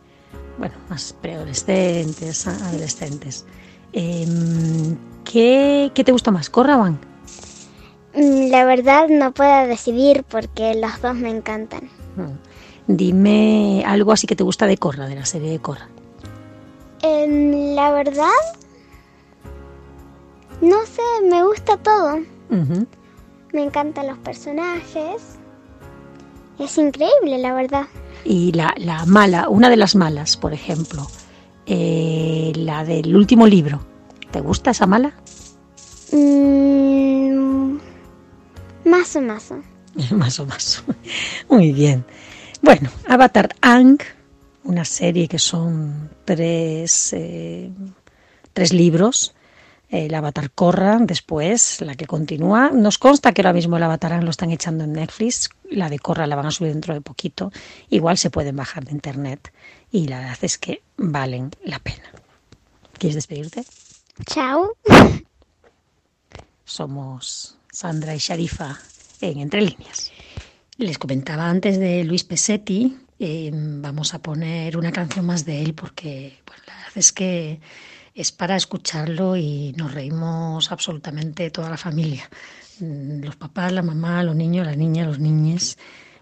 bueno, 0.60 0.76
más 0.90 1.16
preadolescentes, 1.20 2.46
adolescentes. 2.46 3.46
Em, 3.92 4.98
¿qué, 5.24 5.92
qué 5.96 6.04
te 6.04 6.12
gusta 6.12 6.30
más, 6.30 6.50
Korra 6.50 6.78
o 6.78 6.84
Ang? 6.84 6.98
Mm, 8.18 8.50
La 8.52 8.66
verdad 8.66 9.08
no 9.10 9.32
puedo 9.32 9.68
decidir 9.68 10.24
porque 10.28 10.76
los 10.76 11.02
dos 11.02 11.16
me 11.16 11.30
encantan. 11.30 11.84
Mm. 12.16 12.34
Dime 12.88 13.84
algo 13.86 14.12
así 14.12 14.28
que 14.28 14.36
te 14.36 14.44
gusta 14.44 14.66
de 14.66 14.78
Korra, 14.78 15.08
de 15.08 15.16
la 15.16 15.26
serie 15.26 15.52
de 15.52 15.60
Korra. 15.60 15.88
Em, 17.02 17.76
la 17.76 17.92
verdad, 17.92 18.30
no 20.62 20.78
sé, 20.86 21.02
me 21.30 21.44
gusta 21.44 21.78
todo. 21.78 22.20
Me 23.54 23.64
encantan 23.64 24.08
los 24.08 24.18
personajes. 24.20 25.38
Es 26.60 26.78
increíble, 26.78 27.38
la 27.38 27.54
verdad. 27.54 27.86
Y 28.26 28.52
la, 28.54 28.74
la 28.78 29.06
mala, 29.06 29.48
una 29.50 29.70
de 29.70 29.78
las 29.78 29.96
malas, 29.96 30.38
por 30.38 30.54
ejemplo, 30.54 31.06
eh, 31.66 32.52
la 32.56 32.84
del 32.84 33.16
último 33.16 33.46
libro. 33.48 33.82
¿Te 34.32 34.42
gusta 34.42 34.72
esa 34.72 34.88
mala? 34.88 35.14
Mm, 36.12 37.77
más 38.88 39.16
o 39.16 39.22
más. 39.22 39.54
más 40.12 40.40
o 40.40 40.46
más. 40.46 40.84
Muy 41.50 41.72
bien. 41.72 42.06
Bueno, 42.62 42.90
Avatar 43.08 43.56
Ang, 43.62 44.00
una 44.64 44.86
serie 44.86 45.28
que 45.28 45.40
son 45.40 46.10
tres, 46.26 47.14
eh, 47.14 47.72
tres 48.54 48.74
libros. 48.74 49.34
El 49.90 50.14
Avatar 50.16 50.52
Korra, 50.52 50.98
después, 51.00 51.80
la 51.80 51.96
que 51.96 52.06
continúa. 52.06 52.72
Nos 52.72 52.98
consta 52.98 53.32
que 53.32 53.42
ahora 53.42 53.54
mismo 53.54 53.78
el 53.78 53.84
Avatar 53.84 54.14
Ang 54.14 54.26
lo 54.26 54.32
están 54.32 54.52
echando 54.52 54.84
en 54.84 54.94
Netflix. 54.94 55.50
La 55.72 55.90
de 55.90 56.00
Korra 56.00 56.28
la 56.28 56.36
van 56.36 56.48
a 56.48 56.52
subir 56.52 56.74
dentro 56.74 56.94
de 56.94 57.00
poquito. 57.00 57.52
Igual 57.90 58.18
se 58.18 58.30
pueden 58.30 58.58
bajar 58.58 58.84
de 58.84 58.92
internet. 58.92 59.54
Y 59.90 60.08
la 60.08 60.20
verdad 60.20 60.40
es 60.42 60.58
que 60.58 60.82
valen 60.98 61.52
la 61.64 61.80
pena. 61.80 62.12
¿Quieres 62.98 63.16
despedirte? 63.16 63.64
Chao. 64.26 64.74
Somos 66.66 67.57
Sandra 67.72 68.16
y 68.16 68.20
Sharifa 68.20 68.80
en 69.22 69.40
Entre 69.40 69.62
Líneas. 69.62 70.12
Les 70.78 70.98
comentaba 70.98 71.50
antes 71.50 71.80
de 71.80 72.04
Luis 72.04 72.24
Pesetti, 72.24 72.98
eh, 73.20 73.50
vamos 73.54 74.14
a 74.14 74.20
poner 74.20 74.78
una 74.78 74.92
canción 74.92 75.26
más 75.26 75.44
de 75.44 75.64
él 75.64 75.74
porque 75.74 76.38
la 76.68 76.76
verdad 76.76 76.92
es 76.96 77.12
que 77.12 77.60
es 78.14 78.32
para 78.32 78.56
escucharlo 78.56 79.36
y 79.36 79.74
nos 79.76 79.94
reímos 79.94 80.72
absolutamente 80.72 81.50
toda 81.50 81.70
la 81.70 81.78
familia 81.78 82.30
mm, 82.80 83.24
los 83.24 83.36
papás, 83.36 83.72
la 83.72 83.82
mamá, 83.82 84.24
los 84.24 84.36
niños, 84.36 84.68
las 84.68 84.78
niñas, 84.78 85.08
los 85.08 85.20
niñes, 85.20 85.78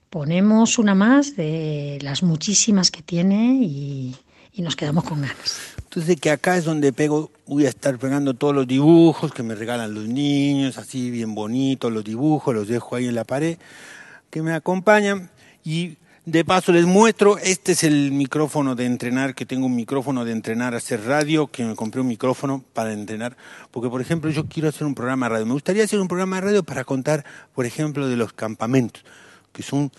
ponemos 0.10 0.78
una 0.78 0.96
más 0.96 1.36
de 1.36 2.00
las 2.02 2.24
muchísimas 2.24 2.92
que 2.92 3.02
tiene 3.02 3.60
y, 3.62 4.16
y 4.56 4.62
nos 4.62 4.76
quedamos 4.76 5.04
con 5.04 5.22
ganas. 5.22 5.60
Entonces 5.84 6.20
que 6.20 6.32
acá 6.32 6.58
es 6.58 6.66
donde 6.66 6.94
pego, 6.94 7.32
voy 7.46 7.66
a 7.66 7.70
estar 7.70 7.98
pegando 7.98 8.34
todos 8.34 8.56
los 8.56 8.68
dibujos 8.68 9.34
que 9.34 9.44
me 9.44 9.56
regalan 9.56 9.94
los 9.94 10.08
niños, 10.08 10.78
así 10.78 11.12
bien 11.12 11.36
bonitos 11.36 11.92
los 11.92 12.04
dibujos, 12.04 12.56
los 12.56 12.68
dejo 12.68 12.96
ahí 12.96 13.08
en 13.08 13.16
la 13.16 13.26
pared, 13.26 13.58
que 14.30 14.42
me 14.42 14.54
acompañan 14.54 15.30
y 15.64 15.98
de 16.26 16.44
paso 16.44 16.72
les 16.72 16.86
muestro, 16.86 17.38
este 17.38 17.74
es 17.74 17.84
el 17.84 18.12
micrófono 18.12 18.74
de 18.74 18.86
entrenar, 18.86 19.36
que 19.36 19.46
tengo 19.46 19.68
un 19.68 19.76
micrófono 19.76 20.26
de 20.26 20.32
entrenar, 20.32 20.74
hacer 20.74 21.06
radio, 21.06 21.48
que 21.48 21.64
me 21.64 21.76
compré 21.76 22.02
un 22.02 22.08
micrófono 22.08 22.64
para 22.74 22.94
entrenar, 22.94 23.38
porque 23.70 23.90
por 23.90 24.02
ejemplo 24.02 24.32
yo 24.32 24.48
quiero 24.48 24.70
hacer 24.70 24.88
un 24.88 24.96
programa 24.96 25.28
de 25.28 25.34
radio, 25.34 25.46
me 25.46 25.54
gustaría 25.54 25.84
hacer 25.84 26.00
un 26.00 26.08
programa 26.08 26.38
de 26.38 26.42
radio 26.42 26.64
para 26.64 26.84
contar, 26.84 27.24
por 27.54 27.66
ejemplo, 27.66 28.08
de 28.08 28.16
los 28.16 28.34
campamentos, 28.34 29.04
que 29.54 29.62
son 29.62 29.92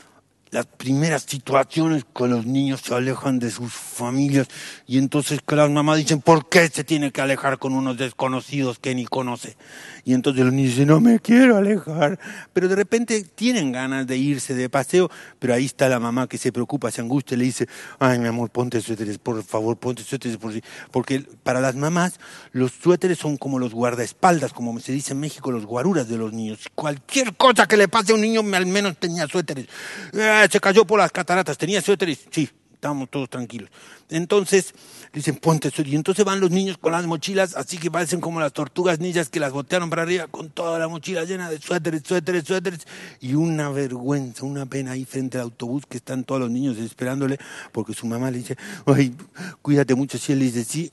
las 0.50 0.66
primeras 0.66 1.22
situaciones 1.22 2.04
que 2.04 2.26
los 2.28 2.46
niños 2.46 2.80
se 2.80 2.94
alejan 2.94 3.38
de 3.38 3.50
sus 3.50 3.72
familias 3.72 4.46
y 4.86 4.98
entonces 4.98 5.40
que 5.46 5.56
las 5.56 5.70
mamás 5.70 5.98
dicen, 5.98 6.20
¿por 6.20 6.48
qué 6.48 6.68
se 6.68 6.84
tiene 6.84 7.10
que 7.10 7.20
alejar 7.20 7.58
con 7.58 7.72
unos 7.72 7.96
desconocidos 7.96 8.78
que 8.78 8.94
ni 8.94 9.06
conoce? 9.06 9.56
Y 10.04 10.14
entonces 10.14 10.44
los 10.44 10.54
niños 10.54 10.72
dicen, 10.72 10.88
no 10.88 11.00
me 11.00 11.18
quiero 11.18 11.56
alejar, 11.56 12.18
pero 12.52 12.68
de 12.68 12.76
repente 12.76 13.24
tienen 13.24 13.72
ganas 13.72 14.06
de 14.06 14.16
irse 14.16 14.54
de 14.54 14.68
paseo, 14.70 15.10
pero 15.38 15.52
ahí 15.52 15.64
está 15.64 15.88
la 15.88 15.98
mamá 15.98 16.28
que 16.28 16.38
se 16.38 16.52
preocupa, 16.52 16.90
se 16.92 17.00
angustia 17.00 17.34
y 17.34 17.38
le 17.38 17.44
dice, 17.46 17.68
ay 17.98 18.18
mi 18.20 18.28
amor, 18.28 18.50
ponte 18.50 18.80
suéteres, 18.80 19.18
por 19.18 19.42
favor, 19.42 19.76
ponte 19.76 20.04
suéteres, 20.04 20.36
por 20.36 20.52
si-". 20.52 20.62
porque 20.92 21.26
para 21.42 21.60
las 21.60 21.74
mamás 21.74 22.20
los 22.52 22.72
suéteres 22.72 23.18
son 23.18 23.36
como 23.36 23.58
los 23.58 23.72
guardaespaldas, 23.72 24.52
como 24.52 24.78
se 24.78 24.92
dice 24.92 25.12
en 25.12 25.20
México, 25.20 25.50
los 25.50 25.66
guaruras 25.66 26.08
de 26.08 26.18
los 26.18 26.32
niños. 26.32 26.60
Cualquier 26.74 27.34
cosa 27.34 27.66
que 27.66 27.76
le 27.76 27.88
pase 27.88 28.12
a 28.12 28.14
un 28.14 28.20
niño, 28.20 28.42
al 28.54 28.66
menos 28.66 28.96
tenía 28.98 29.26
suéteres. 29.26 29.66
Eh, 30.12 30.35
se 30.50 30.60
cayó 30.60 30.86
por 30.86 30.98
las 30.98 31.12
cataratas, 31.12 31.58
tenía 31.58 31.80
suéteres, 31.80 32.26
sí, 32.30 32.48
estábamos 32.76 33.10
todos 33.10 33.28
tranquilos. 33.28 33.70
Entonces, 34.10 34.72
dicen, 35.12 35.36
ponte 35.36 35.70
suéter. 35.70 35.92
Y 35.92 35.96
entonces 35.96 36.24
van 36.24 36.40
los 36.40 36.50
niños 36.50 36.78
con 36.78 36.92
las 36.92 37.04
mochilas, 37.06 37.56
así 37.56 37.78
que 37.78 37.90
parecen 37.90 38.20
como 38.20 38.38
las 38.38 38.52
tortugas 38.52 39.00
ninjas 39.00 39.28
que 39.28 39.40
las 39.40 39.52
botearon 39.52 39.90
para 39.90 40.02
arriba, 40.02 40.28
con 40.28 40.50
toda 40.50 40.78
la 40.78 40.86
mochila 40.86 41.24
llena 41.24 41.50
de 41.50 41.58
suéteres, 41.58 42.02
suéteres, 42.06 42.44
suéteres. 42.44 42.86
Y 43.20 43.34
una 43.34 43.70
vergüenza, 43.70 44.44
una 44.44 44.66
pena 44.66 44.92
ahí 44.92 45.04
frente 45.04 45.38
al 45.38 45.44
autobús 45.44 45.84
que 45.88 45.96
están 45.96 46.22
todos 46.22 46.40
los 46.40 46.50
niños 46.50 46.76
esperándole, 46.76 47.38
porque 47.72 47.94
su 47.94 48.06
mamá 48.06 48.30
le 48.30 48.38
dice, 48.38 48.56
ay, 48.86 49.14
cuídate 49.62 49.94
mucho. 49.94 50.18
Si 50.18 50.32
él 50.32 50.38
le 50.38 50.44
dice, 50.44 50.64
sí, 50.64 50.92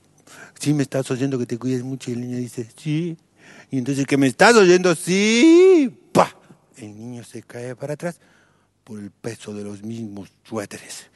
sí, 0.58 0.74
me 0.74 0.82
estás 0.82 1.08
oyendo 1.10 1.38
que 1.38 1.46
te 1.46 1.58
cuides 1.58 1.84
mucho. 1.84 2.10
Y 2.10 2.14
el 2.14 2.22
niño 2.22 2.38
dice, 2.38 2.66
sí. 2.76 3.16
Y 3.70 3.78
entonces, 3.78 4.06
que 4.06 4.16
me 4.16 4.26
estás 4.26 4.56
oyendo, 4.56 4.94
sí. 4.94 5.96
¡Pah! 6.12 6.34
El 6.76 6.96
niño 6.96 7.22
se 7.22 7.42
cae 7.42 7.76
para 7.76 7.94
atrás 7.94 8.18
por 8.84 9.00
el 9.00 9.10
peso 9.10 9.52
de 9.54 9.64
los 9.64 9.82
mismos 9.82 10.30
suéteres. 10.44 11.10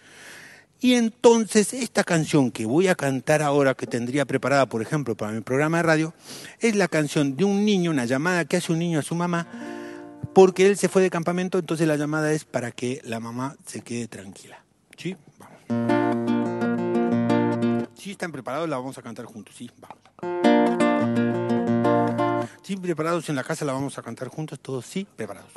Y 0.80 0.94
entonces 0.94 1.74
esta 1.74 2.04
canción 2.04 2.52
que 2.52 2.64
voy 2.64 2.86
a 2.86 2.94
cantar 2.94 3.42
ahora, 3.42 3.74
que 3.74 3.86
tendría 3.86 4.24
preparada, 4.24 4.66
por 4.66 4.80
ejemplo, 4.80 5.16
para 5.16 5.32
mi 5.32 5.40
programa 5.40 5.78
de 5.78 5.82
radio, 5.82 6.14
es 6.60 6.76
la 6.76 6.86
canción 6.86 7.36
de 7.36 7.44
un 7.44 7.64
niño, 7.64 7.90
una 7.90 8.04
llamada 8.04 8.44
que 8.44 8.58
hace 8.58 8.72
un 8.72 8.78
niño 8.78 9.00
a 9.00 9.02
su 9.02 9.16
mamá, 9.16 9.48
porque 10.34 10.66
él 10.66 10.76
se 10.76 10.88
fue 10.88 11.02
de 11.02 11.10
campamento, 11.10 11.58
entonces 11.58 11.88
la 11.88 11.96
llamada 11.96 12.32
es 12.32 12.44
para 12.44 12.70
que 12.70 13.00
la 13.04 13.18
mamá 13.18 13.56
se 13.66 13.80
quede 13.80 14.06
tranquila. 14.06 14.64
¿Sí? 14.96 15.16
Vamos. 15.38 15.58
¿Sí 17.98 18.12
están 18.12 18.30
preparados? 18.30 18.68
La 18.68 18.76
vamos 18.76 18.96
a 18.98 19.02
cantar 19.02 19.26
juntos, 19.26 19.56
sí, 19.56 19.68
vamos. 19.78 19.98
¿Sí 22.62 22.76
preparados 22.76 23.28
en 23.28 23.34
la 23.34 23.42
casa? 23.42 23.64
La 23.64 23.72
vamos 23.72 23.98
a 23.98 24.02
cantar 24.02 24.28
juntos, 24.28 24.60
todos 24.60 24.86
sí, 24.86 25.08
preparados. 25.16 25.50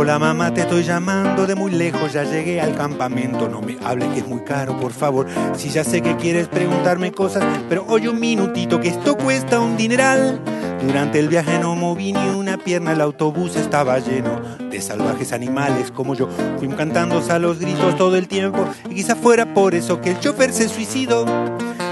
Hola 0.00 0.16
mamá, 0.16 0.54
te 0.54 0.60
estoy 0.60 0.84
llamando 0.84 1.44
de 1.44 1.56
muy 1.56 1.72
lejos, 1.72 2.12
ya 2.12 2.22
llegué 2.22 2.60
al 2.60 2.76
campamento. 2.76 3.48
No 3.48 3.60
me 3.60 3.78
hable 3.84 4.08
que 4.10 4.20
es 4.20 4.28
muy 4.28 4.44
caro, 4.44 4.78
por 4.78 4.92
favor. 4.92 5.26
Si 5.56 5.70
ya 5.70 5.82
sé 5.82 6.02
que 6.02 6.16
quieres 6.16 6.46
preguntarme 6.46 7.10
cosas, 7.10 7.42
pero 7.68 7.84
oye 7.88 8.08
un 8.08 8.20
minutito 8.20 8.80
que 8.80 8.90
esto 8.90 9.16
cuesta 9.16 9.58
un 9.58 9.76
dineral. 9.76 10.40
Durante 10.80 11.18
el 11.18 11.26
viaje 11.26 11.58
no 11.58 11.74
moví 11.74 12.12
ni 12.12 12.28
una 12.28 12.58
pierna, 12.58 12.92
el 12.92 13.00
autobús 13.00 13.56
estaba 13.56 13.98
lleno 13.98 14.40
de 14.70 14.80
salvajes 14.80 15.32
animales 15.32 15.90
como 15.90 16.14
yo. 16.14 16.28
Fui 16.60 16.68
cantando 16.68 17.20
a 17.28 17.38
los 17.40 17.58
gritos 17.58 17.96
todo 17.96 18.14
el 18.14 18.28
tiempo 18.28 18.68
y 18.88 18.94
quizá 18.94 19.16
fuera 19.16 19.52
por 19.52 19.74
eso 19.74 20.00
que 20.00 20.12
el 20.12 20.20
chofer 20.20 20.52
se 20.52 20.68
suicidó. 20.68 21.26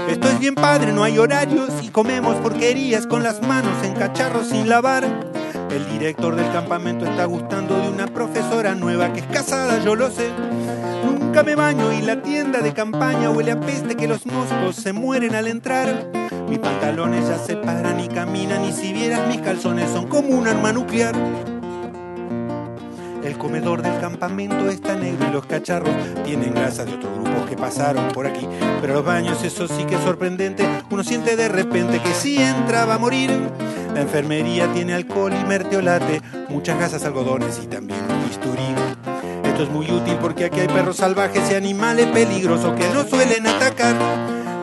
Esto 0.07 0.29
es 0.29 0.39
bien 0.39 0.55
padre, 0.55 0.93
no 0.93 1.03
hay 1.03 1.17
horarios 1.17 1.71
y 1.83 1.89
comemos 1.89 2.37
porquerías 2.37 3.05
con 3.05 3.21
las 3.21 3.41
manos 3.41 3.83
en 3.83 3.95
cacharros 3.95 4.47
sin 4.47 4.69
lavar. 4.69 5.26
El 5.69 5.87
director 5.91 6.35
del 6.35 6.51
campamento 6.51 7.05
está 7.05 7.25
gustando 7.25 7.77
de 7.77 7.89
una 7.89 8.07
profesora 8.07 8.73
nueva 8.73 9.11
que 9.11 9.19
es 9.19 9.25
casada, 9.27 9.83
yo 9.83 9.95
lo 9.95 10.09
sé. 10.09 10.29
Nunca 11.05 11.43
me 11.43 11.55
baño 11.55 11.91
y 11.91 12.01
la 12.01 12.21
tienda 12.21 12.59
de 12.59 12.73
campaña 12.73 13.29
huele 13.29 13.51
a 13.51 13.59
peste 13.59 13.95
que 13.95 14.07
los 14.07 14.25
moscos 14.25 14.77
se 14.77 14.93
mueren 14.93 15.35
al 15.35 15.47
entrar. 15.47 16.07
Mis 16.47 16.59
pantalones 16.59 17.27
ya 17.27 17.37
se 17.37 17.57
paran 17.57 17.99
y 17.99 18.07
caminan 18.07 18.63
y 18.63 18.71
si 18.71 18.93
vieras 18.93 19.27
mis 19.27 19.41
calzones 19.41 19.89
son 19.89 20.07
como 20.07 20.29
un 20.29 20.47
arma 20.47 20.71
nuclear. 20.71 21.15
El 23.23 23.37
comedor 23.37 23.81
del 23.81 23.99
campamento 23.99 24.69
está 24.69 24.95
negro 24.95 25.27
y 25.27 25.33
los 25.33 25.45
cacharros 25.45 25.93
tienen 26.23 26.53
grasa 26.53 26.85
de 26.85 26.93
otros 26.93 27.13
grupos 27.13 27.49
que 27.49 27.57
pasaron 27.57 28.07
por 28.13 28.25
aquí. 28.25 28.47
Pero 28.79 28.93
los 28.93 29.05
baños, 29.05 29.43
eso 29.43 29.67
sí 29.67 29.83
que 29.83 29.95
es 29.95 30.01
sorprendente. 30.01 30.65
Uno 30.89 31.03
siente 31.03 31.35
de 31.35 31.49
repente 31.49 31.99
que 32.01 32.13
si 32.13 32.41
entra 32.41 32.85
va 32.85 32.95
a 32.95 32.99
morir. 32.99 33.31
La 33.97 34.03
enfermería 34.03 34.71
tiene 34.73 34.93
alcohol 34.93 35.33
y 35.33 35.43
merteolate, 35.43 36.21
muchas 36.49 36.79
gasas, 36.79 37.03
algodones 37.03 37.59
y 37.63 37.65
también 37.65 37.99
un 38.07 38.27
bisturí. 38.27 38.61
Esto 39.43 39.63
es 39.63 39.69
muy 39.71 39.89
útil 39.89 40.15
porque 40.21 40.45
aquí 40.45 40.59
hay 40.59 40.67
perros 40.67 40.97
salvajes 40.97 41.49
y 41.49 41.55
animales 41.55 42.05
peligrosos 42.05 42.75
que 42.75 42.87
no 42.89 43.07
suelen 43.07 43.47
atacar. 43.47 43.95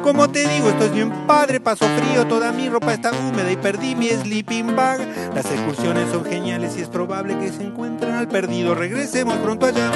Como 0.04 0.30
te 0.30 0.46
digo, 0.46 0.68
esto 0.68 0.84
es 0.84 0.92
bien 0.92 1.10
padre, 1.26 1.58
paso 1.58 1.84
frío, 1.84 2.28
toda 2.28 2.52
mi 2.52 2.68
ropa 2.68 2.94
está 2.94 3.10
húmeda 3.10 3.50
y 3.50 3.56
perdí 3.56 3.96
mi 3.96 4.06
sleeping 4.06 4.76
bag. 4.76 5.00
Las 5.34 5.46
excursiones 5.46 6.10
son 6.12 6.24
geniales 6.24 6.76
y 6.78 6.82
es 6.82 6.88
probable 6.88 7.36
que 7.36 7.50
se 7.50 7.64
encuentren 7.64 8.14
al 8.14 8.28
perdido. 8.28 8.76
Regresemos 8.76 9.36
pronto 9.38 9.66
allá. 9.66 9.90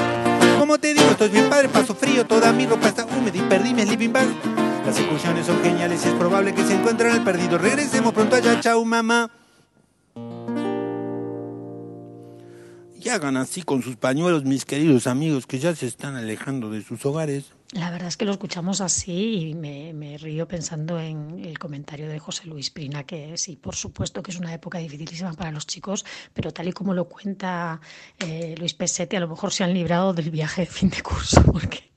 Como 0.58 0.78
te 0.78 0.94
digo, 0.94 1.08
esto 1.12 1.26
es 1.26 1.30
bien 1.30 1.48
padre, 1.48 1.68
paso 1.68 1.94
frío, 1.94 2.26
toda 2.26 2.52
mi 2.52 2.66
ropa 2.66 2.88
está 2.88 3.04
húmeda 3.04 3.38
y 3.38 3.42
perdí 3.42 3.72
mi 3.72 3.82
sleeping 3.82 4.12
bag. 4.12 4.67
Las 4.88 5.00
excursiones 5.00 5.44
son 5.44 5.62
geniales 5.62 6.02
y 6.02 6.08
es 6.08 6.14
probable 6.14 6.54
que 6.54 6.64
se 6.64 6.74
encuentren 6.74 7.12
al 7.12 7.22
perdido. 7.22 7.58
Regresemos 7.58 8.14
pronto 8.14 8.36
allá, 8.36 8.58
chao 8.58 8.82
mamá. 8.86 9.30
Y 12.98 13.08
hagan 13.10 13.36
así 13.36 13.60
con 13.60 13.82
sus 13.82 13.96
pañuelos, 13.96 14.44
mis 14.46 14.64
queridos 14.64 15.06
amigos, 15.06 15.46
que 15.46 15.58
ya 15.58 15.76
se 15.76 15.86
están 15.86 16.16
alejando 16.16 16.70
de 16.70 16.80
sus 16.82 17.04
hogares. 17.04 17.52
La 17.72 17.90
verdad 17.90 18.08
es 18.08 18.16
que 18.16 18.24
lo 18.24 18.30
escuchamos 18.30 18.80
así 18.80 19.50
y 19.50 19.54
me, 19.54 19.92
me 19.92 20.16
río 20.16 20.48
pensando 20.48 20.98
en 20.98 21.38
el 21.44 21.58
comentario 21.58 22.08
de 22.08 22.18
José 22.18 22.46
Luis 22.46 22.70
Prina, 22.70 23.04
que 23.04 23.36
sí, 23.36 23.56
por 23.56 23.76
supuesto 23.76 24.22
que 24.22 24.30
es 24.30 24.38
una 24.38 24.54
época 24.54 24.78
dificilísima 24.78 25.34
para 25.34 25.50
los 25.50 25.66
chicos, 25.66 26.06
pero 26.32 26.50
tal 26.50 26.66
y 26.66 26.72
como 26.72 26.94
lo 26.94 27.04
cuenta 27.10 27.78
eh, 28.20 28.54
Luis 28.58 28.72
Pesetti, 28.72 29.16
a 29.16 29.20
lo 29.20 29.28
mejor 29.28 29.52
se 29.52 29.64
han 29.64 29.74
librado 29.74 30.14
del 30.14 30.30
viaje 30.30 30.62
de 30.62 30.66
fin 30.66 30.88
de 30.88 31.02
curso, 31.02 31.42
porque, 31.52 31.92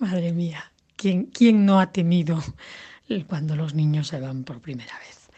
madre 0.00 0.32
mía, 0.32 0.72
¿quién, 0.96 1.66
no 1.66 1.80
ha 1.80 1.92
temido 1.92 2.42
cuando 3.28 3.56
los 3.56 3.74
niños 3.74 4.08
se 4.08 4.20
van 4.20 4.44
por 4.44 4.60
primera 4.60 4.98
vez? 4.98 5.28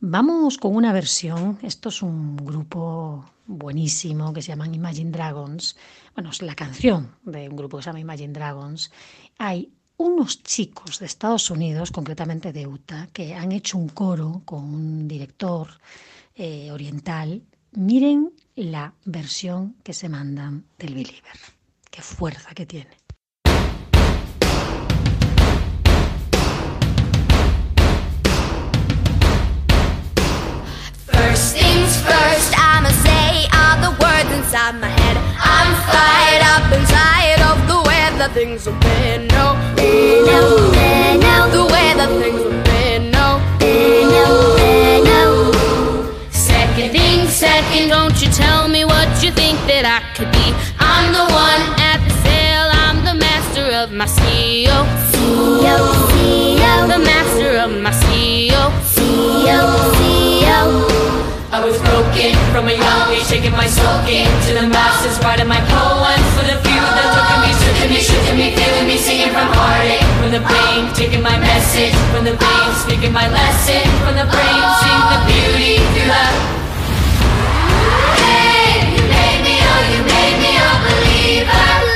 Vamos 0.00 0.58
con 0.58 0.74
una 0.74 0.92
versión, 0.92 1.58
esto 1.62 1.88
es 1.88 2.02
un 2.02 2.36
grupo 2.36 3.24
buenísimo 3.46 4.32
que 4.32 4.42
se 4.42 4.48
llaman 4.48 4.74
Imagine 4.74 5.10
Dragons, 5.10 5.76
bueno, 6.14 6.30
es 6.30 6.42
la 6.42 6.54
canción 6.54 7.14
de 7.22 7.48
un 7.48 7.56
grupo 7.56 7.76
que 7.76 7.84
se 7.84 7.88
llama 7.88 8.00
Imagine 8.00 8.32
Dragons. 8.32 8.90
Hay 9.38 9.72
unos 9.96 10.42
chicos 10.42 10.98
de 10.98 11.06
Estados 11.06 11.50
Unidos, 11.50 11.90
concretamente 11.90 12.52
de 12.52 12.66
Utah, 12.66 13.08
que 13.12 13.34
han 13.34 13.52
hecho 13.52 13.78
un 13.78 13.88
coro 13.88 14.42
con 14.44 14.64
un 14.64 15.08
director 15.08 15.68
eh, 16.34 16.70
oriental. 16.72 17.42
Miren 17.72 18.32
la 18.56 18.92
versión 19.04 19.76
que 19.82 19.94
se 19.94 20.08
mandan 20.08 20.64
del 20.78 20.94
Believer. 20.94 21.38
Qué 21.90 22.02
fuerza 22.02 22.54
que 22.54 22.66
tiene. 22.66 23.01
Things 38.32 38.64
have 38.64 38.80
been. 38.80 39.26
No, 39.28 39.52
Been, 39.76 40.24
no, 40.24 40.70
been, 40.72 41.20
no, 41.20 41.50
the 41.50 41.64
way 41.72 41.88
that 42.00 42.08
things 42.20 42.42
have 42.42 42.64
been. 42.64 43.10
No, 43.10 43.40
Been, 43.58 44.08
no, 44.08 44.56
been, 44.56 45.04
no. 45.04 46.30
Second 46.30 46.92
thing, 46.92 47.26
second, 47.28 47.88
don't 47.88 48.16
you 48.22 48.28
tell 48.32 48.68
me 48.68 48.84
what 48.84 49.08
you 49.22 49.30
think 49.32 49.58
that 49.68 49.84
I 49.84 50.00
could 50.16 50.32
be. 50.32 50.48
I'm 50.80 51.12
the 51.12 51.26
one 51.28 51.62
at 51.92 52.00
the 52.08 52.14
sail, 52.24 52.64
I'm 52.72 53.04
the 53.04 53.14
master 53.14 53.66
of 53.76 53.92
my 53.92 54.06
CEO. 54.06 54.78
CEO, 55.12 55.76
CEO. 56.08 56.88
The 56.88 56.98
master 57.04 57.50
of 57.58 57.70
my 57.82 57.90
CEO. 57.90 58.62
CEO. 58.96 59.91
I 61.52 61.60
was 61.60 61.76
broken 61.84 62.32
from 62.48 62.64
a 62.64 62.72
young 62.72 63.12
age, 63.12 63.28
taking 63.28 63.52
my 63.52 63.68
soul 63.68 64.00
into 64.08 64.56
the 64.56 64.64
masses, 64.72 65.20
writing 65.20 65.44
my 65.44 65.60
poems 65.68 66.24
for 66.32 66.48
the 66.48 66.56
few 66.64 66.80
that 66.80 67.12
took 67.12 67.28
me, 67.44 67.52
took 67.52 67.92
me, 67.92 68.00
shooting 68.00 68.36
me, 68.40 68.56
feeling 68.56 68.88
me, 68.88 68.96
singing 68.96 69.28
from 69.36 69.52
heartache, 69.52 70.00
from 70.16 70.32
the 70.32 70.40
pain, 70.48 70.88
taking 70.96 71.20
my 71.20 71.36
message. 71.36 71.92
From 72.08 72.24
the 72.24 72.40
vein, 72.40 72.68
speaking 72.80 73.12
my 73.12 73.28
lesson. 73.28 73.84
From 74.00 74.16
the 74.16 74.24
brain, 74.32 74.64
seeing 74.80 75.04
the 75.12 75.20
beauty 75.28 75.76
through 75.92 76.08
the. 76.08 76.24
Hey, 78.16 78.96
you 78.96 79.04
made 79.12 79.40
me, 79.44 79.60
oh, 79.60 79.82
you 79.92 80.00
made 80.08 80.36
me 80.40 80.56
a 80.56 80.72
believer, 80.88 81.91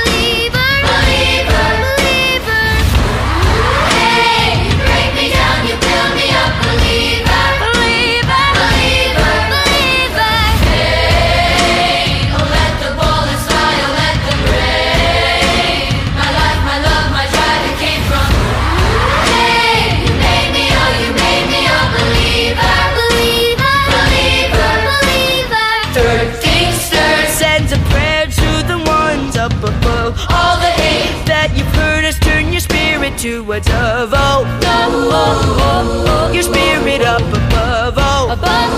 to 33.17 33.51
a 33.51 33.59
dove. 33.59 34.13
Oh, 34.13 34.45
oh, 34.45 34.45
oh, 34.45 35.57
oh, 35.57 36.05
oh. 36.07 36.31
your 36.33 36.43
spirit 36.43 37.01
up 37.01 37.21
above. 37.21 37.95
Oh, 37.97 38.29
above. 38.29 38.69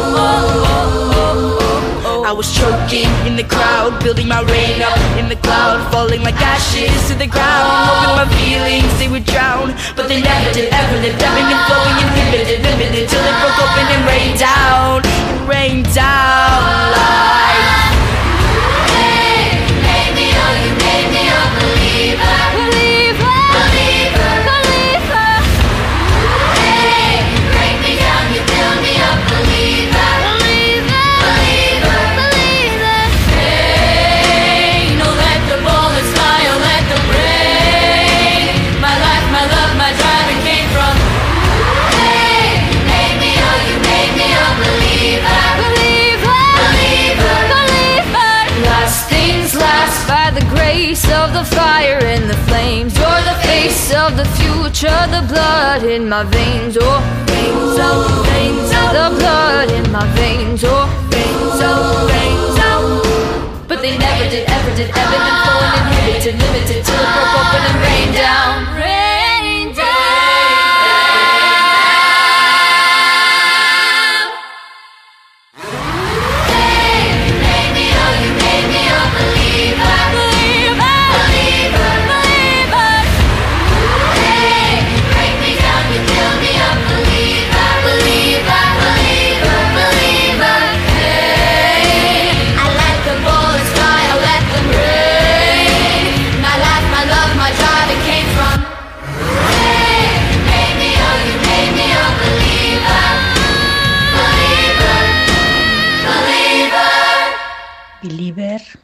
Oh. 2.05 2.23
I 2.25 2.31
was 2.31 2.47
choking 2.55 3.09
in 3.27 3.35
the 3.35 3.43
crowd, 3.43 4.01
building 4.01 4.27
my 4.29 4.39
rain 4.47 4.81
up 4.81 4.95
in 5.19 5.27
the 5.27 5.35
cloud, 5.35 5.91
falling 5.91 6.23
like 6.23 6.39
ashes 6.39 6.87
to 7.09 7.15
the 7.15 7.27
ground. 7.27 7.67
Hoping 7.89 8.15
my 8.15 8.27
feelings 8.39 8.87
they 8.99 9.09
would 9.11 9.25
drown, 9.25 9.75
but 9.97 10.07
they 10.07 10.21
never 10.21 10.53
did. 10.53 10.71
Ever 10.71 10.97
lived, 11.03 11.19
ebbing 11.19 11.49
and 11.51 11.61
flowing, 11.67 11.99
inhibited, 11.99 12.63
limited, 12.63 13.09
till 13.11 13.19
it 13.19 13.35
broke 13.43 13.59
open 13.59 13.91
and 13.91 14.03
rained 14.07 14.39
down, 14.39 15.03
rained 15.51 15.91
down 15.91 16.95
like. 16.95 17.91
Hey, 18.87 19.59
made 19.83 20.15
me, 20.15 20.31
oh, 20.31 20.53
you 20.63 20.71
made 20.79 21.11
me 21.11 21.27
a. 21.27 21.43
Believer, 21.59 22.58
grace 50.89 51.11
of 51.11 51.31
the 51.33 51.43
fire 51.55 51.99
and 52.01 52.27
the 52.27 52.37
flames. 52.49 52.97
You're 52.97 53.21
the 53.21 53.37
face 53.45 53.93
of 53.93 54.17
the 54.17 54.25
future, 54.39 55.01
the 55.13 55.23
blood 55.31 55.83
in 55.83 56.09
my 56.09 56.23
veins. 56.23 56.77
Oh, 56.81 56.99
veins, 57.27 57.77
oh, 57.77 58.25
veins, 58.25 58.71
oh. 58.73 58.89
The 58.97 59.15
blood 59.19 59.69
in 59.69 59.91
my 59.91 60.05
veins. 60.15 60.63
Oh, 60.65 60.89
veins, 61.11 61.61
oh, 61.61 62.07
veins, 62.09 62.57
oh. 62.71 63.65
But 63.67 63.83
they 63.83 63.99
never 63.99 64.25
did, 64.31 64.49
ever 64.49 64.75
did, 64.75 64.89
ever 64.89 65.17
been 65.27 65.37
flowing 65.45 65.73
inhibited, 65.77 66.35
limited 66.41 66.83
till 66.83 67.01
it 67.05 67.13
broke 67.13 67.35
open 67.37 67.61
and 67.69 67.77
rained 67.85 68.15
down. 68.15 68.88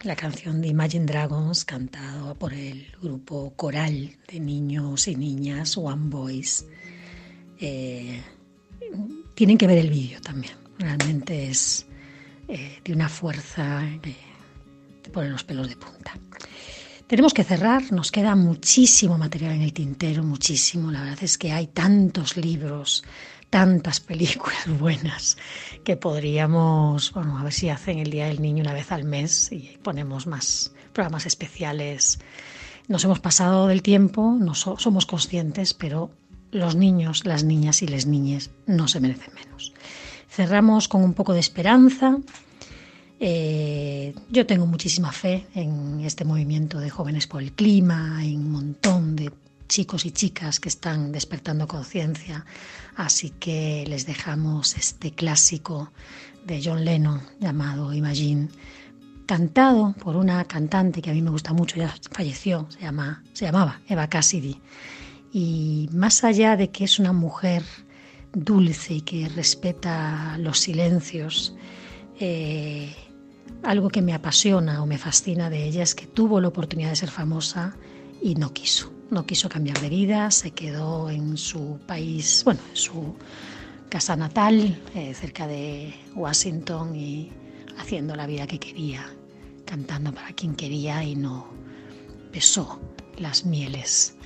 La 0.06 0.16
canción 0.16 0.62
de 0.62 0.68
Imagine 0.68 1.06
Dragons 1.06 1.66
cantada 1.66 2.34
por 2.36 2.54
el 2.54 2.86
grupo 3.02 3.54
coral 3.56 4.16
de 4.28 4.40
niños 4.40 5.08
y 5.08 5.16
niñas 5.16 5.78
One 5.78 6.10
Voice. 6.10 6.66
Eh, 7.60 8.22
tienen 9.34 9.58
que 9.58 9.66
ver 9.66 9.80
el 9.80 9.90
vídeo 9.90 10.22
también. 10.22 10.54
Realmente 10.78 11.50
es 11.50 11.88
eh, 12.48 12.80
de 12.84 12.94
una 12.94 13.10
fuerza 13.10 13.82
que 14.02 14.16
te 15.02 15.10
pone 15.10 15.30
los 15.30 15.44
pelos 15.44 15.70
de 15.70 15.76
punta. 15.76 16.14
Tenemos 17.08 17.34
que 17.34 17.44
cerrar, 17.44 17.92
nos 17.92 18.12
queda 18.12 18.36
muchísimo 18.36 19.18
material 19.18 19.54
en 19.54 19.62
el 19.62 19.74
tintero, 19.74 20.24
muchísimo. 20.24 20.92
La 20.92 21.02
verdad 21.02 21.24
es 21.24 21.38
que 21.38 21.52
hay 21.52 21.68
tantos 21.68 22.38
libros, 22.38 23.04
tantas 23.56 24.02
películas 24.02 24.68
buenas 24.80 25.38
que 25.86 25.96
podríamos, 25.96 27.14
bueno, 27.14 27.38
a 27.38 27.44
ver 27.44 27.54
si 27.54 27.70
hacen 27.70 28.00
el 28.00 28.10
Día 28.10 28.26
del 28.26 28.42
Niño 28.42 28.62
una 28.64 28.74
vez 28.74 28.92
al 28.92 29.06
mes 29.06 29.50
y 29.50 29.78
ponemos 29.82 30.28
más 30.28 30.74
programas 30.92 31.26
especiales. 31.26 32.20
Nos 32.90 33.06
hemos 33.06 33.22
pasado 33.22 33.68
del 33.68 33.82
tiempo, 33.82 34.36
no 34.38 34.56
so- 34.56 34.78
somos 34.78 35.06
conscientes, 35.06 35.74
pero 35.74 36.12
los 36.52 36.76
niños, 36.76 37.26
las 37.26 37.46
niñas 37.46 37.82
y 37.82 37.88
las 37.88 38.06
niñas 38.06 38.50
no 38.66 38.90
se 38.90 39.00
merecen 39.00 39.34
menos. 39.34 39.72
Cerramos 40.30 40.90
con 40.90 41.02
un 41.02 41.14
poco 41.14 41.32
de 41.32 41.40
esperanza. 41.40 42.18
Eh, 43.22 44.14
yo 44.30 44.46
tengo 44.46 44.66
muchísima 44.66 45.14
fe 45.14 45.48
en 45.56 46.02
este 46.02 46.26
movimiento 46.26 46.80
de 46.82 46.90
jóvenes 46.90 47.26
por 47.26 47.42
el 47.42 47.54
clima, 47.54 48.20
en 48.22 48.36
un 48.40 48.52
montón 48.52 49.16
de 49.16 49.32
chicos 49.68 50.06
y 50.06 50.12
chicas 50.12 50.60
que 50.60 50.70
están 50.70 51.12
despertando 51.12 51.68
conciencia, 51.68 52.46
así 52.96 53.32
que 53.32 53.86
les 53.88 54.06
dejamos 54.06 54.76
este 54.78 55.12
clásico 55.12 55.92
de 56.46 56.62
John 56.64 56.86
Lennon 56.86 57.22
llamado 57.40 57.94
Imagine, 57.94 58.50
cantado 59.26 59.94
por 60.02 60.16
una 60.16 60.44
cantante 60.46 61.02
que 61.02 61.10
a 61.10 61.14
mí 61.14 61.22
me 61.22 61.32
gusta 61.32 61.54
mucho, 61.54 61.78
ya 61.78 61.94
falleció, 62.12 62.68
se, 62.70 62.82
llama, 62.82 63.24
se 63.34 63.46
llamaba 63.46 63.82
Eva 63.88 64.08
Cassidy, 64.08 64.62
y 65.34 65.90
más 65.92 66.24
allá 66.24 66.56
de 66.56 66.70
que 66.70 66.84
es 66.84 67.00
una 67.00 67.12
mujer 67.12 67.64
dulce 68.34 68.96
y 68.96 69.02
que 69.02 69.28
respeta 69.30 70.38
los 70.38 70.60
silencios, 70.60 71.56
eh, 72.20 72.96
algo 73.64 73.90
que 73.90 74.02
me 74.02 74.14
apasiona 74.14 74.82
o 74.82 74.86
me 74.86 74.98
fascina 74.98 75.50
de 75.50 75.66
ella 75.66 75.84
es 75.84 75.96
que 75.96 76.06
tuvo 76.06 76.40
la 76.40 76.48
oportunidad 76.48 76.90
de 76.90 76.96
ser 76.96 77.10
famosa 77.10 77.76
y 78.26 78.34
no 78.34 78.52
quiso. 78.52 78.92
No 79.12 79.24
quiso 79.28 79.48
cambiar 79.50 79.80
de 79.80 79.88
vida, 79.88 80.32
se 80.32 80.50
quedó 80.50 81.12
en 81.12 81.38
su 81.38 81.78
país, 81.86 82.42
bueno, 82.44 82.60
en 82.72 82.76
su 82.76 83.16
casa 83.88 84.16
natal, 84.16 84.82
eh, 84.96 85.14
cerca 85.14 85.46
de 85.46 85.94
Washington 86.16 86.96
y 86.96 87.32
haciendo 87.78 88.16
la 88.16 88.26
vida 88.26 88.48
que 88.48 88.60
quería, 88.60 89.06
cantando 89.64 90.12
para 90.12 90.34
quien 90.34 90.56
quería 90.56 91.04
y 91.04 91.16
no 91.16 91.48
pesó 92.32 92.82
las 93.20 93.46
mieles 93.46 94.18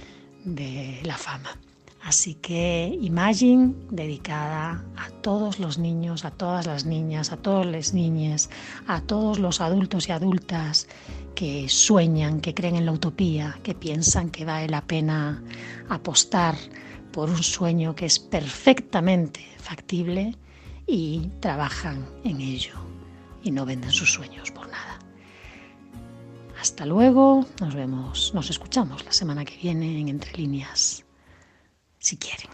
de 0.46 1.02
la 1.04 1.18
fama. 1.18 1.60
Así 2.02 2.36
que 2.36 2.98
Imagine, 3.02 3.74
dedicada 3.92 4.84
a 4.98 5.10
todos 5.22 5.60
los 5.60 5.78
niños, 5.78 6.26
a 6.26 6.32
todas 6.32 6.66
las 6.66 6.86
niñas, 6.86 7.32
a 7.32 7.38
todas 7.38 7.66
las 7.66 7.94
niñas, 7.94 8.50
a 8.88 9.02
todos 9.02 9.38
los 9.40 9.62
adultos 9.62 10.08
y 10.08 10.12
adultas 10.12 10.88
que 11.36 11.68
sueñan, 11.70 12.42
que 12.42 12.54
creen 12.54 12.78
en 12.78 12.86
la 12.86 12.94
utopía, 12.94 13.60
que 13.64 13.76
piensan 13.76 14.30
que 14.30 14.46
vale 14.46 14.70
la 14.70 14.82
pena 14.82 15.44
apostar 15.90 16.56
por 17.12 17.30
un 17.30 17.44
sueño 17.44 17.96
que 17.96 18.06
es 18.06 18.20
perfectamente 18.20 19.46
factible 19.58 20.36
y 20.88 21.30
trabajan 21.40 22.08
en 22.24 22.42
ello 22.42 22.76
y 23.44 23.52
no 23.52 23.66
venden 23.66 23.92
sus 23.92 24.14
sueños 24.14 24.52
por 24.52 24.68
nada. 24.68 25.00
Hasta 26.60 26.86
luego, 26.86 27.46
nos 27.62 27.74
vemos, 27.74 28.34
nos 28.34 28.50
escuchamos 28.50 29.06
la 29.06 29.14
semana 29.14 29.46
que 29.46 29.58
viene 29.58 30.00
en 30.00 30.10
Entre 30.10 30.34
Líneas, 30.34 31.06
si 32.00 32.18
quieren. 32.18 32.50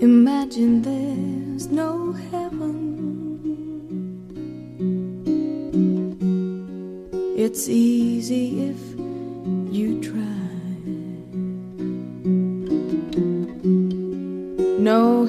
Imagine 0.00 0.82
there's 0.82 1.66
no 1.68 2.12
heaven. 2.30 2.76
It's 7.36 7.68
easy 7.68 8.70
if 8.70 8.87
no 14.88 15.28